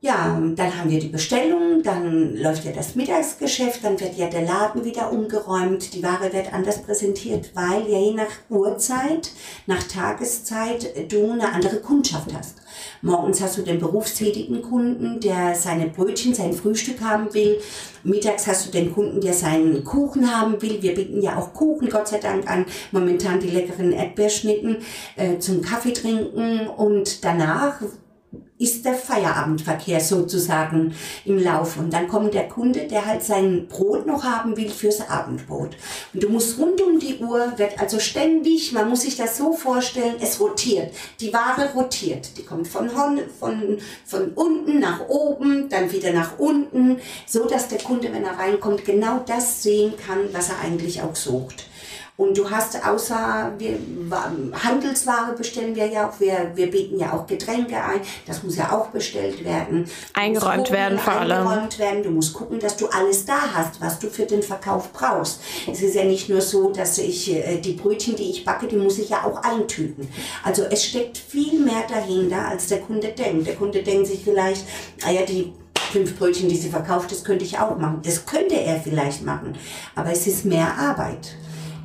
Ja, 0.00 0.40
dann 0.54 0.78
haben 0.78 0.90
wir 0.90 1.00
die 1.00 1.08
Bestellung, 1.08 1.82
dann 1.82 2.36
läuft 2.36 2.64
ja 2.64 2.70
das 2.70 2.94
Mittagsgeschäft, 2.94 3.82
dann 3.82 3.98
wird 3.98 4.16
ja 4.16 4.28
der 4.28 4.42
Laden 4.42 4.84
wieder 4.84 5.10
umgeräumt, 5.10 5.92
die 5.92 6.04
Ware 6.04 6.32
wird 6.32 6.54
anders 6.54 6.82
präsentiert, 6.82 7.50
weil 7.54 7.84
ja 7.88 7.98
je 7.98 8.12
nach 8.12 8.30
Uhrzeit, 8.48 9.32
nach 9.66 9.82
Tageszeit 9.82 11.12
du 11.12 11.32
eine 11.32 11.52
andere 11.52 11.80
Kundschaft 11.80 12.32
hast. 12.32 12.58
Morgens 13.02 13.40
hast 13.40 13.58
du 13.58 13.62
den 13.62 13.80
berufstätigen 13.80 14.62
Kunden, 14.62 15.18
der 15.18 15.56
seine 15.56 15.88
Brötchen, 15.88 16.32
sein 16.32 16.52
Frühstück 16.52 17.00
haben 17.00 17.34
will. 17.34 17.58
Mittags 18.04 18.46
hast 18.46 18.68
du 18.68 18.70
den 18.70 18.92
Kunden, 18.92 19.20
der 19.20 19.32
seinen 19.32 19.82
Kuchen 19.82 20.32
haben 20.32 20.62
will. 20.62 20.80
Wir 20.80 20.94
bieten 20.94 21.20
ja 21.20 21.36
auch 21.36 21.52
Kuchen, 21.52 21.90
Gott 21.90 22.06
sei 22.06 22.18
Dank, 22.18 22.48
an. 22.48 22.66
Momentan 22.92 23.40
die 23.40 23.50
leckeren 23.50 23.90
Erdbeerschnitten 23.90 24.76
äh, 25.16 25.38
zum 25.38 25.60
Kaffee 25.60 25.92
trinken. 25.92 26.68
Und 26.68 27.24
danach 27.24 27.80
ist 28.58 28.84
der 28.84 28.94
Feierabendverkehr 28.94 30.00
sozusagen 30.00 30.94
im 31.24 31.38
Lauf. 31.38 31.76
Und 31.78 31.92
dann 31.92 32.08
kommt 32.08 32.34
der 32.34 32.48
Kunde, 32.48 32.88
der 32.88 33.06
halt 33.06 33.22
sein 33.22 33.68
Brot 33.68 34.06
noch 34.06 34.24
haben 34.24 34.56
will 34.56 34.70
fürs 34.70 35.08
Abendbrot. 35.08 35.76
Und 36.12 36.22
du 36.22 36.28
musst 36.28 36.58
rund 36.58 36.80
um 36.80 36.98
die 36.98 37.18
Uhr, 37.18 37.52
wird 37.56 37.80
also 37.80 37.98
ständig, 38.00 38.72
man 38.72 38.88
muss 38.88 39.02
sich 39.02 39.16
das 39.16 39.36
so 39.36 39.52
vorstellen, 39.52 40.16
es 40.20 40.40
rotiert. 40.40 40.92
Die 41.20 41.32
Ware 41.32 41.72
rotiert. 41.74 42.36
Die 42.36 42.44
kommt 42.44 42.66
von, 42.66 42.90
von, 42.90 43.78
von 44.04 44.32
unten 44.34 44.80
nach 44.80 45.08
oben, 45.08 45.68
dann 45.68 45.92
wieder 45.92 46.12
nach 46.12 46.38
unten, 46.38 46.98
so 47.26 47.46
dass 47.46 47.68
der 47.68 47.78
Kunde, 47.78 48.12
wenn 48.12 48.24
er 48.24 48.38
reinkommt, 48.38 48.84
genau 48.84 49.22
das 49.24 49.62
sehen 49.62 49.94
kann, 50.04 50.18
was 50.32 50.48
er 50.48 50.60
eigentlich 50.60 51.02
auch 51.02 51.14
sucht. 51.14 51.67
Und 52.18 52.36
du 52.36 52.50
hast 52.50 52.84
außer 52.84 53.52
wir, 53.58 53.78
Handelsware 54.64 55.36
bestellen 55.36 55.76
wir 55.76 55.86
ja 55.86 56.08
auch, 56.08 56.18
wir, 56.18 56.50
wir 56.56 56.68
bieten 56.68 56.98
ja 56.98 57.12
auch 57.12 57.28
Getränke 57.28 57.76
ein, 57.76 58.00
das 58.26 58.42
muss 58.42 58.56
ja 58.56 58.72
auch 58.72 58.88
bestellt 58.88 59.44
werden. 59.44 59.88
Eingeräumt 60.14 60.64
gucken, 60.64 60.72
werden 60.72 60.98
vor 60.98 61.12
allem. 61.12 61.46
Eingeräumt 61.46 61.78
werden. 61.78 62.02
Du 62.02 62.10
musst 62.10 62.34
gucken, 62.34 62.58
dass 62.58 62.76
du 62.76 62.88
alles 62.88 63.24
da 63.24 63.38
hast, 63.54 63.80
was 63.80 64.00
du 64.00 64.10
für 64.10 64.26
den 64.26 64.42
Verkauf 64.42 64.92
brauchst. 64.92 65.40
Es 65.70 65.80
ist 65.80 65.94
ja 65.94 66.02
nicht 66.02 66.28
nur 66.28 66.40
so, 66.40 66.72
dass 66.72 66.98
ich 66.98 67.32
äh, 67.32 67.60
die 67.60 67.74
Brötchen, 67.74 68.16
die 68.16 68.30
ich 68.30 68.44
backe, 68.44 68.66
die 68.66 68.78
muss 68.78 68.98
ich 68.98 69.10
ja 69.10 69.22
auch 69.22 69.40
eintüten. 69.44 70.08
Also 70.42 70.64
es 70.64 70.86
steckt 70.86 71.18
viel 71.18 71.60
mehr 71.60 71.84
dahinter, 71.88 72.48
als 72.48 72.66
der 72.66 72.80
Kunde 72.80 73.12
denkt. 73.12 73.46
Der 73.46 73.54
Kunde 73.54 73.84
denkt 73.84 74.08
sich 74.08 74.24
vielleicht, 74.24 74.64
naja, 75.02 75.20
ah 75.22 75.24
die 75.24 75.52
fünf 75.92 76.18
Brötchen, 76.18 76.48
die 76.48 76.56
sie 76.56 76.68
verkauft, 76.68 77.12
das 77.12 77.22
könnte 77.22 77.44
ich 77.44 77.60
auch 77.60 77.78
machen. 77.78 78.00
Das 78.02 78.26
könnte 78.26 78.56
er 78.56 78.80
vielleicht 78.80 79.24
machen, 79.24 79.54
aber 79.94 80.10
es 80.10 80.26
ist 80.26 80.44
mehr 80.44 80.76
Arbeit. 80.76 81.36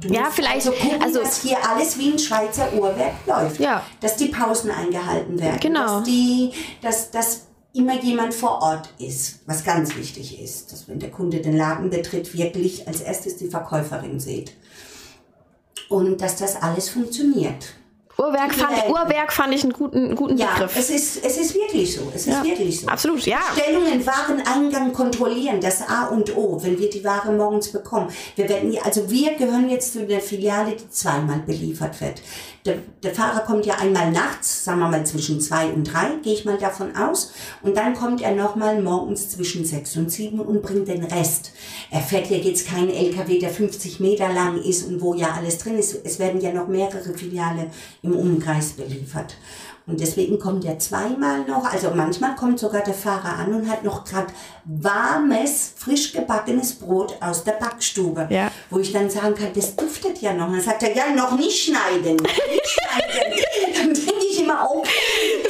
Du 0.04 0.14
ja, 0.14 0.30
vielleicht. 0.32 0.68
Also, 0.68 0.72
gucken, 0.72 1.02
also 1.02 1.20
dass 1.20 1.42
hier 1.42 1.58
alles 1.68 1.98
wie 1.98 2.12
ein 2.12 2.20
Schweizer 2.20 2.72
Uhrwerk 2.74 3.14
läuft. 3.26 3.60
Ja. 3.60 3.84
Dass 4.02 4.16
die 4.18 4.28
Pausen 4.28 4.72
eingehalten 4.72 5.40
werden. 5.40 5.60
Genau. 5.60 6.00
Dass, 6.00 6.04
die, 6.04 6.52
dass, 6.82 7.12
dass 7.12 7.42
immer 7.74 8.00
jemand 8.02 8.34
vor 8.34 8.62
Ort 8.62 8.90
ist, 9.00 9.40
was 9.46 9.64
ganz 9.64 9.96
wichtig 9.96 10.40
ist. 10.42 10.72
Dass 10.72 10.88
wenn 10.88 11.00
der 11.00 11.12
Kunde 11.12 11.42
den 11.42 11.58
Laden 11.58 11.90
betritt, 11.90 12.36
wirklich 12.38 12.88
als 12.88 13.02
erstes 13.02 13.38
die 13.38 13.48
Verkäuferin 13.48 14.20
sieht. 14.20 14.54
Und 15.90 16.22
dass 16.22 16.36
das 16.38 16.62
alles 16.62 16.90
funktioniert. 16.90 17.74
Uhrwerk 18.18 18.54
fand, 18.54 18.90
Uhrwerk 18.90 19.34
fand 19.34 19.54
ich 19.56 19.64
einen 19.64 19.74
guten, 19.74 20.16
guten 20.16 20.38
ja, 20.38 20.54
Begriff. 20.54 20.78
Es 20.78 20.90
ist, 20.92 21.26
es 21.26 21.38
ist 21.38 21.56
wirklich 21.56 21.96
so. 21.96 22.12
Es 22.14 22.28
ist 22.28 22.34
ja, 22.34 22.44
wirklich 22.44 22.82
so. 22.82 22.88
Absolut, 22.88 23.26
ja. 23.26 23.40
Stellungen, 23.54 24.06
Wareneingang 24.06 24.94
kontrollieren, 24.94 25.60
das 25.60 25.82
A 25.88 26.08
und 26.08 26.36
O, 26.38 26.62
wenn 26.62 26.78
wir 26.78 26.90
die 26.90 27.04
Ware 27.04 27.32
morgens 27.32 27.72
bekommen. 27.72 28.10
Wir 28.36 28.48
werden, 28.48 28.78
also 28.84 29.10
wir 29.10 29.34
gehören 29.34 29.68
jetzt 29.70 29.94
zu 29.94 30.06
der 30.06 30.22
Filiale, 30.22 30.76
die 30.76 30.90
zweimal 30.90 31.40
beliefert 31.40 32.00
wird. 32.02 32.22
Der, 32.66 32.78
der 33.02 33.14
Fahrer 33.14 33.42
kommt 33.42 33.66
ja 33.66 33.76
einmal 33.76 34.10
nachts, 34.12 34.64
sagen 34.64 34.80
wir 34.80 34.88
mal 34.88 35.06
zwischen 35.06 35.42
zwei 35.42 35.68
und 35.68 35.84
drei, 35.84 36.12
gehe 36.22 36.34
ich 36.34 36.46
mal 36.46 36.58
davon 36.58 36.96
aus. 36.96 37.34
Und 37.62 37.76
dann 37.76 37.94
kommt 37.94 38.22
er 38.22 38.34
nochmal 38.34 38.82
morgens 38.82 39.30
zwischen 39.30 39.66
sechs 39.66 39.98
und 39.98 40.10
sieben 40.10 40.40
und 40.40 40.62
bringt 40.62 40.88
den 40.88 41.04
Rest. 41.04 41.52
Er 41.92 42.00
fährt 42.00 42.30
ja 42.30 42.38
jetzt 42.38 42.68
kein 42.68 42.90
LKW, 42.90 43.40
der 43.40 43.50
50 43.50 44.00
Meter 44.00 44.32
lang 44.32 44.62
ist 44.62 44.88
und 44.88 45.02
wo 45.02 45.14
ja 45.14 45.34
alles 45.34 45.58
drin 45.58 45.78
ist. 45.78 46.06
Es 46.06 46.20
werden 46.20 46.40
ja 46.40 46.54
noch 46.54 46.70
mehrere 46.70 47.14
Filiale 47.14 47.70
im 48.04 48.16
Umkreis 48.16 48.74
beliefert. 48.74 49.36
Und 49.86 50.00
deswegen 50.00 50.40
kommt 50.40 50.64
er 50.64 50.80
zweimal 50.80 51.42
noch, 51.42 51.66
also 51.66 51.92
manchmal 51.94 52.36
kommt 52.36 52.58
sogar 52.58 52.84
der 52.84 52.94
Fahrer 52.94 53.38
an 53.40 53.54
und 53.54 53.70
hat 53.70 53.84
noch 53.84 54.06
gerade 54.06 54.28
warmes, 54.64 55.74
frisch 55.76 56.14
gebackenes 56.14 56.76
Brot 56.76 57.18
aus 57.20 57.44
der 57.44 57.54
Backstube. 57.54 58.28
Ja. 58.30 58.50
Wo 58.70 58.80
ich 58.80 58.94
dann 58.94 59.10
sagen 59.10 59.36
kann, 59.36 59.52
das 59.54 59.76
duftet 59.76 60.22
ja 60.22 60.34
noch. 60.34 60.48
Und 60.48 60.54
dann 60.54 60.62
sagt 60.62 60.84
er, 60.84 60.96
ja, 60.96 61.14
noch 61.14 61.38
nicht 61.38 61.66
schneiden, 61.66 62.16
nicht 62.16 62.68
schneiden. 62.70 63.34
dann 63.76 63.94
denke 63.94 64.26
ich 64.32 64.40
immer, 64.40 64.54
immer 64.54 64.72
okay. 64.72 64.90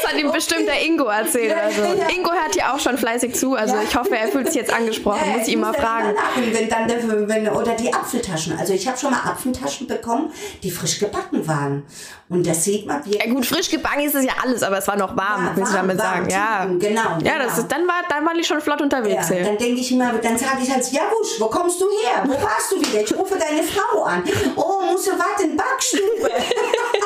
Das 0.03 0.11
hat 0.11 0.19
ihm 0.19 0.27
okay. 0.27 0.37
bestimmt 0.37 0.67
der 0.67 0.85
Ingo 0.85 1.05
erzählt. 1.05 1.55
Also. 1.55 1.81
Ja. 1.81 2.09
Ingo 2.09 2.31
hört 2.31 2.55
ja 2.55 2.73
auch 2.73 2.79
schon 2.79 2.97
fleißig 2.97 3.35
zu, 3.35 3.55
also 3.55 3.75
ja. 3.75 3.83
ich 3.83 3.95
hoffe, 3.95 4.15
er 4.15 4.27
fühlt 4.27 4.47
sich 4.47 4.55
jetzt 4.55 4.73
angesprochen. 4.73 5.21
Ja, 5.25 5.37
muss 5.37 5.47
ich 5.47 5.53
ihn 5.53 5.61
mal 5.61 5.73
fragen. 5.73 6.13
Wenn 6.51 6.69
dann 6.69 6.87
wenn, 7.27 7.49
oder 7.49 7.73
die 7.73 7.93
Apfeltaschen. 7.93 8.57
Also 8.57 8.73
ich 8.73 8.87
habe 8.87 8.97
schon 8.97 9.11
mal 9.11 9.19
Apfeltaschen 9.19 9.87
bekommen, 9.87 10.31
die 10.61 10.71
frisch 10.71 10.99
gebacken 10.99 11.47
waren. 11.47 11.83
Und 12.29 12.47
das 12.47 12.63
sieht 12.63 12.87
man 12.87 13.05
wirklich. 13.05 13.23
Ja 13.23 13.31
gut, 13.31 13.45
frisch 13.45 13.69
gebacken 13.69 14.01
ist 14.01 14.15
es 14.15 14.25
ja 14.25 14.33
alles, 14.41 14.63
aber 14.63 14.79
es 14.79 14.87
war 14.87 14.95
noch 14.95 15.15
warm, 15.15 15.45
ja, 15.45 15.51
willst 15.55 15.71
du 15.71 15.77
damit 15.77 15.97
sagen. 15.97 16.29
Ja, 16.29 16.65
genau. 16.65 17.01
Ja, 17.01 17.17
genau. 17.17 17.45
Das 17.45 17.57
ist, 17.59 17.71
dann, 17.71 17.87
war, 17.87 18.01
dann 18.09 18.25
waren 18.25 18.37
die 18.37 18.43
schon 18.43 18.59
flott 18.59 18.81
unterwegs. 18.81 19.29
Ja, 19.29 19.43
dann 19.43 19.57
denke 19.57 19.81
ich 19.81 19.91
immer, 19.91 20.13
dann 20.13 20.37
sage 20.37 20.63
ich 20.63 20.71
halt, 20.71 20.91
ja 20.91 21.01
wusch, 21.01 21.39
wo 21.39 21.47
kommst 21.47 21.79
du 21.79 21.85
her? 21.85 22.23
Wo 22.25 22.33
warst 22.33 22.71
du 22.71 22.79
wieder? 22.79 23.01
Ich 23.01 23.15
rufe 23.15 23.37
deine 23.37 23.61
Frau 23.63 24.03
an. 24.03 24.23
Oh, 24.55 24.81
musst 24.91 25.07
du 25.07 25.11
warten, 25.11 25.55
Backstube. 25.55 26.31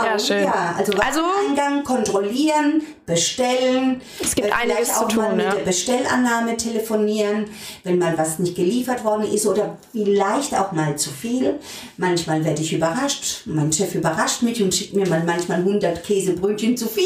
genau. 0.00 0.12
Ja, 0.12 0.18
schön. 0.18 0.44
Ja, 0.44 0.74
also, 0.76 0.92
also 0.92 1.20
Eingang 1.48 1.84
kontrollieren, 1.84 2.82
bestellen. 3.06 4.00
Es 4.20 4.34
gibt 4.34 4.48
äh, 4.48 4.52
einiges 4.52 4.90
auch 4.90 5.08
zu 5.08 5.14
tun, 5.14 5.24
mal 5.24 5.36
mit 5.36 5.46
ja. 5.46 5.54
der 5.54 5.62
Bestellannahme 5.62 6.56
telefonieren, 6.56 7.46
wenn 7.84 7.98
mal 7.98 8.18
was 8.18 8.38
nicht 8.40 8.56
geliefert 8.56 9.04
worden 9.04 9.32
ist 9.32 9.46
oder 9.46 9.78
vielleicht 9.92 10.54
auch 10.54 10.72
mal 10.72 10.96
zu 10.96 11.10
viel. 11.10 11.58
Manchmal 11.96 12.44
werde 12.44 12.62
ich 12.62 12.72
überrascht. 12.72 13.42
Mein 13.46 13.72
Chef 13.72 13.94
überrascht 13.94 14.42
mich 14.42 14.60
und 14.62 14.74
schickt 14.74 14.94
mir 14.94 15.08
mal 15.08 15.22
manchmal 15.24 15.58
100 15.58 16.02
Käsebrötchen 16.04 16.76
zu 16.76 16.88
viel 16.88 17.04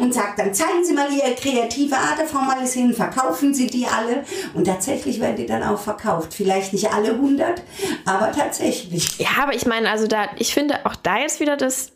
und 0.00 0.14
sagt 0.14 0.38
dann, 0.38 0.54
zeigen 0.54 0.84
Sie 0.84 0.92
mal 0.92 1.12
Ihre 1.12 1.34
kreative 1.34 1.96
Art, 1.96 2.20
Frau 2.28 2.40
Malisin, 2.40 2.94
verkaufen 2.94 3.52
Sie 3.52 3.66
die 3.66 3.86
alle. 3.86 4.24
Und 4.54 4.64
tatsächlich 4.66 5.20
werden 5.20 5.36
die 5.36 5.46
dann 5.46 5.62
auch 5.62 5.78
verkauft. 5.78 6.34
Vielleicht 6.34 6.72
nicht 6.72 6.92
alle 6.92 7.10
100, 7.10 7.62
aber 8.04 8.30
tatsächlich. 8.32 9.18
Ja, 9.18 9.28
aber 9.42 9.54
ich 9.54 9.66
meine, 9.66 9.90
also 9.90 10.06
da, 10.06 10.26
ich 10.38 10.54
finde 10.54 10.86
auch 10.86 10.94
da 10.94 11.18
jetzt 11.18 11.40
wieder 11.40 11.56
das, 11.56 11.92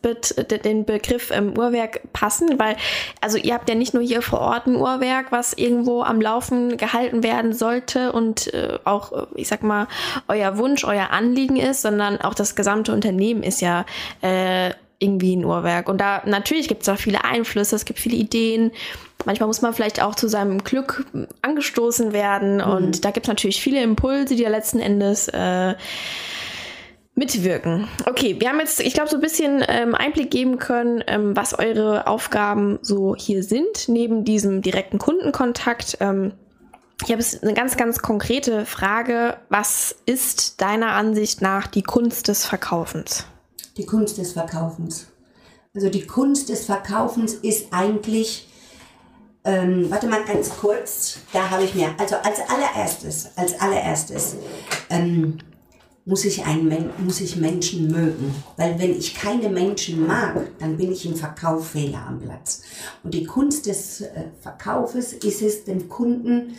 den 0.64 0.84
Begriff 0.84 1.30
ähm, 1.30 1.57
Uhrwerk 1.57 2.01
passen, 2.12 2.59
weil, 2.59 2.76
also 3.20 3.36
also 3.37 3.47
ihr 3.47 3.55
habt 3.55 3.68
ja 3.68 3.74
nicht 3.74 3.93
nur 3.93 4.03
hier 4.03 4.22
vor 4.22 4.41
Ort 4.41 4.66
ein 4.66 4.76
Uhrwerk, 4.76 5.30
was 5.30 5.53
irgendwo 5.53 6.03
am 6.03 6.20
Laufen 6.20 6.78
gehalten 6.78 7.22
werden 7.22 7.53
sollte 7.53 8.12
und 8.12 8.53
äh, 8.55 8.78
auch, 8.84 9.12
äh, 9.12 9.26
ich 9.34 9.49
sag 9.49 9.62
mal, 9.62 9.89
euer 10.28 10.57
Wunsch, 10.57 10.84
euer 10.84 11.11
Anliegen 11.11 11.57
ist, 11.57 11.82
sondern 11.82 12.18
auch 12.20 12.34
das 12.34 12.57
gesamte 12.57 12.93
Unternehmen 12.93 13.43
ist 13.43 13.61
ja 13.61 13.84
äh, 14.22 14.70
irgendwie 14.99 15.37
ein 15.37 15.45
Uhrwerk. 15.45 15.91
Und 15.91 16.01
da 16.01 16.22
natürlich 16.24 16.68
gibt 16.68 16.82
es 16.82 16.87
da 16.87 16.97
viele 16.97 17.24
Einflüsse, 17.24 17.76
es 17.76 17.84
gibt 17.84 17.99
viele 17.99 18.16
Ideen. 18.16 18.72
Manchmal 19.26 19.49
muss 19.49 19.61
man 19.61 19.74
vielleicht 19.74 20.01
auch 20.03 20.14
zu 20.14 20.28
seinem 20.28 20.64
Glück 20.64 21.05
angestoßen 21.43 22.14
werden. 22.14 22.57
Mhm. 22.57 22.62
Und 22.62 23.05
da 23.05 23.11
gibt 23.11 23.26
es 23.26 23.28
natürlich 23.28 23.61
viele 23.61 23.82
Impulse, 23.82 24.34
die 24.34 24.43
ja 24.43 24.49
letzten 24.49 24.80
Endes 24.80 25.28
äh, 25.28 25.74
mitwirken. 27.16 27.88
Okay, 28.06 28.36
wir 28.38 28.48
haben 28.48 28.60
jetzt, 28.60 28.78
ich 28.78 28.94
glaube, 28.94 29.08
so 29.08 29.16
ein 29.16 29.22
bisschen 29.22 29.64
ähm, 29.66 29.94
Einblick 29.94 30.30
geben 30.30 30.58
können, 30.58 31.02
ähm, 31.06 31.34
was 31.34 31.58
eure 31.58 32.06
Aufgaben 32.06 32.78
so 32.82 33.16
hier 33.16 33.42
sind, 33.42 33.88
neben 33.88 34.24
diesem 34.24 34.62
direkten 34.62 34.98
Kundenkontakt. 34.98 35.96
Ähm, 36.00 36.34
ich 37.04 37.10
habe 37.10 37.22
eine 37.42 37.54
ganz, 37.54 37.76
ganz 37.76 37.98
konkrete 38.00 38.66
Frage. 38.66 39.38
Was 39.48 39.96
ist 40.06 40.60
deiner 40.60 40.92
Ansicht 40.92 41.42
nach 41.42 41.66
die 41.66 41.82
Kunst 41.82 42.28
des 42.28 42.44
Verkaufens? 42.44 43.24
Die 43.76 43.86
Kunst 43.86 44.18
des 44.18 44.32
Verkaufens. 44.32 45.06
Also 45.74 45.90
die 45.90 46.06
Kunst 46.06 46.48
des 46.48 46.66
Verkaufens 46.66 47.34
ist 47.34 47.66
eigentlich, 47.70 48.48
ähm, 49.44 49.90
warte 49.90 50.06
mal 50.06 50.24
ganz 50.24 50.50
kurz, 50.50 51.18
da 51.32 51.50
habe 51.50 51.64
ich 51.64 51.74
mir, 51.74 51.94
also 51.98 52.16
als 52.16 52.40
allererstes, 52.48 53.30
als 53.36 53.60
allererstes, 53.60 54.36
ähm, 54.88 55.38
muss 56.07 56.24
ich, 56.24 56.46
einen, 56.46 56.90
muss 57.04 57.20
ich 57.20 57.36
Menschen 57.36 57.88
mögen. 57.88 58.32
Weil 58.57 58.78
wenn 58.78 58.96
ich 58.96 59.16
keine 59.16 59.48
Menschen 59.48 60.07
mag, 60.07 60.40
dann 60.61 60.76
bin 60.76 60.92
ich 60.92 61.04
im 61.04 61.16
Verkauf 61.16 61.70
Fehler 61.70 62.07
am 62.07 62.20
Platz. 62.20 62.62
Und 63.02 63.12
die 63.12 63.24
Kunst 63.24 63.66
des 63.66 64.02
äh, 64.02 64.26
Verkaufes 64.40 65.12
ist 65.12 65.42
es, 65.42 65.64
dem 65.64 65.88
Kunden 65.88 66.54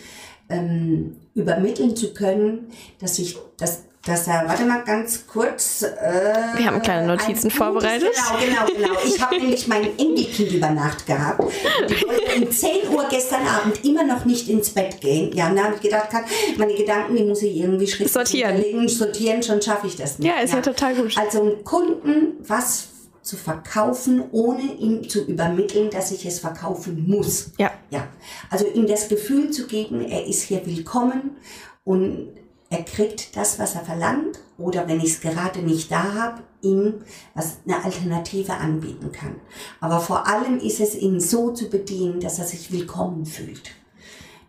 ähm, 0.49 1.15
übermitteln 1.33 1.95
zu 1.95 2.13
können, 2.13 2.67
dass 2.99 3.19
ich 3.19 3.37
das 3.57 3.83
dass 4.07 4.27
er, 4.27 4.47
warte 4.47 4.65
mal 4.65 4.83
ganz 4.83 5.25
kurz. 5.27 5.81
Äh, 5.81 6.57
Wir 6.57 6.67
haben 6.67 6.81
kleine 6.81 7.07
Notizen 7.07 7.51
vorbereitet. 7.51 8.13
Genau, 8.39 8.65
genau, 8.65 8.87
genau. 8.87 8.99
Ich 9.05 9.21
habe 9.21 9.35
nämlich 9.39 9.67
mein 9.67 9.83
Enkelkind 9.97 10.51
über 10.53 10.69
Nacht 10.69 11.05
gehabt. 11.05 11.43
Die 11.89 12.07
wollte 12.07 12.45
um 12.45 12.51
10 12.51 12.89
Uhr 12.89 13.05
gestern 13.09 13.45
Abend 13.45 13.83
immer 13.83 14.03
noch 14.03 14.25
nicht 14.25 14.47
ins 14.49 14.69
Bett 14.69 15.01
gehen. 15.01 15.35
Ja, 15.35 15.49
und 15.49 15.57
da 15.57 15.65
habe 15.65 15.75
ich 15.75 15.81
gedacht, 15.81 16.09
meine 16.57 16.73
Gedanken, 16.73 17.15
die 17.15 17.23
muss 17.23 17.41
ich 17.41 17.57
irgendwie 17.57 17.87
schriftlich 17.87 18.11
sortieren. 18.11 18.87
Sortieren, 18.87 19.43
schon 19.43 19.61
schaffe 19.61 19.87
ich 19.87 19.95
das 19.95 20.19
nicht. 20.19 20.27
Ja, 20.27 20.41
ist 20.41 20.51
ja, 20.51 20.57
ja 20.57 20.61
total 20.61 20.95
gut. 20.95 21.17
Also 21.17 21.41
einen 21.41 21.63
Kunden 21.63 22.37
was 22.47 22.87
zu 23.21 23.35
verkaufen, 23.35 24.23
ohne 24.31 24.61
ihm 24.79 25.07
zu 25.09 25.25
übermitteln, 25.25 25.89
dass 25.89 26.11
ich 26.11 26.25
es 26.25 26.39
verkaufen 26.39 27.03
muss. 27.07 27.51
Ja. 27.57 27.71
Ja. 27.89 28.07
Also 28.49 28.65
ihm 28.67 28.87
das 28.87 29.09
Gefühl 29.09 29.51
zu 29.51 29.67
geben, 29.67 30.01
er 30.01 30.25
ist 30.25 30.43
hier 30.43 30.65
willkommen 30.65 31.35
und 31.83 32.29
er 32.69 32.83
kriegt 32.83 33.35
das, 33.37 33.59
was 33.59 33.75
er 33.75 33.85
verlangt, 33.85 34.39
oder 34.57 34.87
wenn 34.87 34.99
ich 34.99 35.11
es 35.11 35.21
gerade 35.21 35.59
nicht 35.59 35.91
da 35.91 36.13
habe, 36.13 36.43
ihm 36.61 36.95
was 37.35 37.57
eine 37.65 37.83
Alternative 37.83 38.53
anbieten 38.53 39.11
kann. 39.11 39.35
Aber 39.79 39.99
vor 39.99 40.27
allem 40.27 40.59
ist 40.59 40.79
es 40.79 40.95
ihn 40.95 41.19
so 41.19 41.51
zu 41.51 41.69
bedienen, 41.69 42.19
dass 42.19 42.39
er 42.39 42.45
sich 42.45 42.71
willkommen 42.71 43.25
fühlt. 43.25 43.71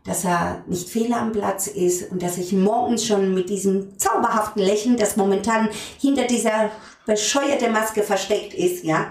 Dass 0.05 0.25
er 0.25 0.65
nicht 0.67 0.89
fehl 0.89 1.13
am 1.13 1.33
Platz 1.33 1.67
ist 1.67 2.11
und 2.11 2.23
dass 2.23 2.39
ich 2.39 2.53
morgens 2.53 3.05
schon 3.05 3.35
mit 3.35 3.51
diesem 3.51 3.99
zauberhaften 3.99 4.63
Lächeln, 4.63 4.97
das 4.97 5.17
momentan 5.17 5.69
hinter 5.99 6.27
dieser 6.27 6.71
bescheuerten 7.05 7.73
Maske 7.73 8.03
versteckt 8.03 8.55
ist, 8.55 8.85
ja, 8.85 9.11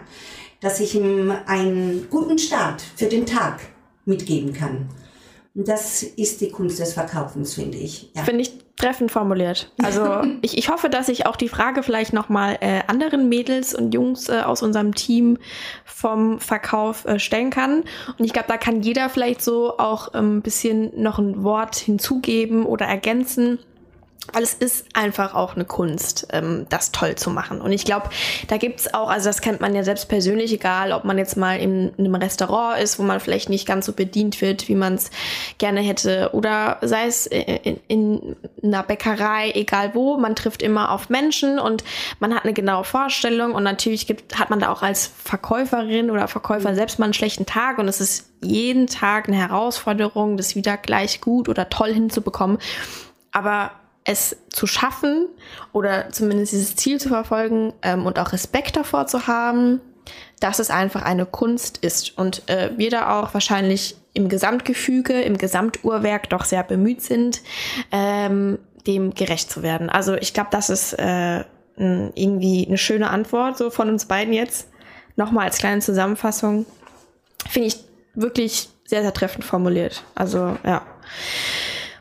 dass 0.59 0.79
ich 0.79 0.95
ihm 0.95 1.31
einen 1.45 2.07
guten 2.09 2.39
Start 2.39 2.81
für 2.95 3.05
den 3.05 3.27
Tag 3.27 3.59
mitgeben 4.05 4.53
kann. 4.53 4.89
Das 5.59 6.03
ist 6.03 6.41
die 6.41 6.51
Kunst 6.51 6.77
des 6.77 6.93
Verkaufens, 6.93 7.55
finde 7.55 7.79
ich. 7.79 8.11
Ja. 8.15 8.23
Finde 8.23 8.43
ich 8.43 8.51
treffend 8.75 9.11
formuliert. 9.11 9.71
Also 9.81 10.21
ich, 10.43 10.55
ich 10.55 10.69
hoffe, 10.69 10.87
dass 10.87 11.09
ich 11.09 11.25
auch 11.25 11.35
die 11.35 11.49
Frage 11.49 11.81
vielleicht 11.81 12.13
nochmal 12.13 12.59
äh, 12.61 12.81
anderen 12.85 13.27
Mädels 13.27 13.73
und 13.73 13.91
Jungs 13.91 14.29
äh, 14.29 14.41
aus 14.41 14.61
unserem 14.61 14.93
Team 14.93 15.39
vom 15.83 16.39
Verkauf 16.39 17.05
äh, 17.05 17.17
stellen 17.17 17.49
kann. 17.49 17.83
Und 18.19 18.25
ich 18.25 18.33
glaube, 18.33 18.49
da 18.49 18.57
kann 18.57 18.81
jeder 18.81 19.09
vielleicht 19.09 19.41
so 19.41 19.79
auch 19.79 20.13
ein 20.13 20.25
ähm, 20.25 20.41
bisschen 20.43 20.91
noch 21.01 21.17
ein 21.17 21.43
Wort 21.43 21.75
hinzugeben 21.75 22.63
oder 22.63 22.85
ergänzen. 22.85 23.57
Weil 24.34 24.43
es 24.43 24.53
ist 24.53 24.86
einfach 24.93 25.34
auch 25.34 25.55
eine 25.55 25.65
Kunst, 25.65 26.28
ähm, 26.32 26.65
das 26.69 26.91
toll 26.91 27.15
zu 27.15 27.30
machen. 27.30 27.61
Und 27.61 27.71
ich 27.71 27.86
glaube, 27.86 28.09
da 28.47 28.57
gibt's 28.57 28.93
auch, 28.93 29.09
also 29.09 29.30
das 29.30 29.41
kennt 29.41 29.61
man 29.61 29.73
ja 29.73 29.84
selbst 29.84 30.09
persönlich, 30.09 30.51
egal 30.51 30.91
ob 30.91 31.05
man 31.05 31.17
jetzt 31.17 31.38
mal 31.38 31.59
in, 31.59 31.93
in 31.97 32.05
einem 32.05 32.15
Restaurant 32.15 32.82
ist, 32.82 32.99
wo 32.99 33.03
man 33.03 33.19
vielleicht 33.19 33.49
nicht 33.49 33.65
ganz 33.65 33.86
so 33.86 33.93
bedient 33.93 34.41
wird, 34.41 34.67
wie 34.67 34.75
man 34.75 34.95
es 34.95 35.11
gerne 35.57 35.82
hätte, 35.82 36.32
oder 36.34 36.78
sei 36.82 37.05
es 37.05 37.25
in, 37.28 37.80
in, 37.88 38.36
einer 38.63 38.84
Bäckerei, 38.84 39.51
egal 39.51 39.91
wo, 39.93 40.17
man 40.17 40.36
trifft 40.36 40.61
immer 40.61 40.91
auf 40.91 41.09
Menschen 41.09 41.59
und 41.59 41.84
man 42.19 42.34
hat 42.34 42.43
eine 42.43 42.53
genaue 42.53 42.84
Vorstellung 42.84 43.53
und 43.53 43.63
natürlich 43.63 44.07
gibt, 44.07 44.38
hat 44.38 44.49
man 44.49 44.59
da 44.59 44.71
auch 44.71 44.82
als 44.82 45.11
Verkäuferin 45.23 46.11
oder 46.11 46.28
Verkäufer 46.28 46.75
selbst 46.75 46.99
mal 46.99 47.05
einen 47.05 47.13
schlechten 47.13 47.45
Tag 47.45 47.78
und 47.78 47.88
es 47.88 48.01
ist 48.01 48.30
jeden 48.41 48.88
Tag 48.88 49.28
eine 49.28 49.38
Herausforderung, 49.38 50.38
das 50.38 50.55
wieder 50.55 50.78
gleich 50.78 51.21
gut 51.21 51.49
oder 51.49 51.69
toll 51.69 51.93
hinzubekommen. 51.93 52.57
Aber 53.32 53.71
es 54.07 54.37
zu 54.49 54.65
schaffen 54.67 55.27
oder 55.73 56.09
zumindest 56.11 56.53
dieses 56.53 56.75
Ziel 56.75 56.99
zu 56.99 57.09
verfolgen 57.09 57.73
ähm, 57.83 58.05
und 58.05 58.17
auch 58.17 58.31
Respekt 58.31 58.77
davor 58.77 59.05
zu 59.05 59.27
haben, 59.27 59.81
dass 60.39 60.59
es 60.59 60.69
einfach 60.69 61.01
eine 61.01 61.25
Kunst 61.25 61.79
ist. 61.79 62.17
Und 62.17 62.47
äh, 62.49 62.71
wir 62.77 62.89
da 62.89 63.19
auch 63.19 63.33
wahrscheinlich 63.33 63.97
im 64.13 64.29
Gesamtgefüge, 64.29 65.21
im 65.21 65.37
Gesamtuhrwerk 65.37 66.29
doch 66.29 66.45
sehr 66.45 66.63
bemüht 66.63 67.01
sind, 67.01 67.41
ähm, 67.91 68.57
dem 68.87 69.13
gerecht 69.13 69.51
zu 69.51 69.61
werden. 69.61 69.89
Also 69.89 70.15
ich 70.15 70.33
glaube, 70.33 70.49
das 70.51 70.69
ist 70.69 70.93
äh, 70.93 71.43
irgendwie 71.75 72.65
eine 72.65 72.77
schöne 72.77 73.09
Antwort 73.09 73.57
so 73.57 73.69
von 73.69 73.89
uns 73.89 74.05
beiden 74.05 74.33
jetzt. 74.33 74.69
Nochmal 75.17 75.45
als 75.45 75.57
kleine 75.57 75.81
Zusammenfassung. 75.81 76.65
Finde 77.49 77.67
ich 77.67 77.77
wirklich 78.15 78.69
sehr, 78.85 79.01
sehr 79.01 79.13
treffend 79.13 79.43
formuliert. 79.43 80.03
Also 80.15 80.57
ja. 80.63 80.81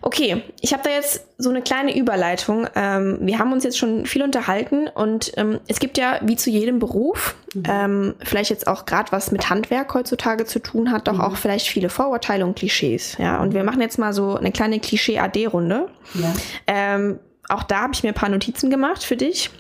Okay, 0.06 0.44
ich 0.60 0.72
habe 0.72 0.84
da 0.84 0.90
jetzt 0.90 1.26
so 1.36 1.50
eine 1.50 1.62
kleine 1.62 1.98
Überleitung. 1.98 2.68
Ähm, 2.76 3.18
wir 3.22 3.40
haben 3.40 3.52
uns 3.52 3.64
jetzt 3.64 3.76
schon 3.76 4.06
viel 4.06 4.22
unterhalten 4.22 4.86
und 4.86 5.32
ähm, 5.36 5.58
es 5.66 5.80
gibt 5.80 5.98
ja 5.98 6.20
wie 6.22 6.36
zu 6.36 6.48
jedem 6.48 6.78
Beruf, 6.78 7.34
mhm. 7.54 7.62
ähm, 7.68 8.14
vielleicht 8.20 8.50
jetzt 8.50 8.68
auch 8.68 8.86
gerade 8.86 9.10
was 9.10 9.32
mit 9.32 9.50
Handwerk 9.50 9.92
heutzutage 9.94 10.44
zu 10.44 10.60
tun 10.60 10.92
hat, 10.92 11.08
doch 11.08 11.14
mhm. 11.14 11.22
auch 11.22 11.34
vielleicht 11.34 11.66
viele 11.66 11.88
Vorurteile 11.88 12.46
und 12.46 12.56
Klischees. 12.56 13.16
Ja, 13.18 13.40
und 13.40 13.52
wir 13.52 13.64
machen 13.64 13.80
jetzt 13.80 13.98
mal 13.98 14.12
so 14.12 14.36
eine 14.36 14.52
kleine 14.52 14.78
Klischee-AD-Runde. 14.78 15.88
Ja. 16.14 16.34
Ähm, 16.68 17.18
auch 17.48 17.64
da 17.64 17.80
habe 17.80 17.92
ich 17.92 18.04
mir 18.04 18.10
ein 18.10 18.14
paar 18.14 18.28
Notizen 18.28 18.70
gemacht 18.70 19.02
für 19.02 19.16
dich. 19.16 19.50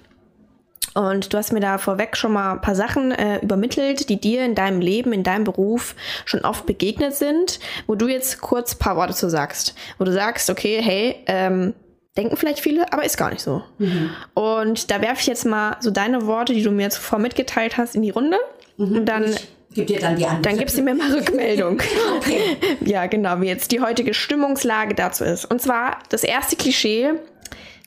Und 0.96 1.34
du 1.34 1.36
hast 1.36 1.52
mir 1.52 1.60
da 1.60 1.76
vorweg 1.76 2.16
schon 2.16 2.32
mal 2.32 2.52
ein 2.52 2.60
paar 2.62 2.74
Sachen 2.74 3.12
äh, 3.12 3.38
übermittelt, 3.40 4.08
die 4.08 4.18
dir 4.18 4.46
in 4.46 4.54
deinem 4.54 4.80
Leben, 4.80 5.12
in 5.12 5.22
deinem 5.22 5.44
Beruf 5.44 5.94
schon 6.24 6.40
oft 6.40 6.64
begegnet 6.64 7.14
sind, 7.14 7.60
wo 7.86 7.96
du 7.96 8.08
jetzt 8.08 8.40
kurz 8.40 8.74
ein 8.74 8.78
paar 8.78 8.96
Worte 8.96 9.12
zu 9.12 9.28
sagst. 9.28 9.74
Wo 9.98 10.04
du 10.04 10.12
sagst, 10.12 10.48
okay, 10.48 10.80
hey, 10.80 11.16
ähm, 11.26 11.74
denken 12.16 12.38
vielleicht 12.38 12.60
viele, 12.60 12.90
aber 12.94 13.04
ist 13.04 13.18
gar 13.18 13.28
nicht 13.28 13.42
so. 13.42 13.62
Mhm. 13.76 14.10
Und 14.32 14.90
da 14.90 15.02
werfe 15.02 15.20
ich 15.20 15.26
jetzt 15.26 15.44
mal 15.44 15.76
so 15.80 15.90
deine 15.90 16.26
Worte, 16.26 16.54
die 16.54 16.62
du 16.62 16.70
mir 16.70 16.88
zuvor 16.88 17.18
mitgeteilt 17.18 17.76
hast, 17.76 17.94
in 17.94 18.00
die 18.00 18.10
Runde. 18.10 18.38
Mhm. 18.78 18.96
Und 18.96 19.04
dann. 19.06 19.24
Ich 19.24 19.48
Gib 19.74 19.88
dir 19.88 20.00
dann 20.00 20.16
die 20.16 20.24
Antwort. 20.24 20.46
Dann 20.46 20.58
gibst 20.58 20.78
du 20.78 20.82
mir 20.82 20.94
mal 20.94 21.12
Rückmeldung. 21.12 21.82
okay. 22.16 22.56
Ja, 22.86 23.06
genau, 23.06 23.42
wie 23.42 23.46
jetzt 23.46 23.72
die 23.72 23.80
heutige 23.80 24.14
Stimmungslage 24.14 24.94
dazu 24.94 25.24
ist. 25.24 25.44
Und 25.44 25.60
zwar 25.60 25.98
das 26.08 26.24
erste 26.24 26.56
Klischee, 26.56 27.12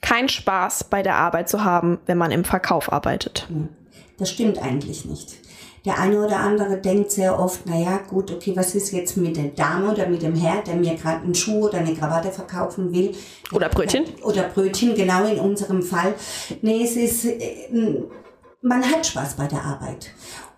kein 0.02 0.30
Spaß 0.30 0.86
bei 0.86 1.04
der 1.04 1.16
Arbeit 1.16 1.50
zu 1.50 1.64
haben, 1.64 2.00
wenn 2.06 2.18
man 2.18 2.32
im 2.32 2.43
Verkauf 2.43 2.91
arbeitet. 2.91 3.47
Das 4.18 4.30
stimmt 4.30 4.62
eigentlich 4.62 5.06
nicht. 5.06 5.38
Der 5.86 5.97
eine 5.97 6.26
oder 6.26 6.38
andere 6.39 6.78
denkt 6.78 7.12
sehr 7.12 7.39
oft, 7.39 7.66
naja, 7.66 8.02
gut, 8.10 8.32
okay, 8.32 8.54
was 8.56 8.76
ist 8.76 8.91
jetzt 8.91 9.16
mit 9.16 9.38
der 9.38 9.45
Dame 9.45 9.91
oder 9.91 10.08
mit 10.08 10.22
dem 10.22 10.36
Herr, 10.36 10.62
der 10.62 10.76
mir 10.76 10.95
gerade 10.95 11.24
einen 11.24 11.36
Schuh 11.36 11.68
oder 11.68 11.78
eine 11.78 11.93
Krawatte 11.93 12.32
verkaufen 12.32 12.91
will? 12.93 13.16
Oder 13.54 13.70
Brötchen? 13.70 14.04
Oder 14.24 14.43
Brötchen, 14.43 14.93
genau 14.93 15.26
in 15.26 15.39
unserem 15.39 15.82
Fall. 15.82 16.16
Nee, 16.62 16.84
es 16.84 16.97
ist, 16.97 17.26
äh, 17.26 18.04
man 18.62 18.84
hat 18.84 19.06
Spaß 19.06 19.36
bei 19.36 19.47
der 19.47 19.64
Arbeit. 19.64 20.12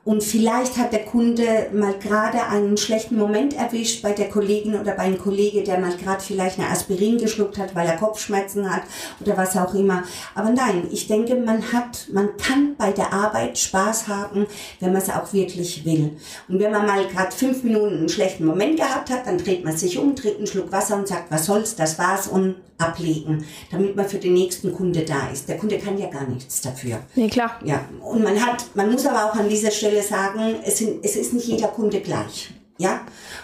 Und 0.04 0.24
vielleicht 0.24 0.78
hat 0.78 0.94
der 0.94 1.06
Kunde 1.06 1.70
mal 1.74 1.94
gerade 1.94 2.44
einen 2.48 2.76
schlechten 2.76 3.18
Moment 3.18 3.54
erwischt 3.54 4.02
bei 4.02 4.14
der 4.14 4.30
Kollegin 4.30 4.74
oder 4.74 4.94
bei 4.94 5.04
einem 5.04 5.20
Kollege, 5.20 5.62
der 5.62 5.78
mal 5.78 5.96
gerade 5.96 6.24
vielleicht 6.24 6.58
eine 6.58 6.70
Aspirin 6.70 7.20
geschluckt 7.20 7.60
hat, 7.60 7.76
weil 7.76 7.88
er 7.88 7.98
Kopfschmerzen 7.98 8.74
hat 8.74 8.82
oder 9.20 9.38
was 9.38 9.56
auch 9.56 9.76
immer. 9.76 10.04
Aber 10.34 10.50
nein, 10.50 10.88
ich 10.92 11.06
denke, 11.06 11.36
man 11.36 11.72
hat, 11.72 12.08
man 12.12 12.36
kann 12.38 12.76
bei 12.78 12.92
der 12.92 13.14
Arbeit 13.14 13.60
Spaß 13.60 14.08
haben, 14.08 14.48
wenn 14.80 14.92
man 14.92 15.04
es 15.04 15.10
auch 15.10 15.34
wirklich 15.34 15.86
will. 15.86 16.18
Und 16.48 16.60
wenn 16.60 16.72
man 16.72 16.88
mal 16.88 17.08
gerade 17.08 17.32
fünf 17.32 17.64
Minuten 17.64 17.98
einen 17.98 18.10
schlechten 18.10 18.46
Moment 18.46 18.78
gehabt 18.78 19.12
hat, 19.12 19.28
dann 19.28 19.38
dreht 19.38 19.64
man 19.64 19.78
sich 19.78 20.00
um, 20.00 20.16
trinkt 20.16 20.40
einen 20.40 20.48
Schluck 20.48 20.72
Wasser 20.72 20.96
und 20.96 21.08
sagt, 21.08 21.30
was 21.30 21.46
soll's, 21.46 21.76
das 21.76 22.00
war's 22.00 22.28
und 22.28 22.56
ablegen, 22.82 23.46
damit 23.72 23.96
man 23.96 24.08
für 24.08 24.18
den 24.18 24.34
nächsten 24.34 24.74
Kunde 24.74 25.02
da 25.02 25.30
ist. 25.30 25.48
Der 25.48 25.58
Kunde 25.58 25.78
kann 25.78 25.98
ja 25.98 26.10
gar 26.10 26.28
nichts 26.28 26.62
dafür. 26.62 27.00
Nee, 27.16 27.30
klar. 27.30 27.60
Ja, 27.64 27.86
und 28.02 28.24
man 28.24 28.44
hat, 28.44 28.66
man 28.74 28.92
muss 28.92 29.06
aber 29.06 29.26
auch 29.26 29.36
an 29.36 29.50
dieser 29.50 29.72
Stelle 29.92 30.04
sagen, 30.04 30.56
es, 30.66 30.78
sind, 30.78 31.04
es 31.04 31.18
ist 31.18 31.34
nicht 31.34 31.48
jeder 31.48 31.68
Kunde 31.68 32.00
gleich. 32.00 32.52
Ja, 32.78 33.02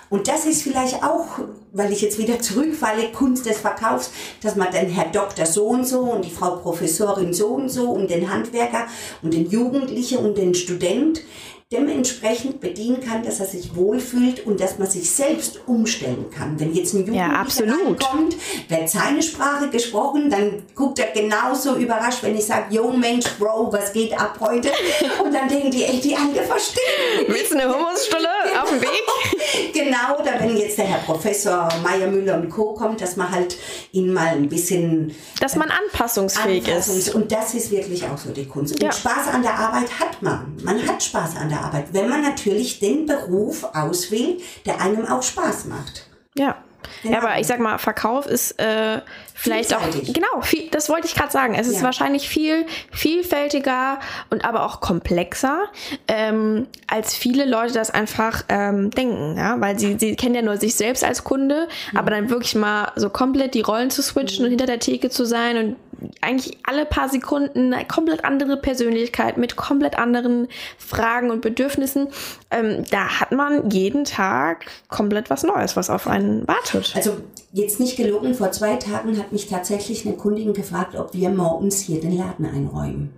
und 0.10 0.28
das 0.28 0.46
ist 0.46 0.64
vielleicht 0.64 1.04
auch, 1.04 1.40
weil 1.72 1.92
ich 1.92 2.02
jetzt 2.02 2.18
wieder 2.18 2.40
zurückfalle, 2.40 3.12
Kunst 3.12 3.46
des 3.46 3.58
Verkaufs, 3.58 4.10
dass 4.42 4.56
man 4.56 4.72
den 4.72 4.90
Herr 4.90 5.12
Doktor 5.12 5.46
so 5.46 5.68
und 5.68 5.86
so 5.86 6.00
und 6.00 6.26
die 6.26 6.32
Frau 6.32 6.56
Professorin 6.56 7.34
so 7.34 7.50
und 7.50 7.70
so 7.70 7.92
und 7.92 8.10
den 8.10 8.32
Handwerker 8.32 8.88
und 9.22 9.34
den 9.34 9.48
Jugendlichen 9.48 10.20
und 10.20 10.38
den 10.38 10.56
Student, 10.56 11.22
dementsprechend 11.70 12.62
bedienen 12.62 13.02
kann, 13.02 13.24
dass 13.24 13.42
er 13.42 13.46
sich 13.46 13.76
wohlfühlt 13.76 14.46
und 14.46 14.62
dass 14.62 14.80
man 14.80 14.90
sich 14.90 15.12
selbst 15.12 15.60
umstellen 15.68 16.28
kann. 16.32 16.58
Wenn 16.58 16.74
jetzt 16.74 16.94
ein 16.94 17.00
Jugendlicher 17.00 17.66
ja, 17.66 17.74
reinkommt, 17.74 18.38
wird 18.70 18.90
seine 18.90 19.22
Sprache 19.22 19.70
gesprochen, 19.70 20.30
dann 20.30 20.64
guckt 20.76 20.98
er 21.00 21.08
genauso 21.08 21.76
überrascht, 21.76 22.24
wenn 22.24 22.38
ich 22.38 22.46
sage, 22.46 22.74
yo 22.74 22.94
Mensch, 22.94 23.26
Bro, 23.38 23.74
was 23.74 23.92
geht 23.92 24.18
ab 24.18 24.38
heute? 24.40 24.72
Und 25.24 25.34
dann 25.34 25.50
denken 25.50 25.70
die, 25.70 25.84
ey, 25.84 26.00
die 26.00 26.16
andere 26.16 26.46
verstehen. 26.46 27.26
Willst 27.28 27.52
du 27.52 27.56
eine 27.56 27.66
Humusstulle 27.66 28.30
genau. 28.48 28.62
auf 28.62 28.70
dem 28.70 28.82
Weg? 28.82 29.74
genau, 29.74 30.22
oder 30.22 30.40
wenn 30.40 30.56
jetzt 30.56 30.78
der 30.78 30.86
Herr 30.86 31.00
Professor 31.00 31.68
Meier, 31.84 32.08
Müller 32.08 32.36
und 32.36 32.50
Co. 32.50 32.76
kommt, 32.76 33.02
dass 33.02 33.18
man 33.18 33.30
halt 33.30 33.58
ihn 33.92 34.14
mal 34.14 34.28
ein 34.28 34.48
bisschen... 34.48 35.14
Dass 35.42 35.58
man 35.58 35.70
anpassungsfähig 35.70 36.66
anpassungs 36.66 37.08
ist. 37.08 37.14
Und 37.14 37.30
das 37.30 37.54
ist 37.56 37.72
wirklich 37.72 38.06
auch 38.06 38.18
so 38.18 38.30
die 38.30 38.46
Kunst. 38.46 38.76
Und 38.76 38.84
ja. 38.84 38.92
Spaß 38.94 39.28
an 39.34 39.42
der 39.42 39.54
Arbeit 39.54 40.00
hat 40.00 40.22
man. 40.22 40.56
Man 40.64 40.88
hat 40.88 41.04
Spaß 41.04 41.36
an 41.36 41.50
der 41.50 41.57
der 41.58 41.66
Arbeit, 41.66 41.88
wenn 41.92 42.10
man 42.10 42.22
natürlich 42.22 42.80
den 42.80 43.06
Beruf 43.06 43.64
auswählt, 43.74 44.42
der 44.66 44.82
einem 44.82 45.06
auch 45.06 45.24
Spaß 45.24 45.66
macht. 45.66 46.08
Ja. 46.36 46.56
Genau. 47.04 47.16
Ja, 47.16 47.22
aber 47.22 47.40
ich 47.40 47.48
sag 47.48 47.60
mal, 47.60 47.78
Verkauf 47.80 48.26
ist 48.26 48.60
äh, 48.60 49.02
vielleicht 49.34 49.76
auch 49.76 49.82
genau. 49.92 50.42
Viel, 50.42 50.70
das 50.70 50.90
wollte 50.90 51.08
ich 51.08 51.16
gerade 51.16 51.32
sagen. 51.32 51.54
Es 51.54 51.68
ist 51.68 51.78
ja. 51.78 51.84
wahrscheinlich 51.84 52.30
viel 52.30 52.66
vielfältiger 52.92 54.00
und 54.30 54.46
aber 54.46 54.66
auch 54.66 54.80
komplexer, 54.80 55.66
ähm, 56.08 56.68
als 56.88 57.14
viele 57.14 57.46
Leute 57.46 57.74
das 57.74 57.92
einfach 57.92 58.44
ähm, 58.48 58.90
denken, 58.92 59.36
ja, 59.38 59.60
weil 59.60 59.78
sie 59.78 59.98
sie 60.00 60.16
kennen 60.16 60.36
ja 60.36 60.42
nur 60.42 60.58
sich 60.58 60.76
selbst 60.76 61.04
als 61.04 61.24
Kunde, 61.24 61.68
mhm. 61.92 61.98
aber 61.98 62.12
dann 62.12 62.30
wirklich 62.30 62.56
mal 62.56 62.92
so 62.96 63.10
komplett 63.10 63.54
die 63.54 63.62
Rollen 63.62 63.90
zu 63.90 64.02
switchen 64.02 64.40
mhm. 64.40 64.46
und 64.46 64.50
hinter 64.52 64.66
der 64.66 64.80
Theke 64.80 65.10
zu 65.10 65.26
sein 65.26 65.58
und 65.58 65.76
eigentlich 66.22 66.58
alle 66.64 66.86
paar 66.86 67.10
Sekunden 67.10 67.74
eine 67.74 67.86
komplett 67.86 68.26
andere 68.26 68.58
Persönlichkeit 68.58 69.38
mit 69.38 69.56
komplett 69.56 69.98
anderen 69.98 70.48
Fragen 70.78 71.32
und 71.32 71.42
Bedürfnissen. 71.42 72.08
Ähm, 72.52 72.84
da 72.90 73.20
hat 73.20 73.32
man 73.32 73.70
jeden 73.70 74.06
Tag 74.06 74.66
komplett 74.90 75.30
was 75.30 75.44
Neues, 75.44 75.76
was 75.76 75.90
auf 75.90 76.08
einen 76.08 76.48
wartet. 76.48 76.94
Also 76.96 77.18
jetzt 77.52 77.80
nicht 77.80 77.98
gelogen, 77.98 78.34
vor 78.34 78.52
zwei 78.52 78.76
Tagen 78.76 79.18
hat 79.18 79.32
mich 79.32 79.48
tatsächlich 79.48 80.06
eine 80.06 80.16
Kundin 80.16 80.54
gefragt, 80.54 80.96
ob 80.96 81.14
wir 81.14 81.30
morgens 81.30 81.80
hier 81.82 82.00
den 82.00 82.18
Laden 82.18 82.46
einräumen. 82.46 83.14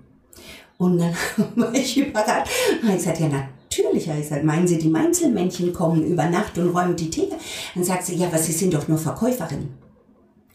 Und 0.78 0.98
dann 0.98 1.14
war 1.56 1.74
ich 1.74 1.98
überrascht. 1.98 2.52
Und 2.82 2.90
ich 2.90 2.96
gesagt, 2.96 3.20
ja, 3.20 3.28
natürlich. 3.28 4.08
Ich 4.08 4.16
gesagt, 4.16 4.44
meinen 4.44 4.68
Sie, 4.68 4.78
die 4.78 4.90
Mainzelmännchen 4.90 5.74
kommen 5.74 6.04
über 6.06 6.26
Nacht 6.26 6.58
und 6.58 6.70
räumen 6.70 6.96
die 6.96 7.10
Theke? 7.10 7.36
Dann 7.76 7.84
sagt 7.84 8.06
sie, 8.06 8.16
ja, 8.16 8.28
aber 8.28 8.38
Sie 8.38 8.52
sind 8.52 8.74
doch 8.74 8.88
nur 8.88 8.98
Verkäuferin. 8.98 9.70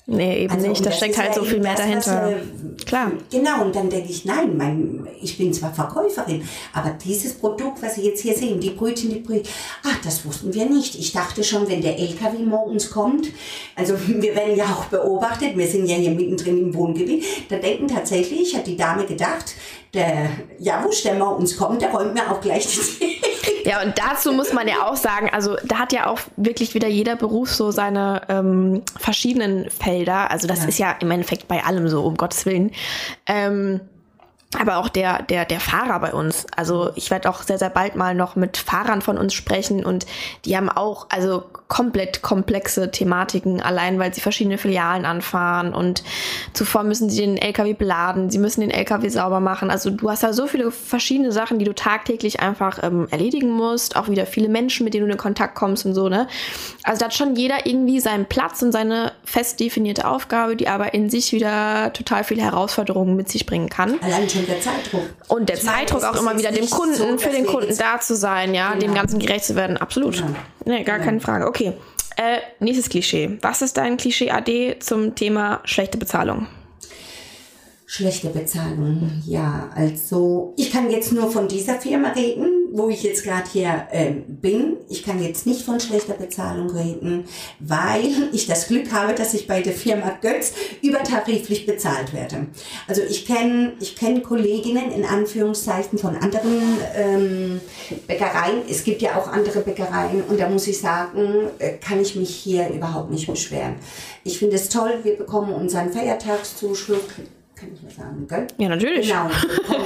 Nee, 0.07 0.45
eben 0.45 0.53
also, 0.53 0.69
nicht. 0.69 0.85
Da 0.85 0.93
steckt 0.93 1.17
halt 1.17 1.35
so 1.35 1.45
viel 1.45 1.61
mehr 1.61 1.75
das, 1.75 1.81
dahinter. 1.81 2.35
Was, 2.77 2.85
Klar. 2.85 3.13
Genau, 3.31 3.63
und 3.63 3.75
dann 3.75 3.89
denke 3.89 4.11
ich, 4.11 4.27
nein, 4.27 4.57
mein, 4.57 5.09
ich 5.23 5.39
bin 5.39 5.53
zwar 5.55 5.73
Verkäuferin, 5.73 6.47
aber 6.75 6.91
dieses 6.91 7.35
Produkt, 7.35 7.83
was 7.83 7.95
Sie 7.95 8.03
jetzt 8.03 8.21
hier 8.21 8.35
sehen, 8.35 8.61
die 8.61 8.71
Brötchen, 8.71 9.11
die 9.11 9.21
Brötchen, 9.21 9.53
ach, 9.83 9.99
das 10.05 10.27
wussten 10.27 10.53
wir 10.53 10.67
nicht. 10.67 10.95
Ich 10.97 11.13
dachte 11.13 11.43
schon, 11.43 11.69
wenn 11.69 11.81
der 11.81 11.99
LKW 11.99 12.39
morgens 12.43 12.91
kommt, 12.91 13.29
also 13.77 13.95
wir 14.07 14.35
werden 14.35 14.57
ja 14.57 14.65
auch 14.67 14.85
beobachtet, 14.87 15.57
wir 15.57 15.67
sind 15.67 15.87
ja 15.87 15.97
hier 15.97 16.11
mittendrin 16.11 16.59
im 16.59 16.75
Wohngebiet, 16.75 17.25
da 17.49 17.57
denken 17.57 17.89
tatsächlich, 17.89 18.55
hat 18.55 18.67
die 18.67 18.77
Dame 18.77 19.07
gedacht, 19.07 19.55
der 19.95 20.29
Javusch, 20.59 21.03
der 21.05 21.15
morgens 21.15 21.57
kommt, 21.57 21.81
der 21.81 21.91
räumt 21.91 22.13
mir 22.13 22.31
auch 22.31 22.41
gleich 22.41 22.67
die 22.67 23.34
Ja, 23.65 23.83
und 23.83 23.99
dazu 23.99 24.33
muss 24.33 24.53
man 24.53 24.69
ja 24.69 24.87
auch 24.87 24.97
sagen, 24.97 25.31
also 25.33 25.57
da 25.65 25.79
hat 25.79 25.93
ja 25.93 26.07
auch 26.07 26.21
wirklich 26.37 26.75
wieder 26.75 26.89
jeder 26.89 27.17
Beruf 27.17 27.51
so 27.51 27.71
seine 27.71 28.23
ähm, 28.29 28.83
verschiedenen 28.99 29.71
Felder. 29.71 30.31
Also 30.31 30.47
das 30.47 30.63
ja. 30.63 30.69
ist 30.69 30.79
ja 30.79 30.93
im 31.01 31.11
Endeffekt 31.11 31.49
bei 31.49 31.65
allem 31.65 31.89
so, 31.89 32.05
um 32.05 32.17
Gottes 32.17 32.45
Willen. 32.47 32.73
Ähm, 33.27 33.81
aber 34.61 34.77
auch 34.79 34.89
der, 34.89 35.23
der, 35.23 35.45
der 35.45 35.61
Fahrer 35.61 35.99
bei 36.01 36.13
uns. 36.13 36.47
Also 36.57 36.91
ich 36.95 37.11
werde 37.11 37.29
auch 37.29 37.43
sehr, 37.43 37.59
sehr 37.59 37.71
bald 37.71 37.97
mal 37.97 38.15
noch 38.15 38.37
mit 38.37 38.57
Fahrern 38.57 39.03
von 39.03 39.19
uns 39.19 39.35
sprechen 39.35 39.85
und 39.85 40.07
die 40.45 40.57
haben 40.57 40.69
auch 40.69 41.07
also 41.11 41.45
komplett 41.69 42.23
komplexe 42.23 42.91
Thematiken, 42.91 43.61
allein 43.61 43.99
weil 43.99 44.15
sie 44.15 44.21
verschiedene 44.21 44.59
Filialen 44.59 45.07
anfahren 45.07 45.75
und 45.75 46.05
zuvor 46.53 46.85
müssen 46.85 47.11
sie 47.11 47.21
den 47.21 47.37
LKW 47.37 47.73
beladen, 47.73 48.31
sie 48.31 48.39
müssen 48.39 48.61
den 48.61 48.71
LKW 48.71 49.09
sauber 49.09 49.41
machen. 49.41 49.71
Also 49.71 49.91
du 49.91 50.11
hast 50.11 50.23
da 50.23 50.33
so 50.33 50.47
viele 50.47 50.71
verschiedene 50.71 51.33
Sachen, 51.33 51.59
die 51.59 51.65
du 51.65 51.75
tagtäglich 51.75 52.41
einfach 52.41 52.83
ähm, 52.83 53.09
erledigen 53.11 53.51
musst, 53.51 53.97
auch 53.97 54.09
wieder 54.09 54.27
viele 54.27 54.49
Menschen, 54.49 54.85
mit 54.85 54.95
denen 54.95 55.07
du 55.07 55.13
in 55.13 55.19
Kontakt 55.19 55.55
kommst 55.55 55.87
und 55.87 55.95
so, 55.95 56.09
ne? 56.09 56.29
Also 56.83 57.01
da 57.01 57.07
hat 57.07 57.15
schon 57.15 57.35
jeder 57.35 57.67
irgendwie 57.67 57.99
seinen 57.99 58.27
Platz 58.27 58.63
und 58.63 58.73
seine 58.73 59.13
fest 59.25 59.59
definierte 59.59 60.07
Aufgabe, 60.07 60.57
die 60.57 60.69
aber 60.69 60.95
in 60.95 61.11
sich 61.11 61.33
wieder 61.33 61.93
total 61.93 62.25
viele 62.25 62.43
Herausforderungen 62.43 63.17
mit 63.17 63.29
sich 63.29 63.47
bringen 63.47 63.69
kann. 63.69 63.99
Allein 64.03 64.29
schon 64.45 64.55
der 64.55 64.61
Zeitdruck. 64.61 65.03
Und 65.29 65.49
der 65.49 65.57
ich 65.57 65.63
Zeitdruck 65.63 66.03
meine, 66.03 66.13
auch 66.13 66.21
immer 66.21 66.39
wieder 66.39 66.53
dem 66.53 66.69
Kunden, 66.69 66.95
so, 66.95 67.19
für 67.19 67.31
den 67.31 67.47
Kunden 67.47 67.77
da 67.77 68.01
zu 68.01 68.17
sein, 68.17 68.55
ja, 68.55 68.71
genau. 68.71 68.81
dem 68.81 68.95
Ganzen 68.95 69.19
gerecht 69.19 69.45
zu 69.45 69.57
werden, 69.57 69.77
absolut. 69.77 70.17
Genau. 70.17 70.29
Nee, 70.65 70.85
gar 70.85 70.97
genau. 70.97 71.07
keine 71.07 71.21
Frage. 71.21 71.47
Okay. 71.47 71.73
Äh, 72.17 72.39
nächstes 72.61 72.89
Klischee. 72.89 73.39
Was 73.41 73.63
ist 73.63 73.77
dein 73.77 73.97
Klischee 73.97 74.31
AD 74.31 74.77
zum 74.81 75.15
Thema 75.15 75.61
schlechte 75.65 75.99
Bezahlung? 75.99 76.47
Schlechte 77.87 78.29
Bezahlung, 78.29 79.23
ja. 79.27 79.71
Also 79.75 80.55
ich 80.57 80.73
kann 80.73 80.91
jetzt 80.91 81.13
nur 81.13 81.31
von 81.31 81.49
dieser 81.49 81.81
Firma 81.81 82.09
reden, 82.09 82.64
wo 82.75 82.89
ich 82.89 83.05
jetzt 83.05 83.23
gerade 83.23 83.49
hier 83.51 83.87
äh, 83.93 84.11
bin. 84.27 84.79
Ich 84.89 85.05
kann 85.05 85.23
jetzt 85.23 85.47
nicht 85.47 85.63
von 85.63 85.79
schlechter 85.79 86.15
Bezahlung 86.15 86.71
reden, 86.71 87.25
weil 87.61 88.11
ich 88.33 88.49
das 88.49 88.67
Glück 88.67 88.93
habe, 88.93 89.15
dass 89.15 89.33
ich 89.33 89.47
bei 89.47 89.63
der 89.63 89.73
Firma 89.73 90.19
Götz 90.21 90.53
übertariflich 90.83 91.67
bezahlt 91.67 92.13
werde. 92.13 92.49
Also 92.89 93.01
ich 93.09 93.27
kenne 93.27 93.75
ich 93.79 93.95
kenn 93.95 94.25
Kolleginnen 94.25 94.91
in 94.91 95.05
Anführungszeichen 95.05 95.99
von 95.99 96.17
anderen 96.17 96.79
ähm, 96.97 97.61
Bäckereien. 98.09 98.63
Es 98.69 98.83
gibt 98.83 99.03
ja 99.03 99.21
auch 99.21 99.29
andere 99.29 99.61
Bäckereien 99.61 100.25
und 100.29 100.41
da 100.41 100.49
muss 100.49 100.67
ich 100.67 100.81
sagen, 100.81 101.51
äh, 101.61 101.75
kann 101.75 102.01
ich 102.01 102.17
mich 102.17 102.35
hier 102.35 102.71
überhaupt 102.71 103.13
nicht 103.13 103.29
beschweren. 103.29 103.77
Ich 104.25 104.41
finde 104.41 104.57
es 104.57 104.69
toll, 104.69 104.99
wir 105.05 105.17
bekommen 105.17 105.53
unseren 105.53 105.93
Feiertagszuschlag 105.93 107.03
kann 107.57 107.73
ich 107.73 107.83
mal 107.83 107.91
sagen, 107.91 108.27
gell? 108.29 108.47
Ja, 108.59 108.69
natürlich. 108.69 109.09
Genau. 109.09 109.31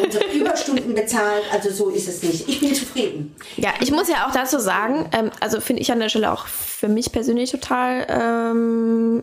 Unsere 0.03 0.25
Überstunden 0.33 0.95
bezahlt, 0.95 1.45
also 1.53 1.71
so 1.71 1.91
ist 1.91 2.09
es 2.09 2.23
nicht. 2.23 2.49
Ich 2.49 2.61
bin 2.61 2.75
zufrieden. 2.75 3.37
Ja, 3.57 3.71
ich 3.81 3.91
muss 3.91 4.09
ja 4.09 4.27
auch 4.27 4.33
dazu 4.33 4.59
sagen, 4.59 5.09
ähm, 5.13 5.31
also 5.41 5.61
finde 5.61 5.83
ich 5.83 5.93
an 5.93 6.01
der 6.01 6.09
Stelle 6.09 6.33
auch 6.33 6.47
für 6.47 6.89
mich 6.89 7.13
persönlich 7.13 7.51
total, 7.51 8.07
ähm, 8.09 9.23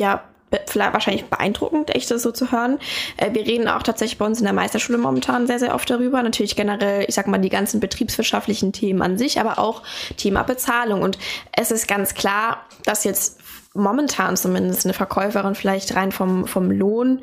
ja, 0.00 0.24
vielleicht 0.66 0.92
wahrscheinlich 0.92 1.24
beeindruckend, 1.26 1.94
echt 1.94 2.10
das 2.10 2.22
so 2.22 2.30
zu 2.30 2.52
hören. 2.52 2.78
Äh, 3.16 3.32
wir 3.34 3.46
reden 3.46 3.68
auch 3.68 3.82
tatsächlich 3.82 4.18
bei 4.18 4.26
uns 4.26 4.38
in 4.38 4.44
der 4.44 4.52
Meisterschule 4.52 4.98
momentan 4.98 5.46
sehr, 5.46 5.58
sehr 5.58 5.74
oft 5.74 5.88
darüber. 5.88 6.22
Natürlich 6.22 6.56
generell, 6.56 7.04
ich 7.08 7.14
sag 7.14 7.26
mal, 7.26 7.38
die 7.38 7.48
ganzen 7.48 7.80
betriebswirtschaftlichen 7.80 8.72
Themen 8.72 9.02
an 9.02 9.18
sich, 9.18 9.40
aber 9.40 9.58
auch 9.58 9.82
Thema 10.16 10.42
Bezahlung. 10.42 11.02
Und 11.02 11.18
es 11.56 11.70
ist 11.70 11.88
ganz 11.88 12.14
klar, 12.14 12.64
dass 12.84 13.04
jetzt 13.04 13.41
momentan 13.74 14.36
zumindest 14.36 14.84
eine 14.84 14.94
Verkäuferin 14.94 15.54
vielleicht 15.54 15.94
rein 15.96 16.12
vom, 16.12 16.46
vom 16.46 16.70
Lohn 16.70 17.20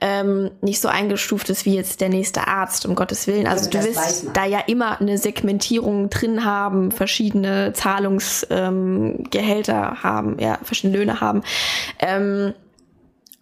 ähm, 0.00 0.50
nicht 0.62 0.80
so 0.80 0.88
eingestuft 0.88 1.50
ist 1.50 1.66
wie 1.66 1.74
jetzt 1.74 2.00
der 2.00 2.08
nächste 2.08 2.48
Arzt, 2.48 2.86
um 2.86 2.94
Gottes 2.94 3.26
Willen. 3.26 3.46
Also 3.46 3.68
ja, 3.70 3.80
du 3.80 3.86
wirst 3.86 4.28
da 4.32 4.46
ja 4.46 4.60
immer 4.60 4.98
eine 5.00 5.18
Segmentierung 5.18 6.08
drin 6.08 6.44
haben, 6.44 6.90
verschiedene 6.90 7.74
Zahlungsgehälter 7.74 9.88
ähm, 9.90 10.02
haben, 10.02 10.38
ja, 10.38 10.58
verschiedene 10.62 10.98
Löhne 10.98 11.20
haben. 11.20 11.42
Ähm, 11.98 12.54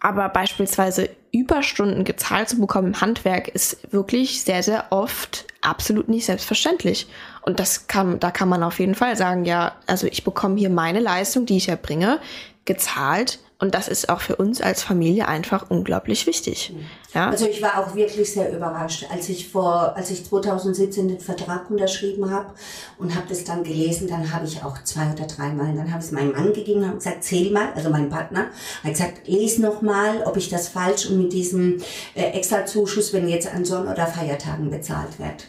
aber 0.01 0.29
beispielsweise 0.29 1.09
Überstunden 1.31 2.05
gezahlt 2.05 2.49
zu 2.49 2.59
bekommen 2.59 2.87
im 2.87 3.01
Handwerk 3.01 3.49
ist 3.49 3.93
wirklich 3.93 4.43
sehr, 4.43 4.63
sehr 4.63 4.87
oft 4.91 5.45
absolut 5.61 6.09
nicht 6.09 6.25
selbstverständlich. 6.25 7.07
Und 7.41 7.59
das 7.59 7.87
kann, 7.87 8.19
da 8.19 8.31
kann 8.31 8.49
man 8.49 8.63
auf 8.63 8.79
jeden 8.79 8.95
Fall 8.95 9.15
sagen, 9.15 9.45
ja, 9.45 9.73
also 9.87 10.07
ich 10.07 10.23
bekomme 10.23 10.57
hier 10.57 10.69
meine 10.69 10.99
Leistung, 10.99 11.45
die 11.45 11.57
ich 11.57 11.69
erbringe, 11.69 12.19
gezahlt. 12.65 13.39
Und 13.61 13.75
das 13.75 13.89
ist 13.89 14.07
auch 14.07 14.21
für 14.21 14.37
uns 14.37 14.61
als 14.61 14.83
Familie 14.83 15.27
einfach 15.27 15.69
unglaublich 15.69 16.25
wichtig. 16.27 16.71
Ja? 17.13 17.29
Also 17.29 17.45
ich 17.45 17.61
war 17.61 17.77
auch 17.77 17.93
wirklich 17.93 18.31
sehr 18.31 18.55
überrascht, 18.55 19.05
als 19.11 19.27
ich 19.27 19.49
vor, 19.49 19.97
als 19.97 20.11
ich 20.11 20.23
2017 20.25 21.09
den 21.09 21.19
Vertrag 21.19 21.69
unterschrieben 21.69 22.31
habe 22.31 22.53
und 22.97 23.15
habe 23.15 23.25
das 23.27 23.43
dann 23.43 23.65
gelesen, 23.65 24.07
dann 24.07 24.33
habe 24.33 24.45
ich 24.45 24.63
auch 24.63 24.81
zwei 24.85 25.11
oder 25.11 25.27
dreimal, 25.27 25.75
dann 25.75 25.91
habe 25.91 25.99
ich 25.99 26.05
es 26.05 26.11
meinem 26.13 26.31
Mann 26.31 26.53
gegeben, 26.53 26.85
habe 26.85 26.95
gesagt, 26.95 27.25
zähl 27.25 27.51
mal, 27.51 27.73
also 27.75 27.89
mein 27.89 28.09
Partner, 28.09 28.45
habe 28.81 28.93
gesagt, 28.93 29.27
lese 29.27 29.61
noch 29.61 29.81
mal, 29.81 30.23
ob 30.23 30.37
ich 30.37 30.47
das 30.47 30.69
falsch 30.69 31.07
und 31.07 31.17
mit 31.17 31.33
diesem 31.33 31.81
äh, 32.15 32.31
Extrazuschuss, 32.31 33.11
wenn 33.11 33.27
jetzt 33.27 33.53
an 33.53 33.65
Sonn- 33.65 33.89
oder 33.89 34.07
Feiertagen 34.07 34.69
bezahlt 34.69 35.19
wird. 35.19 35.43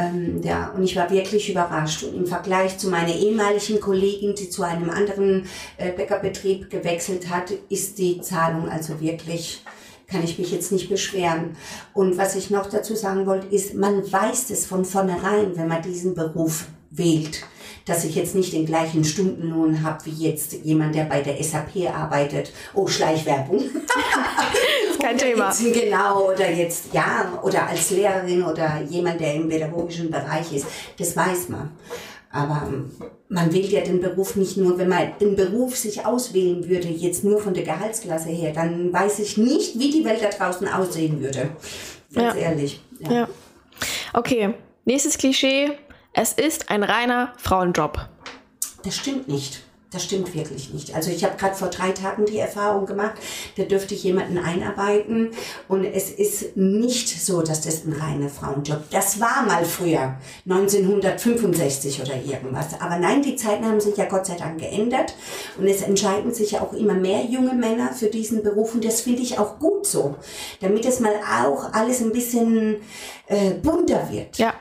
Ähm, 0.00 0.40
ja, 0.42 0.70
und 0.70 0.82
ich 0.82 0.96
war 0.96 1.10
wirklich 1.10 1.50
überrascht. 1.50 2.04
Und 2.04 2.14
im 2.14 2.26
Vergleich 2.26 2.78
zu 2.78 2.88
meiner 2.88 3.14
ehemaligen 3.14 3.80
Kollegin, 3.80 4.34
die 4.34 4.48
zu 4.48 4.62
einem 4.62 4.90
anderen 4.90 5.46
äh, 5.76 5.92
Bäckerbetrieb 5.92 6.70
gewechselt 6.70 7.28
hat, 7.28 7.52
ist 7.68 7.98
die 7.98 8.20
Zahlung 8.20 8.68
also 8.68 9.00
wirklich, 9.00 9.62
kann 10.06 10.24
ich 10.24 10.38
mich 10.38 10.52
jetzt 10.52 10.72
nicht 10.72 10.88
beschweren. 10.88 11.56
Und 11.92 12.16
was 12.16 12.34
ich 12.36 12.50
noch 12.50 12.66
dazu 12.66 12.94
sagen 12.94 13.26
wollte, 13.26 13.54
ist, 13.54 13.74
man 13.74 14.10
weiß 14.10 14.50
es 14.50 14.66
von 14.66 14.84
vornherein, 14.84 15.56
wenn 15.56 15.68
man 15.68 15.82
diesen 15.82 16.14
Beruf 16.14 16.66
wählt 16.90 17.44
dass 17.86 18.04
ich 18.04 18.14
jetzt 18.14 18.34
nicht 18.34 18.52
den 18.52 18.66
gleichen 18.66 19.04
Stundenlohn 19.04 19.82
habe 19.82 20.04
wie 20.06 20.26
jetzt 20.26 20.52
jemand, 20.64 20.94
der 20.94 21.04
bei 21.04 21.20
der 21.22 21.42
SAP 21.42 21.90
arbeitet. 21.94 22.52
Oh, 22.74 22.86
Schleichwerbung. 22.86 23.62
Kein 25.00 25.18
Thema. 25.18 25.52
Genau, 25.72 26.30
oder 26.30 26.50
jetzt, 26.50 26.92
ja, 26.92 27.40
oder 27.42 27.66
als 27.66 27.90
Lehrerin 27.90 28.42
oder 28.42 28.82
jemand, 28.88 29.20
der 29.20 29.34
im 29.34 29.48
pädagogischen 29.48 30.10
Bereich 30.10 30.52
ist. 30.52 30.66
Das 30.98 31.16
weiß 31.16 31.48
man. 31.48 31.70
Aber 32.32 32.68
man 33.28 33.52
wählt 33.52 33.70
ja 33.70 33.80
den 33.80 34.00
Beruf 34.00 34.36
nicht 34.36 34.56
nur, 34.56 34.78
wenn 34.78 34.88
man 34.88 35.12
den 35.20 35.34
Beruf 35.34 35.76
sich 35.76 36.06
auswählen 36.06 36.68
würde, 36.68 36.88
jetzt 36.88 37.24
nur 37.24 37.40
von 37.40 37.54
der 37.54 37.64
Gehaltsklasse 37.64 38.28
her, 38.28 38.52
dann 38.52 38.92
weiß 38.92 39.18
ich 39.18 39.36
nicht, 39.36 39.78
wie 39.78 39.90
die 39.90 40.04
Welt 40.04 40.22
da 40.22 40.28
draußen 40.28 40.68
aussehen 40.68 41.20
würde. 41.20 41.50
Ganz 42.14 42.34
ja. 42.34 42.40
ehrlich. 42.40 42.80
Ja. 43.00 43.12
ja. 43.12 43.28
Okay, 44.12 44.54
nächstes 44.84 45.18
Klischee. 45.18 45.72
Es 46.12 46.32
ist 46.32 46.70
ein 46.70 46.82
reiner 46.82 47.32
Frauenjob. 47.36 48.08
Das 48.82 48.96
stimmt 48.96 49.28
nicht. 49.28 49.62
Das 49.90 50.04
stimmt 50.04 50.32
wirklich 50.36 50.72
nicht. 50.72 50.94
Also 50.94 51.10
ich 51.10 51.24
habe 51.24 51.36
gerade 51.36 51.56
vor 51.56 51.66
drei 51.66 51.90
Tagen 51.90 52.24
die 52.24 52.38
Erfahrung 52.38 52.86
gemacht, 52.86 53.14
da 53.56 53.64
dürfte 53.64 53.94
ich 53.94 54.04
jemanden 54.04 54.38
einarbeiten 54.38 55.30
und 55.66 55.84
es 55.84 56.10
ist 56.10 56.56
nicht 56.56 57.08
so, 57.08 57.42
dass 57.42 57.62
das 57.62 57.84
ein 57.84 57.92
reiner 57.92 58.28
Frauenjob. 58.28 58.88
Das 58.92 59.18
war 59.18 59.42
mal 59.42 59.64
früher, 59.64 60.14
1965 60.48 62.02
oder 62.02 62.14
irgendwas. 62.14 62.80
Aber 62.80 62.98
nein, 62.98 63.22
die 63.22 63.34
Zeiten 63.34 63.66
haben 63.66 63.80
sich 63.80 63.96
ja 63.96 64.04
Gott 64.04 64.26
sei 64.26 64.36
Dank 64.36 64.60
geändert 64.60 65.14
und 65.58 65.66
es 65.66 65.82
entscheiden 65.82 66.32
sich 66.32 66.52
ja 66.52 66.60
auch 66.60 66.72
immer 66.72 66.94
mehr 66.94 67.24
junge 67.24 67.54
Männer 67.54 67.92
für 67.92 68.06
diesen 68.06 68.44
Beruf 68.44 68.74
und 68.74 68.84
das 68.84 69.00
finde 69.00 69.22
ich 69.22 69.40
auch 69.40 69.58
gut 69.58 69.86
so, 69.86 70.14
damit 70.60 70.84
es 70.84 71.00
mal 71.00 71.14
auch 71.16 71.72
alles 71.72 72.00
ein 72.00 72.12
bisschen 72.12 72.76
äh, 73.26 73.50
bunter 73.50 74.08
wird. 74.10 74.38
Ja. 74.38 74.54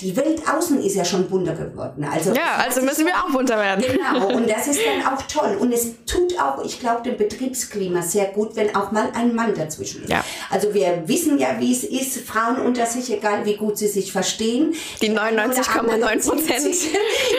Die 0.00 0.16
Welt 0.16 0.42
außen 0.48 0.82
ist 0.82 0.94
ja 0.96 1.04
schon 1.04 1.28
bunter 1.28 1.54
geworden. 1.54 2.04
Also 2.04 2.32
ja, 2.32 2.56
also 2.58 2.80
müssen 2.82 3.06
wir 3.06 3.14
auch 3.14 3.30
bunter 3.30 3.58
werden. 3.58 3.84
Genau, 3.84 4.28
und 4.28 4.50
das 4.50 4.71
ist 4.76 4.80
dann 4.86 5.14
auch 5.14 5.22
toll. 5.22 5.56
Und 5.58 5.72
es 5.72 6.04
tut 6.06 6.38
auch, 6.38 6.64
ich 6.64 6.80
glaube, 6.80 7.02
dem 7.02 7.16
Betriebsklima 7.16 8.02
sehr 8.02 8.26
gut, 8.26 8.56
wenn 8.56 8.74
auch 8.74 8.90
mal 8.92 9.10
ein 9.14 9.34
Mann 9.34 9.54
dazwischen 9.54 10.04
ist. 10.04 10.10
Ja. 10.10 10.24
Also 10.50 10.74
wir 10.74 11.04
wissen 11.06 11.38
ja, 11.38 11.56
wie 11.58 11.72
es 11.72 11.84
ist, 11.84 12.18
Frauen 12.26 12.56
unter 12.58 12.86
sich, 12.86 13.12
egal 13.12 13.44
wie 13.44 13.56
gut 13.56 13.78
sie 13.78 13.88
sich 13.88 14.12
verstehen. 14.12 14.74
Die 15.00 15.10
99,9 15.10 16.28
Prozent. 16.28 16.74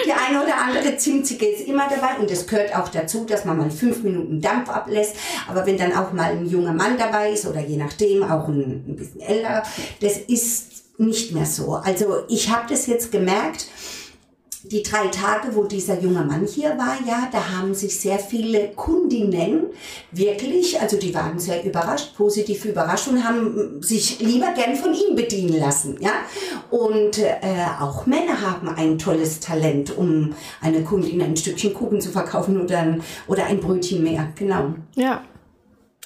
Die 0.05 0.11
eine 0.11 0.43
oder 0.43 0.57
andere 0.57 0.97
Zimzige 0.97 1.45
ist 1.45 1.67
immer 1.67 1.87
dabei 1.89 2.19
und 2.19 2.29
es 2.29 2.47
gehört 2.47 2.75
auch 2.75 2.89
dazu, 2.89 3.25
dass 3.25 3.45
man 3.45 3.57
mal 3.57 3.71
fünf 3.71 4.03
Minuten 4.03 4.41
Dampf 4.41 4.69
ablässt. 4.69 5.15
Aber 5.47 5.65
wenn 5.65 5.77
dann 5.77 5.93
auch 5.93 6.13
mal 6.13 6.31
ein 6.31 6.47
junger 6.47 6.73
Mann 6.73 6.97
dabei 6.97 7.31
ist 7.31 7.45
oder 7.45 7.61
je 7.61 7.77
nachdem 7.77 8.23
auch 8.23 8.47
ein, 8.47 8.85
ein 8.87 8.95
bisschen 8.95 9.21
älter, 9.21 9.63
das 10.01 10.17
ist 10.17 10.73
nicht 10.97 11.33
mehr 11.33 11.45
so. 11.45 11.75
Also 11.75 12.23
ich 12.29 12.49
habe 12.49 12.65
das 12.69 12.87
jetzt 12.87 13.11
gemerkt, 13.11 13.67
die 14.63 14.81
drei 14.81 15.07
Tage, 15.07 15.55
wo 15.55 15.65
dieser 15.65 15.99
junge 15.99 16.23
Mann 16.23 16.47
hier 16.47 16.77
war, 16.77 16.97
ja, 17.05 17.27
da 17.31 17.49
haben 17.49 17.73
sich 17.73 17.99
sehr 17.99 18.17
viele 18.17 18.69
Kundinnen 18.69 19.65
wirklich, 20.11 20.79
also 20.79 20.97
die 20.97 21.13
waren 21.13 21.37
sehr 21.37 21.65
überrascht, 21.65 22.15
positiv 22.15 22.63
überrascht 22.63 23.09
und 23.09 23.23
haben 23.25 23.83
sich 23.83 24.19
lieber 24.19 24.53
gern 24.53 24.75
von 24.75 24.93
ihm 24.93 25.15
bedienen 25.15 25.59
lassen, 25.59 25.97
ja. 25.99 26.11
Und 26.69 27.17
äh, 27.19 27.39
auch 27.81 28.05
Männer 28.05 28.39
haben 28.39 28.69
ein 28.69 28.97
tolles 28.97 29.41
Talent, 29.41 29.97
um 29.97 30.33
eine 30.61 30.83
Kundin 30.83 31.21
ein 31.21 31.35
Stückchen 31.35 31.73
Kuchen 31.73 31.99
zu 31.99 32.11
verkaufen 32.11 32.61
oder 32.61 32.79
ein, 32.79 33.03
oder 33.27 33.45
ein 33.45 33.59
Brötchen 33.59 34.01
mehr, 34.01 34.29
genau. 34.35 34.75
Ja, 34.95 35.23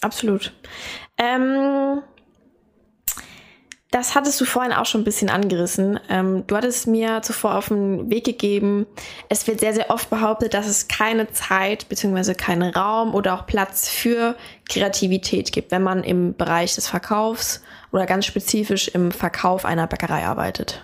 absolut. 0.01 0.51
Ähm 1.19 2.01
das 3.91 4.15
hattest 4.15 4.39
du 4.41 4.45
vorhin 4.45 4.73
auch 4.73 4.85
schon 4.85 5.01
ein 5.01 5.05
bisschen 5.05 5.29
angerissen. 5.29 5.99
Ähm, 6.09 6.43
du 6.45 6.55
hattest 6.57 6.87
mir 6.87 7.21
zuvor 7.21 7.55
auf 7.55 7.69
den 7.69 8.09
Weg 8.09 8.25
gegeben, 8.25 8.85
es 9.29 9.47
wird 9.47 9.61
sehr, 9.61 9.73
sehr 9.73 9.89
oft 9.89 10.09
behauptet, 10.09 10.53
dass 10.53 10.67
es 10.67 10.87
keine 10.87 11.31
Zeit 11.31 11.87
bzw. 11.87 12.33
keinen 12.33 12.73
Raum 12.73 13.15
oder 13.15 13.33
auch 13.33 13.45
Platz 13.45 13.87
für 13.87 14.35
Kreativität 14.69 15.51
gibt, 15.51 15.71
wenn 15.71 15.83
man 15.83 16.03
im 16.03 16.35
Bereich 16.35 16.75
des 16.75 16.87
Verkaufs 16.87 17.61
oder 17.91 18.05
ganz 18.05 18.25
spezifisch 18.25 18.89
im 18.89 19.11
Verkauf 19.11 19.63
einer 19.63 19.87
Bäckerei 19.87 20.25
arbeitet. 20.25 20.83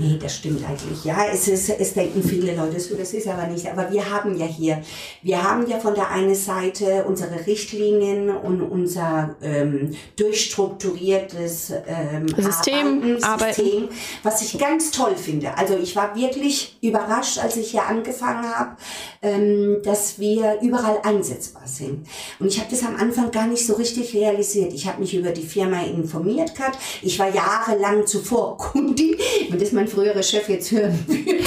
Nee, 0.00 0.16
das 0.18 0.36
stimmt 0.36 0.66
eigentlich. 0.66 1.04
Ja, 1.04 1.26
es, 1.30 1.46
ist, 1.46 1.68
es 1.68 1.92
denken 1.92 2.22
viele 2.22 2.56
Leute 2.56 2.80
so, 2.80 2.96
das 2.96 3.12
ist 3.12 3.28
aber 3.28 3.46
nicht. 3.48 3.70
Aber 3.70 3.92
wir 3.92 4.08
haben 4.08 4.34
ja 4.34 4.46
hier, 4.46 4.82
wir 5.20 5.42
haben 5.42 5.68
ja 5.68 5.78
von 5.78 5.94
der 5.94 6.08
einen 6.08 6.34
Seite 6.34 7.04
unsere 7.06 7.46
Richtlinien 7.46 8.30
und 8.30 8.62
unser 8.62 9.36
ähm, 9.42 9.94
durchstrukturiertes 10.16 11.74
ähm, 11.86 12.28
System, 12.28 13.18
Arbeiten, 13.20 13.54
System, 13.54 13.88
was 14.22 14.40
ich 14.40 14.58
ganz 14.58 14.90
toll 14.90 15.14
finde. 15.16 15.58
Also 15.58 15.76
ich 15.76 15.94
war 15.96 16.16
wirklich 16.16 16.78
überrascht, 16.80 17.38
als 17.38 17.58
ich 17.58 17.72
hier 17.72 17.84
angefangen 17.84 18.48
habe, 18.48 18.76
ähm, 19.20 19.82
dass 19.84 20.18
wir 20.18 20.60
überall 20.62 21.00
einsetzbar 21.02 21.66
sind. 21.66 22.06
Und 22.38 22.46
ich 22.46 22.58
habe 22.58 22.70
das 22.70 22.82
am 22.84 22.96
Anfang 22.96 23.30
gar 23.30 23.46
nicht 23.46 23.66
so 23.66 23.74
richtig 23.74 24.14
realisiert. 24.14 24.72
Ich 24.72 24.86
habe 24.86 25.00
mich 25.00 25.14
über 25.14 25.30
die 25.32 25.46
Firma 25.46 25.82
informiert 25.82 26.54
gehabt. 26.54 26.78
Ich 27.02 27.18
war 27.18 27.28
jahrelang 27.28 28.06
zuvor 28.06 28.56
Kundin. 28.70 29.14
Und 29.50 29.60
das 29.60 29.72
mein 29.72 29.89
früherer 29.90 30.22
Chef 30.22 30.48
jetzt 30.48 30.70
hören 30.70 30.98
würde. 31.06 31.20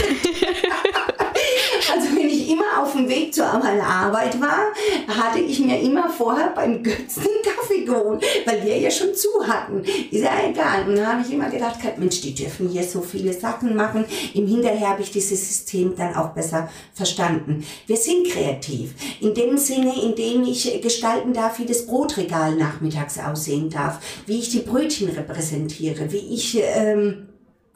also 1.94 2.16
wenn 2.16 2.30
ich 2.30 2.50
immer 2.50 2.82
auf 2.82 2.94
dem 2.94 3.08
Weg 3.08 3.34
zu 3.34 3.42
meiner 3.42 3.86
Arbeit 3.86 4.40
war, 4.40 4.72
hatte 5.08 5.40
ich 5.40 5.60
mir 5.60 5.80
immer 5.80 6.10
vorher 6.10 6.52
beim 6.56 6.84
Götzen 6.84 7.24
Kaffee 7.64 7.86
geholt, 7.86 8.24
weil 8.46 8.64
wir 8.64 8.78
ja 8.78 8.92
schon 8.92 9.14
zu 9.14 9.30
hatten. 9.46 9.84
Ist 9.84 10.24
ja 10.24 10.32
egal. 10.50 10.88
Und 10.88 10.96
dann 10.98 11.08
habe 11.08 11.22
ich 11.26 11.34
immer 11.34 11.50
gedacht, 11.50 11.80
Mensch, 11.98 12.22
die 12.22 12.34
dürfen 12.34 12.70
hier 12.70 12.84
so 12.84 13.02
viele 13.02 13.34
Sachen 13.34 13.76
machen. 13.76 14.06
Im 14.34 14.48
Hinterher 14.48 14.90
habe 14.90 15.02
ich 15.02 15.12
dieses 15.12 15.48
System 15.48 15.96
dann 15.96 16.16
auch 16.16 16.30
besser 16.30 16.70
verstanden. 16.94 17.66
Wir 17.88 17.98
sind 17.98 18.28
kreativ. 18.28 18.94
In 19.22 19.34
dem 19.34 19.58
Sinne, 19.58 19.94
in 20.02 20.16
dem 20.16 20.44
ich 20.44 20.82
gestalten 20.82 21.34
darf, 21.34 21.60
wie 21.60 21.66
das 21.66 21.86
Brotregal 21.86 22.56
nachmittags 22.56 23.20
aussehen 23.20 23.70
darf, 23.70 24.00
wie 24.26 24.40
ich 24.40 24.50
die 24.50 24.60
Brötchen 24.60 25.10
repräsentiere, 25.10 26.12
wie 26.12 26.34
ich... 26.34 26.60
Ähm, 26.62 27.28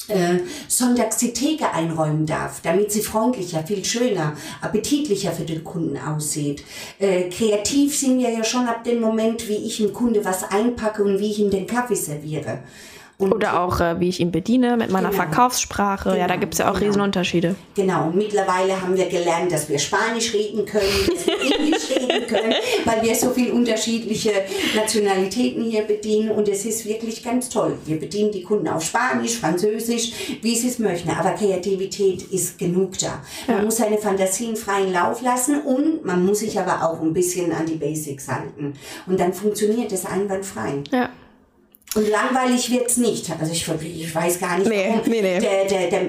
äh, 0.08 0.40
sonntags 0.68 1.18
die 1.18 1.34
Theke 1.34 1.72
einräumen 1.72 2.26
darf, 2.26 2.62
damit 2.62 2.92
sie 2.92 3.02
freundlicher, 3.02 3.64
viel 3.64 3.84
schöner, 3.84 4.36
appetitlicher 4.62 5.32
für 5.32 5.46
den 5.46 5.64
Kunden 5.64 5.98
aussieht. 5.98 6.64
Äh, 7.00 7.30
kreativ 7.30 7.98
sind 7.98 8.20
wir 8.20 8.30
ja 8.30 8.44
schon 8.44 8.68
ab 8.68 8.84
dem 8.84 9.02
Moment, 9.02 9.48
wie 9.48 9.56
ich 9.56 9.78
dem 9.78 9.94
Kunde 9.94 10.24
was 10.26 10.44
einpacke 10.44 11.04
und 11.04 11.20
wie 11.20 11.32
ich 11.32 11.40
ihm 11.40 11.50
den 11.50 11.68
Kaffee 11.68 11.96
serviere. 11.96 12.60
Und 13.20 13.34
Oder 13.34 13.62
auch, 13.62 13.80
äh, 13.80 14.00
wie 14.00 14.10
ich 14.10 14.20
ihn 14.20 14.32
bediene 14.32 14.78
mit 14.78 14.92
meiner 14.92 15.10
genau. 15.10 15.24
Verkaufssprache. 15.24 16.10
Genau. 16.10 16.22
Ja, 16.22 16.28
da 16.28 16.36
genau. 16.36 16.42
gibt 16.42 16.54
es 16.54 16.60
ja 16.60 16.70
auch 16.70 16.76
genau. 16.76 16.86
Riesenunterschiede. 16.86 17.56
Genau, 17.74 18.12
mittlerweile 18.14 18.80
haben 18.80 18.96
wir 18.96 19.08
gelernt, 19.08 19.52
dass 19.52 19.68
wir 19.70 19.80
Spanisch 19.80 20.36
reden 20.36 20.66
können, 20.66 20.84
dass 21.08 21.26
wir 21.26 21.34
Englisch 21.58 21.90
reden 21.90 22.28
können, 22.28 22.54
weil 22.86 23.02
wir 23.02 23.16
so 23.16 23.32
viele 23.32 23.54
unterschiedliche 23.54 24.32
Nationalitäten 24.76 25.64
hier 25.64 25.82
bedienen. 25.82 26.30
Und 26.30 26.48
es 26.48 26.64
ist 26.66 26.86
wirklich 26.86 27.24
ganz 27.24 27.50
toll. 27.50 27.80
Wir 27.86 28.00
bedienen 28.00 28.32
die 28.32 28.44
Kunden 28.44 28.68
auf 28.68 28.84
Spanisch, 28.84 29.40
Französisch, 29.40 30.38
wie 30.44 30.56
sie 30.56 30.68
es 30.68 30.78
möchten. 30.78 31.10
Aber 31.10 31.32
Kreativität 31.32 32.22
ist 32.22 32.60
genug 32.60 33.00
da. 33.00 33.24
Man 33.48 33.58
ja. 33.58 33.64
muss 33.64 33.78
seine 33.78 33.98
Fantasien 33.98 34.56
freien 34.56 34.94
Lauf 34.94 35.24
lassen 35.24 35.62
und 35.62 36.06
man 36.06 36.24
muss 36.24 36.40
sich 36.40 36.60
aber 36.60 36.88
auch 36.88 37.02
ein 37.02 37.14
bisschen 37.14 37.52
an 37.52 37.66
die 37.66 37.78
Basics 37.78 38.28
halten. 38.28 38.74
Und 39.08 39.20
dann 39.20 39.34
funktioniert 39.34 39.92
es 39.92 40.06
einwandfrei. 40.06 40.84
Ja. 40.92 41.10
Und 41.96 42.10
langweilig 42.10 42.70
wird 42.70 42.88
es 42.88 42.98
nicht. 42.98 43.30
Also 43.40 43.52
ich, 43.52 43.68
ich 43.82 44.14
weiß 44.14 44.40
gar 44.40 44.58
nicht, 44.58 44.70
nee, 44.70 45.02
Nee, 45.06 45.22
nee. 45.22 45.40
Der, 45.40 45.66
der, 45.66 45.90
der, 45.90 46.02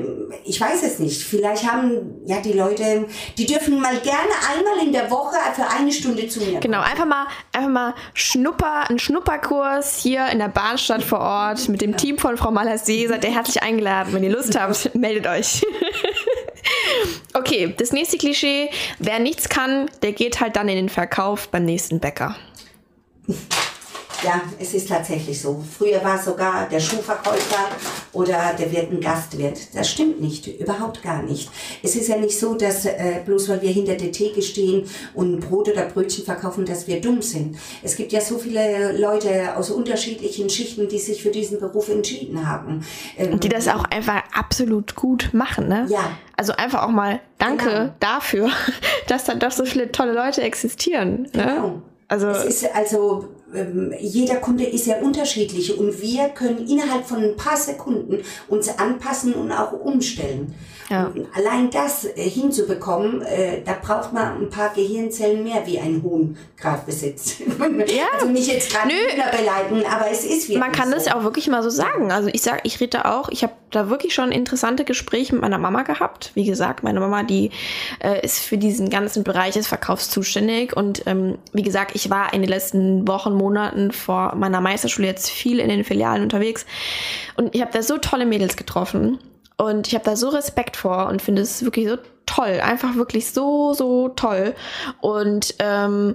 ich 0.45 0.61
weiß 0.61 0.83
es 0.83 0.99
nicht. 0.99 1.22
Vielleicht 1.22 1.70
haben 1.70 2.20
ja 2.26 2.41
die 2.41 2.53
Leute, 2.53 3.07
die 3.39 3.47
dürfen 3.47 3.81
mal 3.81 3.97
gerne 4.01 4.29
einmal 4.55 4.85
in 4.85 4.93
der 4.93 5.09
Woche 5.11 5.37
für 5.55 5.66
eine 5.68 5.93
Stunde 5.93 6.26
zu 6.29 6.41
mir. 6.41 6.59
Genau, 6.59 6.81
einfach 6.81 7.07
mal, 7.07 7.26
einfach 7.53 7.70
mal 7.70 7.95
Schnupper, 8.12 8.91
ein 8.91 8.99
Schnupperkurs 8.99 9.99
hier 9.99 10.26
in 10.31 10.41
der 10.41 10.49
Bahnstadt 10.49 11.03
vor 11.03 11.20
Ort 11.20 11.68
mit 11.68 11.81
dem 11.81 11.97
Team 11.97 12.18
von 12.18 12.37
Frau 12.37 12.51
Malassee. 12.51 13.07
Seid 13.07 13.24
ihr 13.24 13.33
herzlich 13.33 13.62
eingeladen. 13.62 14.12
Wenn 14.12 14.24
ihr 14.24 14.33
Lust 14.33 14.59
habt, 14.59 14.95
meldet 14.97 15.29
euch. 15.29 15.64
okay, 17.35 17.72
das 17.79 17.93
nächste 17.93 18.18
Klischee. 18.18 18.68
Wer 18.99 19.20
nichts 19.20 19.49
kann, 19.49 19.89
der 20.03 20.12
geht 20.12 20.41
halt 20.41 20.57
dann 20.57 20.68
in 20.68 20.76
den 20.76 20.89
Verkauf 20.89 21.49
beim 21.49 21.64
nächsten 21.64 22.01
Bäcker. 22.01 22.37
Ja, 24.25 24.41
es 24.59 24.75
ist 24.75 24.89
tatsächlich 24.89 25.41
so. 25.41 25.62
Früher 25.79 26.03
war 26.03 26.16
es 26.16 26.25
sogar 26.25 26.69
der 26.69 26.81
Schuhverkäufer 26.81 27.69
oder 28.12 28.53
der 28.59 28.73
wird 28.73 28.91
ein 28.91 29.01
Gastwirt. 29.01 29.75
Das 29.75 29.89
stimmt 29.89 30.21
nicht, 30.21 30.47
überhaupt 30.61 31.03
gar 31.03 31.23
nicht. 31.23 31.51
Es 31.83 31.95
ist 31.95 32.09
ja 32.09 32.16
nicht 32.16 32.39
so, 32.39 32.55
dass 32.55 32.85
äh, 32.85 33.21
bloß 33.25 33.49
weil 33.49 33.62
wir 33.62 33.71
hinter 33.71 33.95
der 33.95 34.11
Theke 34.11 34.43
stehen 34.43 34.85
und 35.14 35.41
Brot 35.41 35.69
oder 35.69 35.85
Brötchen 35.87 36.25
verkaufen, 36.25 36.64
dass 36.64 36.89
wir 36.89 37.01
dumm 37.01 37.23
sind. 37.23 37.57
Es 37.83 37.97
gibt 37.97 38.12
ja 38.12 38.21
so 38.21 38.39
viele 38.39 38.99
Leute 38.99 39.57
aus 39.57 39.71
unterschiedlichen 39.71 40.51
Schichten, 40.51 40.89
die 40.89 40.99
sich 40.99 41.23
für 41.23 41.31
diesen 41.31 41.61
Beruf 41.61 41.89
entschieden 41.89 42.49
haben. 42.49 42.85
Ähm, 43.16 43.35
und 43.35 43.45
die 43.45 43.49
das 43.49 43.69
auch 43.69 43.85
einfach 43.85 44.23
absolut 44.33 44.97
gut 44.97 45.31
machen, 45.33 45.69
ne? 45.69 45.87
Ja. 45.89 46.11
Also 46.37 46.53
einfach 46.53 46.85
auch 46.85 46.91
mal 46.91 47.21
Danke 47.39 47.69
genau. 47.69 47.95
dafür, 48.01 48.51
dass 49.07 49.25
da 49.25 49.35
doch 49.35 49.53
so 49.53 49.64
viele 49.64 49.93
tolle 49.93 50.12
Leute 50.12 50.43
existieren. 50.43 51.23
Ne? 51.35 51.55
Genau. 51.57 51.83
Also 52.09 52.29
es 52.29 52.62
ist 52.62 52.75
also 52.75 53.29
ähm, 53.55 53.95
jeder 54.01 54.37
Kunde 54.37 54.65
ist 54.65 54.87
ja 54.87 55.01
unterschiedlich 55.01 55.77
und 55.79 56.01
wir 56.01 56.29
können 56.31 56.67
innerhalb 56.67 57.07
von 57.07 57.23
ein 57.23 57.37
paar 57.37 57.57
Sekunden 57.57 58.19
uns 58.49 58.69
anpassen 58.79 59.35
und 59.35 59.53
auch 59.53 59.73
umstellen. 59.73 60.55
Ja. 60.91 61.12
allein 61.34 61.70
das 61.70 62.05
äh, 62.05 62.22
hinzubekommen, 62.22 63.20
äh, 63.22 63.62
da 63.62 63.74
braucht 63.80 64.12
man 64.14 64.41
ein 64.41 64.49
paar 64.49 64.72
Gehirnzellen 64.72 65.45
mehr, 65.45 65.66
wie 65.66 65.78
ein 65.78 66.03
Huhn 66.03 66.39
gerade 66.57 66.82
besitzt. 66.86 67.41
ja. 67.41 68.05
Also 68.14 68.26
nicht 68.26 68.51
jetzt 68.51 68.72
gerade 68.72 68.89
beleiten, 69.36 69.84
aber 69.86 70.11
es 70.11 70.24
ist 70.24 70.49
wirklich 70.49 70.59
Man 70.59 70.72
kann 70.72 70.89
so. 70.89 70.95
das 70.95 71.07
ja 71.07 71.16
auch 71.16 71.24
wirklich 71.24 71.49
mal 71.49 71.62
so 71.62 71.70
sagen. 71.70 72.11
Also 72.11 72.30
ich 72.32 72.41
sag, 72.41 72.61
ich 72.64 72.80
rede 72.80 73.05
auch, 73.05 73.28
ich 73.28 73.43
habe 73.43 73.53
da 73.70 73.91
wirklich 73.91 74.14
schon 74.14 74.32
interessante 74.32 74.84
Gespräche 74.84 75.34
mit 75.34 75.43
meiner 75.43 75.59
Mama 75.59 75.82
gehabt. 75.82 76.30
Wie 76.34 76.45
gesagt, 76.45 76.82
meine 76.82 77.01
Mama, 77.01 77.22
die 77.22 77.51
äh, 78.03 78.24
ist 78.24 78.39
für 78.39 78.57
diesen 78.57 78.89
ganzen 78.89 79.24
Bereich 79.24 79.55
des 79.55 79.66
Verkaufs 79.66 80.11
zuständig. 80.11 80.74
Und 80.74 81.03
ähm, 81.07 81.39
wie 81.53 81.62
gesagt, 81.62 81.93
ich 81.95 82.09
war 82.11 82.32
in 82.32 82.41
den 82.41 82.49
letzten 82.49 83.07
Wochen, 83.07 83.34
Monaten 83.34 83.93
vor 83.93 84.34
meiner 84.36 84.61
Meisterschule 84.61 85.07
jetzt 85.07 85.30
viel 85.30 85.61
in 85.61 85.68
den 85.68 85.84
Filialen 85.84 86.22
unterwegs. 86.22 86.64
Und 87.36 87.55
ich 87.55 87.61
habe 87.61 87.72
da 87.72 87.82
so 87.82 87.99
tolle 87.99 88.26
Mädels 88.26 88.57
getroffen. 88.57 89.18
Und 89.59 89.89
ich 89.89 89.95
habe 89.95 90.05
da 90.05 90.17
so 90.17 90.29
Respekt 90.31 90.77
vor 90.77 91.09
und 91.09 91.21
finde 91.21 91.43
es 91.43 91.63
wirklich 91.65 91.89
so 91.89 91.99
toll. 92.27 92.61
Einfach 92.63 92.95
wirklich 92.95 93.31
so, 93.31 93.75
so 93.75 94.09
toll. 94.09 94.55
Und 95.01 95.57
ähm, 95.59 96.15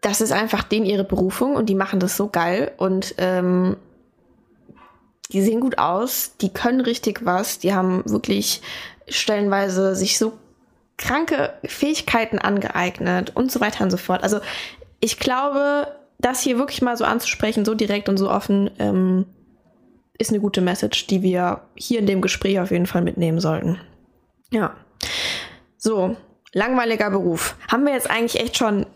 das 0.00 0.20
ist 0.20 0.32
einfach 0.32 0.62
denen 0.62 0.84
ihre 0.84 1.04
Berufung 1.04 1.56
und 1.56 1.66
die 1.66 1.74
machen 1.74 2.00
das 2.00 2.16
so 2.16 2.28
geil. 2.28 2.72
Und 2.76 3.14
ähm, 3.18 3.76
die 5.32 5.42
sehen 5.42 5.60
gut 5.60 5.78
aus, 5.78 6.36
die 6.40 6.52
können 6.52 6.80
richtig 6.80 7.24
was, 7.24 7.58
die 7.58 7.74
haben 7.74 8.02
wirklich 8.04 8.62
stellenweise 9.08 9.94
sich 9.94 10.18
so 10.18 10.32
kranke 10.96 11.52
Fähigkeiten 11.64 12.38
angeeignet 12.38 13.32
und 13.34 13.52
so 13.52 13.60
weiter 13.60 13.84
und 13.84 13.90
so 13.90 13.96
fort. 13.96 14.22
Also 14.22 14.40
ich 15.00 15.18
glaube, 15.18 15.88
das 16.18 16.40
hier 16.40 16.58
wirklich 16.58 16.82
mal 16.82 16.96
so 16.96 17.04
anzusprechen, 17.04 17.64
so 17.64 17.74
direkt 17.74 18.08
und 18.08 18.16
so 18.16 18.30
offen, 18.30 18.70
ähm, 18.78 19.26
ist 20.18 20.30
eine 20.30 20.40
gute 20.40 20.60
Message, 20.60 21.06
die 21.06 21.22
wir 21.22 21.62
hier 21.74 21.98
in 21.98 22.06
dem 22.06 22.20
Gespräch 22.20 22.60
auf 22.60 22.70
jeden 22.70 22.86
Fall 22.86 23.02
mitnehmen 23.02 23.40
sollten. 23.40 23.80
Ja. 24.50 24.74
So, 25.76 26.16
langweiliger 26.52 27.10
Beruf. 27.10 27.56
Haben 27.70 27.84
wir 27.84 27.92
jetzt 27.92 28.10
eigentlich 28.10 28.40
echt 28.40 28.56
schon 28.56 28.86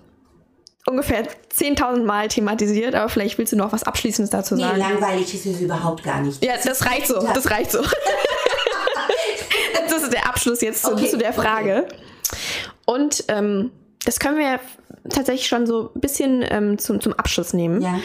ungefähr 0.87 1.25
10.000 1.55 2.05
Mal 2.05 2.29
thematisiert, 2.29 2.95
aber 2.95 3.09
vielleicht 3.09 3.39
willst 3.39 3.53
du 3.53 3.57
noch 3.57 3.73
was 3.73 3.83
Abschließendes 3.83 4.31
dazu 4.31 4.57
sagen. 4.57 4.79
Nee, 4.79 4.83
langweilig 4.83 5.35
ist 5.35 5.47
es 5.47 5.61
überhaupt 5.61 6.03
gar 6.03 6.23
nicht. 6.23 6.43
Ja, 6.45 6.55
das 6.63 6.87
reicht 6.87 7.07
so, 7.07 7.21
das 7.35 7.51
reicht 7.51 7.71
so. 7.71 7.83
das 9.89 10.03
ist 10.03 10.13
der 10.13 10.27
Abschluss 10.27 10.61
jetzt 10.61 10.83
zu, 10.83 10.93
okay, 10.93 11.09
zu 11.09 11.19
der 11.19 11.33
Frage. 11.33 11.87
Okay. 11.87 11.97
Und 12.87 13.25
ähm, 13.29 13.71
das 14.05 14.19
können 14.19 14.39
wir 14.39 14.61
tatsächlich 15.09 15.47
schon 15.47 15.67
so 15.67 15.93
ein 15.95 16.01
bisschen 16.01 16.45
ähm, 16.49 16.79
zum, 16.79 17.01
zum 17.01 17.13
Abschluss 17.13 17.53
nehmen. 17.53 17.83
Ja. 17.83 18.01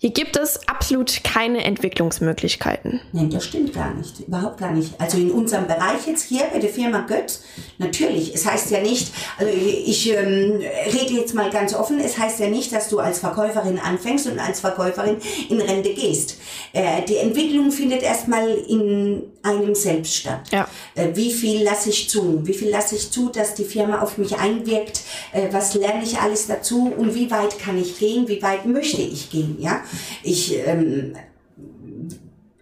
Hier 0.00 0.10
gibt 0.10 0.36
es 0.36 0.68
absolut 0.68 1.24
keine 1.24 1.64
Entwicklungsmöglichkeiten. 1.64 3.00
Nein, 3.12 3.30
das 3.30 3.46
stimmt 3.46 3.72
gar 3.72 3.92
nicht. 3.94 4.20
Überhaupt 4.20 4.58
gar 4.58 4.70
nicht. 4.70 4.92
Also 5.00 5.18
in 5.18 5.32
unserem 5.32 5.66
Bereich 5.66 6.06
jetzt 6.06 6.22
hier 6.22 6.44
bei 6.52 6.60
der 6.60 6.70
Firma 6.70 7.00
Götz, 7.00 7.42
natürlich. 7.78 8.32
Es 8.32 8.46
heißt 8.46 8.70
ja 8.70 8.80
nicht, 8.80 9.12
also 9.38 9.52
ich 9.52 10.08
ähm, 10.12 10.60
rede 10.86 11.14
jetzt 11.14 11.34
mal 11.34 11.50
ganz 11.50 11.74
offen, 11.74 11.98
es 11.98 12.16
heißt 12.16 12.38
ja 12.38 12.48
nicht, 12.48 12.72
dass 12.72 12.88
du 12.88 13.00
als 13.00 13.18
Verkäuferin 13.18 13.80
anfängst 13.80 14.28
und 14.28 14.38
als 14.38 14.60
Verkäuferin 14.60 15.16
in 15.48 15.60
Rente 15.60 15.92
gehst. 15.92 16.36
Äh, 16.72 17.02
die 17.02 17.16
Entwicklung 17.16 17.72
findet 17.72 18.04
erstmal 18.04 18.48
in 18.48 19.24
einem 19.42 19.74
selbst 19.74 20.14
statt. 20.14 20.42
Ja. 20.52 20.68
Äh, 20.94 21.08
wie 21.14 21.32
viel 21.32 21.64
lasse 21.64 21.90
ich 21.90 22.08
zu? 22.08 22.46
Wie 22.46 22.54
viel 22.54 22.70
lasse 22.70 22.94
ich 22.94 23.10
zu, 23.10 23.30
dass 23.30 23.54
die 23.54 23.64
Firma 23.64 24.00
auf 24.00 24.16
mich 24.16 24.38
einwirkt? 24.38 25.00
Äh, 25.32 25.48
was 25.50 25.74
lerne 25.74 26.04
ich 26.04 26.20
alles 26.20 26.46
dazu? 26.46 26.92
Und 26.96 27.16
wie 27.16 27.32
weit 27.32 27.58
kann 27.58 27.76
ich 27.76 27.98
gehen? 27.98 28.28
Wie 28.28 28.40
weit 28.42 28.64
möchte 28.64 29.02
ich 29.02 29.30
gehen? 29.30 29.56
Ja? 29.58 29.82
Ich 30.22 30.54
ähm, 30.66 31.14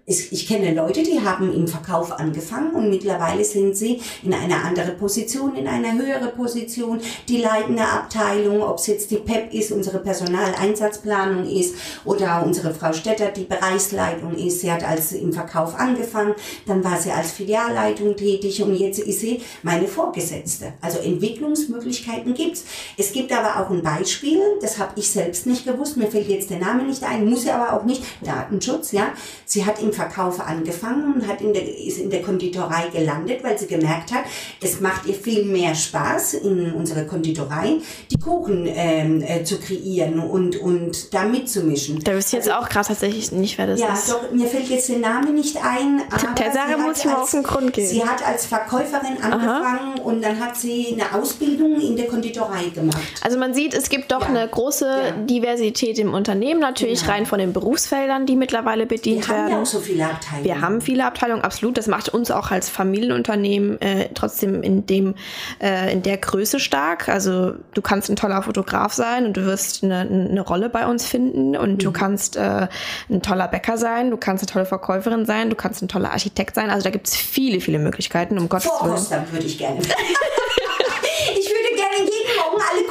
ich 0.09 0.47
kenne 0.47 0.73
Leute, 0.73 1.03
die 1.03 1.21
haben 1.21 1.53
im 1.53 1.67
Verkauf 1.67 2.13
angefangen 2.13 2.71
und 2.77 2.91
mittlerweile 2.91 3.45
sind 3.45 3.77
sie 3.77 4.01
in 4.23 4.33
einer 4.33 4.65
anderen 4.65 4.97
Position, 4.97 5.57
in 5.57 5.67
einer 5.67 5.95
höheren 5.95 6.33
Position, 6.33 7.01
die 7.29 7.39
leitende 7.39 7.83
Abteilung, 7.83 8.63
ob 8.63 8.79
es 8.79 8.87
jetzt 8.87 9.11
die 9.11 9.17
PEP 9.17 9.53
ist, 9.53 9.73
unsere 9.73 9.99
Personaleinsatzplanung 9.99 11.49
ist 11.49 11.75
oder 12.05 12.45
unsere 12.47 12.73
Frau 12.73 12.93
Stetter, 12.93 13.33
die 13.33 13.43
Bereichsleitung 13.43 14.37
ist. 14.37 14.61
Sie 14.61 14.71
hat 14.71 14.85
als 14.85 15.11
im 15.11 15.33
Verkauf 15.33 15.75
angefangen, 15.75 16.35
dann 16.67 16.85
war 16.85 17.01
sie 17.01 17.11
als 17.11 17.33
Filialleitung 17.33 18.17
tätig 18.17 18.63
und 18.63 18.77
jetzt 18.77 19.01
ist 19.01 19.21
sie 19.21 19.43
meine 19.65 19.89
Vorgesetzte. 19.89 20.75
Also 20.83 20.99
Entwicklungsmöglichkeiten 20.99 22.33
gibt's. 22.35 22.65
Es 22.97 23.11
gibt 23.11 23.33
aber 23.33 23.61
auch 23.61 23.71
ein 23.71 23.83
Beispiel, 23.83 24.39
das 24.61 24.79
habe 24.79 24.93
ich 24.95 25.11
selbst 25.11 25.47
nicht 25.47 25.67
gewusst, 25.67 25.97
mir 25.97 26.07
fällt 26.07 26.29
jetzt 26.29 26.51
der 26.51 26.61
Name 26.61 26.85
nicht 26.85 27.03
ein, 27.03 27.29
muss 27.29 27.43
sie 27.43 27.51
aber 27.51 27.73
auch 27.73 27.85
nicht, 27.85 28.05
Datenschutz, 28.23 28.93
ja. 28.93 29.09
Sie 29.45 29.65
hat 29.67 29.83
im 29.83 29.96
Verkauf 29.97 30.41
angefangen 30.41 31.15
und 31.15 31.27
hat 31.27 31.41
in 31.41 31.53
der, 31.53 31.63
ist 31.63 31.99
in 31.99 32.11
der 32.11 32.23
Konditorei 32.23 32.89
gelandet, 32.93 33.43
weil 33.43 33.59
sie 33.59 33.67
gemerkt 33.67 34.13
hat, 34.13 34.25
es 34.63 34.81
macht 34.81 35.07
ihr 35.07 35.15
viel 35.15 35.45
mehr 35.45 35.75
Spaß 35.75 36.35
in 36.35 36.73
unserer 36.73 37.05
Konditorei, 37.05 37.77
die 38.11 38.19
Kuchen 38.19 38.67
ähm, 38.69 39.23
äh, 39.23 39.43
zu 39.43 39.59
kreieren 39.59 40.21
und, 40.21 40.57
und 40.57 41.13
da 41.15 41.25
mitzumischen. 41.25 42.01
Da 42.05 42.15
wüsste 42.15 42.37
ich 42.37 42.45
jetzt 42.45 42.53
also, 42.53 42.65
auch 42.65 42.69
gerade 42.69 42.89
tatsächlich 42.89 43.33
nicht, 43.33 43.59
wer 43.59 43.67
das 43.67 43.81
ja, 43.81 43.95
ist. 43.95 44.09
Ja, 44.09 44.15
doch, 44.15 44.33
mir 44.33 44.47
fällt 44.47 44.69
jetzt 44.69 44.89
der 44.89 44.99
Name 44.99 45.31
nicht 45.31 45.57
ein. 45.65 46.03
der 46.39 46.53
Sache 46.53 46.79
muss 46.79 46.99
ich 46.99 47.05
mal 47.07 47.17
auf 47.17 47.31
den 47.31 47.43
Grund 47.43 47.73
gehen. 47.73 47.87
Sie 47.87 48.05
hat 48.05 48.27
als 48.27 48.47
Verkäuferin 48.47 49.17
angefangen 49.23 49.95
Aha. 49.99 50.03
und 50.05 50.23
dann 50.23 50.39
hat 50.39 50.57
sie 50.57 50.93
eine 50.93 51.21
Ausbildung 51.21 51.81
in 51.81 51.97
der 51.97 52.07
Konditorei 52.07 52.69
gemacht. 52.75 53.01
Also 53.23 53.39
man 53.39 53.55
sieht, 53.55 53.75
es 53.75 53.89
gibt 53.89 54.13
doch 54.13 54.23
ja. 54.23 54.29
eine 54.29 54.49
große 54.49 54.87
ja. 54.87 55.11
Diversität 55.13 55.99
im 55.99 56.15
Unternehmen, 56.15 56.61
natürlich 56.61 57.01
genau. 57.01 57.13
rein 57.13 57.27
von 57.27 57.39
den 57.39 57.53
Berufsfeldern, 57.53 58.27
die 58.27 58.37
mittlerweile 58.37 58.87
bedient 58.87 59.29
werden. 59.29 59.37
Wir 59.37 59.45
haben 59.45 59.53
ja 59.53 59.63
auch 59.63 59.67
so 59.67 59.81
viele 59.87 60.07
Abteilungen. 60.07 60.45
Wir 60.45 60.61
haben 60.61 60.80
viele 60.80 61.05
Abteilungen, 61.05 61.43
absolut. 61.43 61.78
Das 61.78 61.87
macht 61.87 62.09
uns 62.09 62.30
auch 62.30 62.51
als 62.51 62.68
Familienunternehmen 62.68 63.80
äh, 63.80 64.09
trotzdem 64.14 64.62
in 64.62 64.87
dem 64.87 65.14
äh, 65.62 65.93
in 65.93 66.03
der 66.03 66.16
Größe 66.18 66.61
stark. 66.61 67.09
Also 67.09 67.55
du 67.74 67.82
kannst 67.82 68.11
ein 68.11 68.16
toller 68.16 68.43
Fotograf 68.43 68.93
sein 68.93 69.26
und 69.26 69.37
du 69.37 69.45
wirst 69.45 69.84
eine, 69.84 70.01
eine 70.01 70.41
Rolle 70.41 70.68
bei 70.68 70.87
uns 70.87 71.07
finden 71.07 71.57
und 71.57 71.72
mhm. 71.72 71.78
du 71.78 71.93
kannst 71.93 72.37
äh, 72.37 72.68
ein 73.09 73.22
toller 73.22 73.49
Bäcker 73.49 73.78
sein, 73.78 74.11
du 74.11 74.16
kannst 74.16 74.43
eine 74.45 74.53
tolle 74.53 74.66
Verkäuferin 74.66 75.26
sein, 75.26 75.51
du 75.51 75.57
kannst 75.57 75.82
ein 75.82 75.89
toller 75.89 76.12
Architekt 76.12 76.55
sein. 76.55 76.70
Also 76.70 76.84
da 76.84 76.91
gibt 76.91 77.09
es 77.09 77.16
viele, 77.16 77.61
viele 77.61 77.78
Möglichkeiten, 77.78 78.39
um 78.39 78.49
Gottes 78.49 78.70
Willen. 78.80 79.32
würde 79.32 79.47
ich 79.47 79.59
gerne. 79.59 79.80
ich 79.80 81.49
würde 81.49 81.76
gerne 81.76 81.97
jeden 82.01 82.37
Morgen 82.37 82.62
alle. 82.70 82.87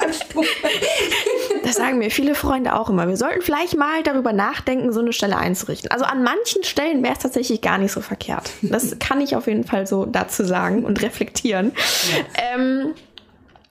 Das 0.00 0.18
sagen 1.78 1.98
mir 1.98 2.10
viele 2.10 2.34
Freunde 2.34 2.78
auch 2.78 2.90
immer. 2.90 3.08
Wir 3.08 3.16
sollten 3.16 3.40
vielleicht 3.40 3.76
mal 3.76 4.02
darüber 4.02 4.32
nachdenken, 4.32 4.92
so 4.92 5.00
eine 5.00 5.12
Stelle 5.12 5.36
einzurichten. 5.36 5.90
Also 5.90 6.04
an 6.04 6.22
manchen 6.22 6.62
Stellen 6.64 7.02
wäre 7.02 7.14
es 7.14 7.20
tatsächlich 7.20 7.62
gar 7.62 7.78
nicht 7.78 7.92
so 7.92 8.00
verkehrt. 8.00 8.50
Das 8.62 8.98
kann 9.00 9.20
ich 9.20 9.34
auf 9.34 9.46
jeden 9.46 9.64
Fall 9.64 9.86
so 9.86 10.04
dazu 10.04 10.44
sagen 10.44 10.84
und 10.84 11.02
reflektieren. 11.02 11.72
Ja. 12.12 12.56
Ähm, 12.56 12.94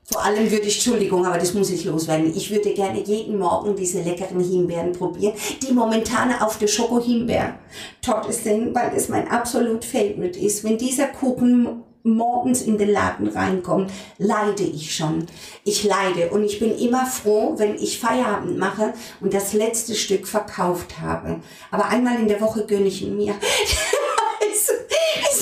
vor 0.10 0.24
allem 0.24 0.50
würde 0.50 0.66
ich, 0.66 0.76
Entschuldigung, 0.76 1.26
aber 1.26 1.38
das 1.38 1.54
muss 1.54 1.70
ich 1.70 1.84
loswerden, 1.84 2.34
ich 2.34 2.50
würde 2.50 2.74
gerne 2.74 3.04
jeden 3.04 3.38
Morgen 3.38 3.76
diese 3.76 4.02
leckeren 4.02 4.40
Himbeeren 4.40 4.94
probieren, 4.94 5.34
die 5.62 5.74
momentan 5.74 6.34
auf 6.40 6.58
der 6.58 6.68
Schoko-Himbeer-Torte 6.68 8.32
sind, 8.32 8.74
weil 8.74 8.94
es 8.96 9.10
mein 9.10 9.28
absolut 9.28 9.84
Favorite 9.84 10.40
ist. 10.40 10.64
Wenn 10.64 10.78
dieser 10.78 11.08
Kuchen 11.08 11.84
morgens 12.08 12.62
in 12.62 12.78
den 12.78 12.90
Laden 12.90 13.28
reinkommt, 13.28 13.92
leide 14.18 14.64
ich 14.64 14.96
schon. 14.96 15.28
Ich 15.64 15.84
leide 15.84 16.30
und 16.30 16.44
ich 16.44 16.60
bin 16.60 16.78
immer 16.78 17.06
froh, 17.06 17.54
wenn 17.58 17.76
ich 17.76 18.00
Feierabend 18.00 18.58
mache 18.58 18.94
und 19.22 19.34
das 19.34 19.54
letzte 19.54 19.96
Stück 19.96 20.28
verkauft 20.28 21.00
habe. 21.00 21.42
Aber 21.72 21.90
einmal 21.90 22.20
in 22.20 22.28
der 22.28 22.42
Woche 22.42 22.66
gönne 22.66 22.88
ich 22.88 23.02
ihn 23.02 23.18
mir. 23.18 23.36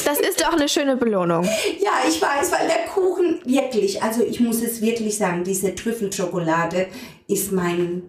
Das 0.06 0.20
ist 0.20 0.40
doch 0.40 0.54
eine 0.54 0.70
schöne 0.70 0.96
Belohnung. 0.98 1.44
Ja, 1.80 1.92
ich 2.08 2.22
weiß, 2.22 2.52
weil 2.52 2.68
der 2.68 2.86
Kuchen 2.94 3.42
wirklich, 3.44 4.04
also 4.04 4.24
ich 4.24 4.40
muss 4.40 4.62
es 4.62 4.80
wirklich 4.80 5.18
sagen, 5.18 5.44
diese 5.44 5.74
Trüffelschokolade 5.74 6.88
ist 7.28 7.52
mein 7.52 8.04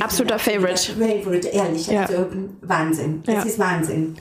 absoluter 0.00 0.38
Favorite. 0.38 0.92
Favorite, 0.92 1.48
ehrlich. 1.48 1.86
Ja. 1.86 2.06
Also 2.06 2.26
Wahnsinn. 2.62 3.22
Das 3.24 3.34
ja. 3.34 3.42
ist 3.42 3.58
Wahnsinn. 3.58 4.16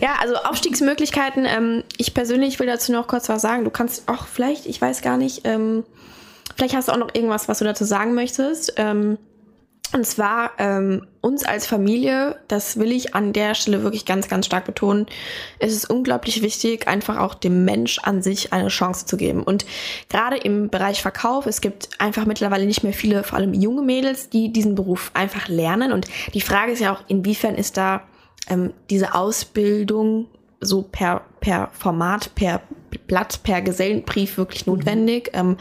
Ja, 0.00 0.16
also 0.20 0.36
Aufstiegsmöglichkeiten. 0.36 1.46
Ähm, 1.46 1.84
ich 1.96 2.14
persönlich 2.14 2.58
will 2.60 2.66
dazu 2.66 2.92
noch 2.92 3.06
kurz 3.06 3.28
was 3.28 3.42
sagen. 3.42 3.64
Du 3.64 3.70
kannst 3.70 4.08
auch 4.08 4.26
vielleicht, 4.26 4.66
ich 4.66 4.80
weiß 4.80 5.02
gar 5.02 5.16
nicht, 5.16 5.42
ähm, 5.44 5.84
vielleicht 6.56 6.76
hast 6.76 6.88
du 6.88 6.92
auch 6.92 6.98
noch 6.98 7.14
irgendwas, 7.14 7.48
was 7.48 7.58
du 7.58 7.64
dazu 7.64 7.84
sagen 7.84 8.14
möchtest. 8.14 8.74
Ähm, 8.76 9.18
und 9.94 10.04
zwar 10.04 10.50
ähm, 10.58 11.06
uns 11.20 11.44
als 11.44 11.68
Familie, 11.68 12.36
das 12.48 12.80
will 12.80 12.90
ich 12.90 13.14
an 13.14 13.32
der 13.32 13.54
Stelle 13.54 13.84
wirklich 13.84 14.04
ganz, 14.04 14.28
ganz 14.28 14.44
stark 14.44 14.64
betonen, 14.64 15.06
es 15.60 15.72
ist 15.72 15.88
unglaublich 15.88 16.42
wichtig, 16.42 16.88
einfach 16.88 17.18
auch 17.18 17.34
dem 17.34 17.64
Mensch 17.64 18.00
an 18.00 18.20
sich 18.20 18.52
eine 18.52 18.68
Chance 18.68 19.06
zu 19.06 19.16
geben. 19.16 19.44
Und 19.44 19.64
gerade 20.08 20.36
im 20.36 20.68
Bereich 20.68 21.00
Verkauf, 21.00 21.46
es 21.46 21.60
gibt 21.60 21.90
einfach 22.00 22.26
mittlerweile 22.26 22.66
nicht 22.66 22.82
mehr 22.82 22.92
viele, 22.92 23.22
vor 23.22 23.38
allem 23.38 23.54
junge 23.54 23.82
Mädels, 23.82 24.28
die 24.30 24.52
diesen 24.52 24.74
Beruf 24.74 25.12
einfach 25.14 25.46
lernen. 25.46 25.92
Und 25.92 26.08
die 26.34 26.40
Frage 26.40 26.72
ist 26.72 26.80
ja 26.80 26.92
auch, 26.92 27.04
inwiefern 27.06 27.54
ist 27.54 27.76
da 27.76 28.02
ähm, 28.50 28.72
diese 28.90 29.14
Ausbildung 29.14 30.26
so 30.60 30.82
per, 30.82 31.22
per 31.38 31.70
Format, 31.72 32.34
per 32.34 32.62
Blatt, 33.06 33.44
per 33.44 33.62
Gesellenbrief 33.62 34.38
wirklich 34.38 34.66
notwendig? 34.66 35.30
Mhm. 35.32 35.38
Ähm, 35.38 35.56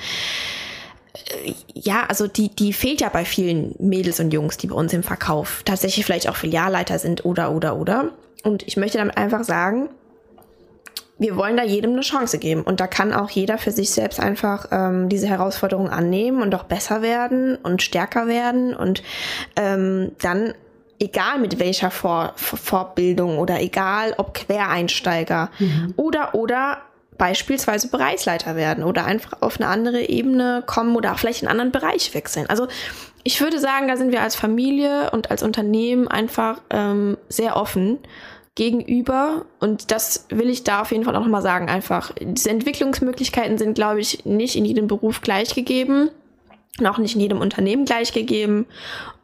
ja, 1.73 2.05
also 2.07 2.27
die, 2.27 2.49
die 2.49 2.73
fehlt 2.73 3.01
ja 3.01 3.09
bei 3.09 3.25
vielen 3.25 3.75
Mädels 3.79 4.19
und 4.19 4.33
Jungs, 4.33 4.57
die 4.57 4.67
bei 4.67 4.75
uns 4.75 4.93
im 4.93 5.03
Verkauf 5.03 5.61
tatsächlich 5.63 6.05
vielleicht 6.05 6.27
auch 6.27 6.35
Filialleiter 6.35 6.97
sind 6.97 7.25
oder, 7.25 7.51
oder, 7.51 7.77
oder. 7.77 8.09
Und 8.43 8.63
ich 8.67 8.77
möchte 8.77 8.97
damit 8.97 9.17
einfach 9.17 9.43
sagen, 9.43 9.89
wir 11.19 11.35
wollen 11.37 11.55
da 11.55 11.63
jedem 11.63 11.91
eine 11.91 12.01
Chance 12.01 12.39
geben. 12.39 12.63
Und 12.63 12.79
da 12.79 12.87
kann 12.87 13.13
auch 13.13 13.29
jeder 13.29 13.57
für 13.57 13.71
sich 13.71 13.91
selbst 13.91 14.19
einfach 14.19 14.67
ähm, 14.71 15.09
diese 15.09 15.27
Herausforderung 15.27 15.89
annehmen 15.89 16.41
und 16.41 16.53
auch 16.55 16.63
besser 16.63 17.01
werden 17.01 17.55
und 17.57 17.81
stärker 17.81 18.27
werden 18.27 18.75
und 18.75 19.03
ähm, 19.55 20.13
dann 20.21 20.53
egal 20.99 21.39
mit 21.39 21.59
welcher 21.59 21.91
Vor 21.91 22.33
Vorbildung 22.35 23.37
oder 23.37 23.61
egal 23.61 24.15
ob 24.17 24.33
Quereinsteiger 24.33 25.49
mhm. 25.59 25.93
oder 25.97 26.33
oder 26.33 26.79
beispielsweise 27.17 27.89
Bereichsleiter 27.89 28.55
werden 28.55 28.83
oder 28.83 29.05
einfach 29.05 29.41
auf 29.41 29.59
eine 29.59 29.69
andere 29.69 30.01
Ebene 30.09 30.63
kommen 30.65 30.95
oder 30.95 31.13
auch 31.13 31.19
vielleicht 31.19 31.43
einen 31.43 31.51
anderen 31.51 31.71
Bereich 31.71 32.13
wechseln. 32.13 32.47
Also 32.49 32.67
ich 33.23 33.39
würde 33.39 33.59
sagen, 33.59 33.87
da 33.87 33.97
sind 33.97 34.11
wir 34.11 34.21
als 34.21 34.35
Familie 34.35 35.11
und 35.11 35.31
als 35.31 35.43
Unternehmen 35.43 36.07
einfach 36.07 36.61
ähm, 36.69 37.17
sehr 37.29 37.55
offen 37.55 37.99
gegenüber 38.55 39.45
und 39.59 39.91
das 39.91 40.27
will 40.29 40.49
ich 40.49 40.63
da 40.63 40.81
auf 40.81 40.91
jeden 40.91 41.05
Fall 41.05 41.15
auch 41.15 41.21
nochmal 41.21 41.41
sagen. 41.41 41.69
Einfach, 41.69 42.11
diese 42.19 42.49
Entwicklungsmöglichkeiten 42.49 43.57
sind, 43.57 43.73
glaube 43.73 43.99
ich, 43.99 44.25
nicht 44.25 44.55
in 44.55 44.65
jedem 44.65 44.87
Beruf 44.87 45.21
gleich 45.21 45.55
gegeben 45.55 46.09
und 46.79 46.87
auch 46.87 46.97
nicht 46.97 47.15
in 47.15 47.21
jedem 47.21 47.41
Unternehmen 47.41 47.85
gleich 47.85 48.13
gegeben. 48.13 48.65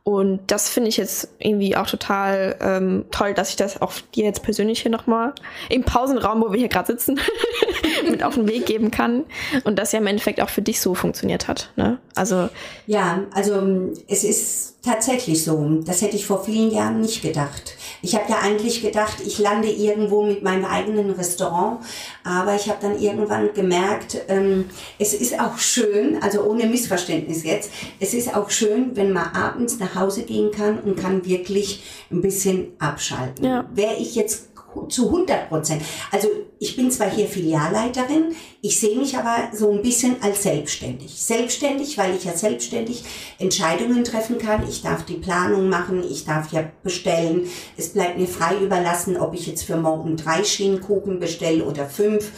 Und 0.04 0.39
das 0.47 0.70
finde 0.70 0.89
ich 0.89 0.97
jetzt 0.97 1.30
irgendwie 1.39 1.76
auch 1.76 1.88
total 1.88 2.56
ähm, 2.62 3.06
toll, 3.12 3.34
dass 3.34 3.50
ich 3.50 3.56
das 3.56 3.82
auch 3.82 3.93
dir 4.16 4.26
jetzt 4.26 4.43
persönlich 4.43 4.82
hier 4.82 4.91
nochmal 4.91 5.34
im 5.70 5.84
Pausenraum, 5.84 6.41
wo 6.41 6.52
wir 6.52 6.60
hier 6.60 6.70
gerade 6.70 6.88
sitzen, 6.88 7.20
mit 8.10 8.24
auf 8.24 8.36
den 8.36 8.47
Weg 8.47 8.66
geben 8.66 8.91
kann. 8.91 9.26
Und 9.66 9.78
das 9.78 9.91
ja 9.91 10.00
im 10.00 10.08
Endeffekt 10.08 10.41
auch 10.41 10.50
für 10.50 10.62
dich 10.62 10.82
so 10.82 10.95
funktioniert 10.95 11.47
hat. 11.47 11.72
Ne? 11.76 12.00
Also 12.16 12.50
ja, 12.88 13.24
also 13.34 13.91
es 14.08 14.24
ist 14.24 14.70
tatsächlich 14.84 15.43
so. 15.43 15.82
Das 15.86 16.02
hätte 16.02 16.16
ich 16.16 16.26
vor 16.26 16.43
vielen 16.43 16.72
Jahren 16.72 17.02
nicht 17.02 17.22
gedacht. 17.22 17.76
Ich 18.02 18.16
habe 18.16 18.30
ja 18.30 18.39
eigentlich 18.39 18.82
gedacht, 18.82 19.18
ich 19.26 19.39
lande 19.39 19.70
irgendwo 19.70 20.24
mit 20.24 20.41
meinem 20.41 20.66
eigenen 20.66 21.12
Restaurant, 21.12 21.82
aber 22.24 22.56
ich 22.56 22.70
habe 22.70 22.80
dann 22.82 22.97
irgendwann 23.00 23.54
gemerkt, 23.54 24.18
ähm, 24.30 24.70
es 24.97 25.14
ist 25.14 25.39
auch 25.39 25.58
schön, 25.58 26.22
also 26.22 26.43
ohne 26.43 26.66
Missverständnis 26.66 27.43
jetzt, 27.43 27.72
es 28.00 28.14
ist 28.14 28.36
auch 28.36 28.50
schön, 28.50 28.95
wenn 28.95 29.12
man 29.12 29.34
abends 29.34 29.80
nach 29.80 29.89
Hause 29.96 30.24
gehen 30.24 30.52
kann 30.52 30.80
und 30.80 30.98
kann 30.98 31.26
wirklich 31.26 31.84
ein 32.12 32.22
bisschen 32.22 32.74
abschalten. 32.80 33.46
Ja. 33.46 33.70
Wäre 33.74 33.96
ich 33.96 34.16
jetzt 34.16 34.49
zu 34.89 35.07
100 35.07 35.49
Prozent. 35.49 35.82
Also 36.11 36.28
ich 36.61 36.76
bin 36.76 36.91
zwar 36.91 37.09
hier 37.09 37.28
Filialleiterin, 37.28 38.36
ich 38.61 38.80
sehe 38.80 38.97
mich 38.97 39.17
aber 39.17 39.55
so 39.55 39.72
ein 39.72 39.82
bisschen 39.82 40.22
als 40.22 40.43
selbstständig. 40.43 41.22
Selbstständig, 41.22 41.97
weil 41.97 42.15
ich 42.15 42.26
ja 42.26 42.36
selbstständig 42.36 43.03
Entscheidungen 43.38 44.03
treffen 44.03 44.38
kann. 44.38 44.67
Ich 44.67 44.82
darf 44.82 45.05
die 45.05 45.13
Planung 45.13 45.70
machen, 45.70 46.03
ich 46.03 46.26
darf 46.26 46.51
ja 46.51 46.70
bestellen. 46.84 47.47
Es 47.78 47.89
bleibt 47.89 48.20
mir 48.20 48.28
frei 48.28 48.57
überlassen, 48.57 49.15
ob 49.15 49.34
ich 49.34 49.47
jetzt 49.47 49.63
für 49.63 49.78
morgen 49.78 50.17
drei 50.17 50.43
Schienenkuchen 50.43 51.20
bestelle 51.20 51.63
oder 51.63 51.88
fünf. 51.88 52.32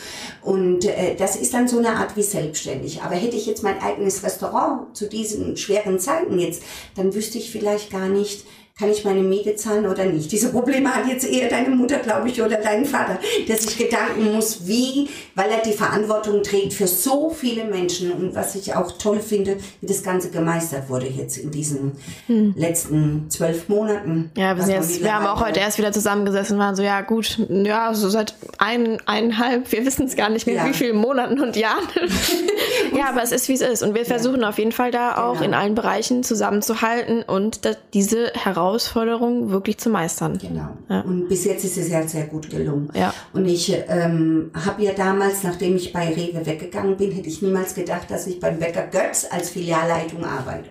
Und 0.43 0.85
äh, 0.85 1.15
das 1.15 1.35
ist 1.35 1.55
dann 1.55 1.67
so 1.67 1.79
eine 1.79 1.95
Art 1.95 2.15
wie 2.15 2.23
selbstständig. 2.23 3.01
Aber 3.01 3.15
hätte 3.15 3.37
ich 3.37 3.47
jetzt 3.47 3.63
mein 3.63 3.81
eigenes 3.81 4.23
Restaurant 4.23 4.95
zu 4.95 5.07
diesen 5.07 5.57
schweren 5.57 5.99
Zeiten 5.99 6.37
jetzt, 6.37 6.61
dann 6.95 7.15
wüsste 7.15 7.39
ich 7.39 7.49
vielleicht 7.49 7.89
gar 7.89 8.07
nicht, 8.07 8.45
kann 8.81 8.89
ich 8.89 9.05
meine 9.05 9.21
Miete 9.21 9.55
zahlen 9.55 9.85
oder 9.85 10.05
nicht? 10.05 10.31
Diese 10.31 10.51
Probleme 10.51 10.91
hat 10.91 11.07
jetzt 11.07 11.23
eher 11.23 11.47
deine 11.49 11.69
Mutter, 11.69 11.99
glaube 11.99 12.29
ich, 12.29 12.41
oder 12.41 12.57
dein 12.57 12.83
Vater, 12.83 13.19
der 13.47 13.55
sich 13.55 13.77
Gedanken 13.77 14.33
muss, 14.33 14.65
wie, 14.65 15.07
weil 15.35 15.51
er 15.51 15.59
die 15.59 15.73
Verantwortung 15.73 16.41
trägt 16.41 16.73
für 16.73 16.87
so 16.87 17.29
viele 17.29 17.65
Menschen 17.65 18.11
und 18.11 18.33
was 18.33 18.55
ich 18.55 18.73
auch 18.73 18.91
toll 18.97 19.19
finde, 19.19 19.57
wie 19.81 19.85
das 19.85 20.01
Ganze 20.01 20.31
gemeistert 20.31 20.89
wurde 20.89 21.05
jetzt 21.05 21.37
in 21.37 21.51
diesen 21.51 21.91
hm. 22.25 22.55
letzten 22.57 23.29
zwölf 23.29 23.69
Monaten. 23.69 24.31
Ja, 24.35 24.57
wir, 24.57 24.65
jetzt, 24.73 25.03
wir 25.03 25.13
haben 25.13 25.27
auch 25.27 25.45
heute 25.45 25.59
erst 25.59 25.77
wieder 25.77 25.91
zusammengesessen 25.91 26.55
und 26.55 26.63
waren 26.63 26.75
so, 26.75 26.81
ja 26.81 27.01
gut, 27.01 27.37
ja, 27.49 27.93
so 27.93 28.09
seit 28.09 28.33
ein, 28.57 28.97
eineinhalb, 29.05 29.71
wir 29.71 29.85
wissen 29.85 30.07
es 30.07 30.15
gar 30.15 30.29
nicht 30.29 30.47
mehr, 30.47 30.55
ja. 30.55 30.65
wie 30.65 30.73
vielen 30.73 30.97
Monaten 30.97 31.39
und 31.39 31.55
Jahren. 31.55 31.87
ja, 32.97 33.09
aber 33.09 33.21
es 33.21 33.31
ist, 33.31 33.47
wie 33.47 33.53
es 33.53 33.61
ist. 33.61 33.83
Und 33.83 33.93
wir 33.93 34.05
versuchen 34.05 34.41
ja. 34.41 34.49
auf 34.49 34.57
jeden 34.57 34.71
Fall 34.71 34.89
da 34.89 35.23
auch 35.23 35.33
genau. 35.33 35.45
in 35.45 35.53
allen 35.53 35.75
Bereichen 35.75 36.23
zusammenzuhalten 36.23 37.21
und 37.21 37.61
diese 37.93 38.31
Herausforderungen 38.33 38.70
Herausforderung 38.71 39.51
wirklich 39.51 39.77
zu 39.77 39.89
meistern. 39.89 40.37
Genau. 40.37 40.69
Ja. 40.89 41.01
Und 41.01 41.27
bis 41.27 41.45
jetzt 41.45 41.65
ist 41.65 41.77
es 41.77 41.89
ja 41.89 42.07
sehr 42.07 42.25
gut 42.25 42.49
gelungen. 42.49 42.89
Ja. 42.93 43.13
Und 43.33 43.45
ich 43.45 43.73
ähm, 43.89 44.51
habe 44.53 44.83
ja 44.83 44.93
damals, 44.93 45.43
nachdem 45.43 45.75
ich 45.75 45.91
bei 45.91 46.07
Rewe 46.07 46.45
weggegangen 46.45 46.97
bin, 46.97 47.11
hätte 47.11 47.27
ich 47.27 47.41
niemals 47.41 47.75
gedacht, 47.75 48.09
dass 48.09 48.27
ich 48.27 48.39
beim 48.39 48.59
Bäcker 48.59 48.87
Götz 48.87 49.27
als 49.29 49.49
Filialleitung 49.49 50.23
arbeite. 50.23 50.69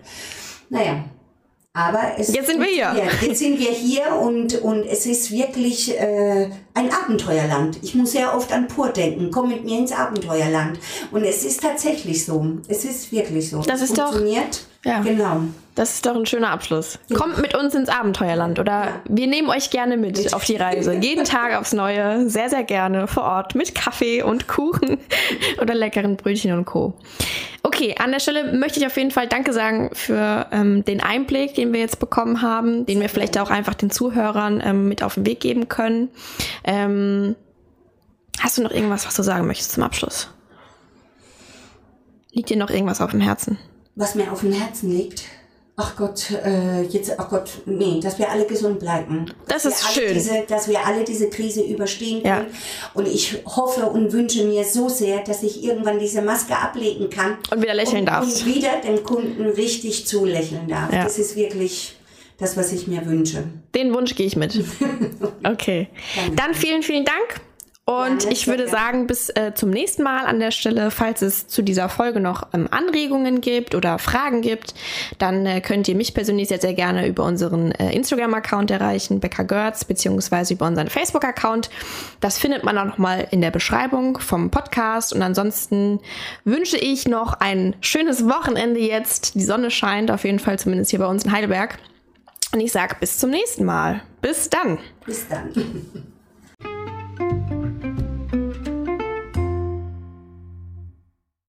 Naja, 0.69 1.03
aber 1.73 2.15
es 2.17 2.33
jetzt 2.33 2.47
sind 2.47 2.59
wir 2.59 2.67
hier. 2.67 2.93
Jetzt 3.21 3.39
sind 3.39 3.59
wir 3.59 3.71
hier 3.71 4.15
und, 4.15 4.61
und 4.61 4.85
es 4.85 5.05
ist 5.05 5.31
wirklich 5.31 5.97
äh, 5.97 6.49
ein 6.73 6.89
Abenteuerland. 6.91 7.79
Ich 7.81 7.95
muss 7.95 8.11
sehr 8.11 8.35
oft 8.35 8.51
an 8.51 8.67
Pur 8.67 8.89
denken. 8.89 9.31
Komm 9.31 9.49
mit 9.49 9.65
mir 9.65 9.79
ins 9.79 9.91
Abenteuerland. 9.91 10.79
Und 11.11 11.23
es 11.23 11.43
ist 11.43 11.61
tatsächlich 11.61 12.25
so. 12.25 12.57
Es 12.67 12.85
ist 12.85 13.11
wirklich 13.11 13.49
so. 13.49 13.61
Das 13.61 13.81
ist 13.81 13.97
funktioniert. 13.97 14.65
Doch, 14.83 14.91
ja. 14.91 15.01
Genau. 15.01 15.41
Das 15.75 15.95
ist 15.95 16.05
doch 16.05 16.15
ein 16.15 16.25
schöner 16.25 16.49
Abschluss. 16.49 16.99
Ja. 17.07 17.17
Kommt 17.17 17.41
mit 17.41 17.55
uns 17.55 17.73
ins 17.75 17.87
Abenteuerland 17.87 18.59
oder 18.59 18.71
ja. 18.71 19.01
wir 19.05 19.27
nehmen 19.27 19.49
euch 19.49 19.69
gerne 19.69 19.95
mit, 19.95 20.17
mit 20.17 20.33
auf 20.33 20.43
die 20.43 20.57
Reise. 20.57 20.93
Jeden 21.01 21.23
Tag 21.23 21.57
aufs 21.57 21.71
Neue, 21.73 22.29
sehr, 22.29 22.49
sehr 22.49 22.63
gerne 22.63 23.07
vor 23.07 23.23
Ort 23.23 23.55
mit 23.55 23.73
Kaffee 23.73 24.21
und 24.21 24.47
Kuchen 24.47 24.97
oder 25.61 25.73
leckeren 25.73 26.17
Brötchen 26.17 26.51
und 26.53 26.65
Co. 26.65 26.93
Okay, 27.63 27.95
an 27.99 28.11
der 28.11 28.19
Stelle 28.19 28.53
möchte 28.53 28.79
ich 28.79 28.87
auf 28.87 28.97
jeden 28.97 29.11
Fall 29.11 29.27
Danke 29.27 29.53
sagen 29.53 29.91
für 29.93 30.47
ähm, 30.51 30.83
den 30.83 30.99
Einblick, 30.99 31.53
den 31.53 31.71
wir 31.73 31.79
jetzt 31.79 31.99
bekommen 31.99 32.41
haben, 32.41 32.87
den 32.87 32.99
wir 32.99 33.07
vielleicht 33.07 33.39
auch 33.39 33.51
einfach 33.51 33.75
den 33.75 33.91
Zuhörern 33.91 34.61
ähm, 34.65 34.87
mit 34.87 35.03
auf 35.03 35.13
den 35.13 35.27
Weg 35.27 35.39
geben 35.41 35.69
können. 35.69 36.09
Ähm, 36.63 37.35
hast 38.39 38.57
du 38.57 38.63
noch 38.63 38.71
irgendwas, 38.71 39.05
was 39.05 39.15
du 39.15 39.23
sagen 39.23 39.47
möchtest 39.47 39.71
zum 39.71 39.83
Abschluss? 39.83 40.29
Liegt 42.31 42.49
dir 42.49 42.57
noch 42.57 42.69
irgendwas 42.69 43.01
auf 43.01 43.11
dem 43.11 43.21
Herzen? 43.21 43.57
Was 43.95 44.15
mir 44.15 44.31
auf 44.31 44.41
dem 44.41 44.53
Herzen 44.53 44.89
liegt? 44.89 45.23
ach 45.81 45.95
Gott, 45.95 46.31
äh, 46.45 46.83
jetzt, 46.83 47.19
ach 47.19 47.29
Gott, 47.29 47.49
nee, 47.65 47.99
dass 48.01 48.19
wir 48.19 48.29
alle 48.29 48.45
gesund 48.45 48.79
bleiben. 48.79 49.25
Das 49.47 49.65
ist 49.65 49.93
schön. 49.93 50.13
Diese, 50.13 50.43
dass 50.47 50.67
wir 50.67 50.85
alle 50.85 51.03
diese 51.03 51.29
Krise 51.29 51.61
überstehen 51.61 52.21
können. 52.23 52.47
Ja. 52.47 52.91
Und 52.93 53.07
ich 53.07 53.41
hoffe 53.45 53.87
und 53.87 54.11
wünsche 54.11 54.43
mir 54.45 54.63
so 54.63 54.89
sehr, 54.89 55.23
dass 55.23 55.43
ich 55.43 55.63
irgendwann 55.63 55.99
diese 55.99 56.21
Maske 56.21 56.55
ablegen 56.55 57.09
kann. 57.09 57.37
Und 57.51 57.61
wieder 57.61 57.73
lächeln 57.73 58.05
darf. 58.05 58.23
Und 58.23 58.45
wieder 58.45 58.81
den 58.83 59.03
Kunden 59.03 59.49
richtig 59.49 60.05
zulächeln 60.05 60.67
darf. 60.67 60.93
Ja. 60.93 61.03
Das 61.03 61.17
ist 61.17 61.35
wirklich 61.35 61.95
das, 62.37 62.57
was 62.57 62.71
ich 62.71 62.87
mir 62.87 63.05
wünsche. 63.05 63.43
Den 63.75 63.93
Wunsch 63.93 64.15
gehe 64.15 64.25
ich 64.25 64.35
mit. 64.35 64.63
Okay. 65.43 65.87
Dann 66.35 66.53
vielen, 66.53 66.83
vielen 66.83 67.03
Dank. 67.03 67.41
Und 67.85 68.25
ja, 68.25 68.31
ich 68.31 68.47
würde 68.47 68.67
sagen, 68.67 69.07
bis 69.07 69.29
äh, 69.29 69.53
zum 69.55 69.71
nächsten 69.71 70.03
Mal 70.03 70.25
an 70.25 70.39
der 70.39 70.51
Stelle, 70.51 70.91
falls 70.91 71.23
es 71.23 71.47
zu 71.47 71.63
dieser 71.63 71.89
Folge 71.89 72.19
noch 72.19 72.47
ähm, 72.53 72.67
Anregungen 72.69 73.41
gibt 73.41 73.73
oder 73.73 73.97
Fragen 73.97 74.41
gibt, 74.41 74.75
dann 75.17 75.47
äh, 75.47 75.61
könnt 75.61 75.87
ihr 75.87 75.95
mich 75.95 76.13
persönlich 76.13 76.47
sehr, 76.49 76.61
sehr 76.61 76.75
gerne 76.75 77.07
über 77.07 77.23
unseren 77.25 77.71
äh, 77.71 77.91
Instagram-Account 77.91 78.69
erreichen, 78.69 79.19
Becker 79.19 79.45
Görz, 79.45 79.83
beziehungsweise 79.83 80.53
über 80.53 80.67
unseren 80.67 80.89
Facebook-Account. 80.89 81.71
Das 82.19 82.37
findet 82.37 82.63
man 82.63 82.77
auch 82.77 82.85
nochmal 82.85 83.27
in 83.31 83.41
der 83.41 83.51
Beschreibung 83.51 84.19
vom 84.19 84.51
Podcast. 84.51 85.11
Und 85.11 85.23
ansonsten 85.23 85.99
wünsche 86.45 86.77
ich 86.77 87.07
noch 87.07 87.33
ein 87.33 87.75
schönes 87.81 88.25
Wochenende 88.25 88.79
jetzt. 88.79 89.33
Die 89.33 89.43
Sonne 89.43 89.71
scheint 89.71 90.11
auf 90.11 90.23
jeden 90.23 90.39
Fall, 90.39 90.59
zumindest 90.59 90.91
hier 90.91 90.99
bei 90.99 91.07
uns 91.07 91.25
in 91.25 91.31
Heidelberg. 91.31 91.79
Und 92.53 92.59
ich 92.59 92.71
sage 92.71 92.95
bis 92.99 93.17
zum 93.17 93.29
nächsten 93.29 93.65
Mal. 93.65 94.01
Bis 94.21 94.49
dann. 94.49 94.77
Bis 95.05 95.27
dann. 95.27 95.51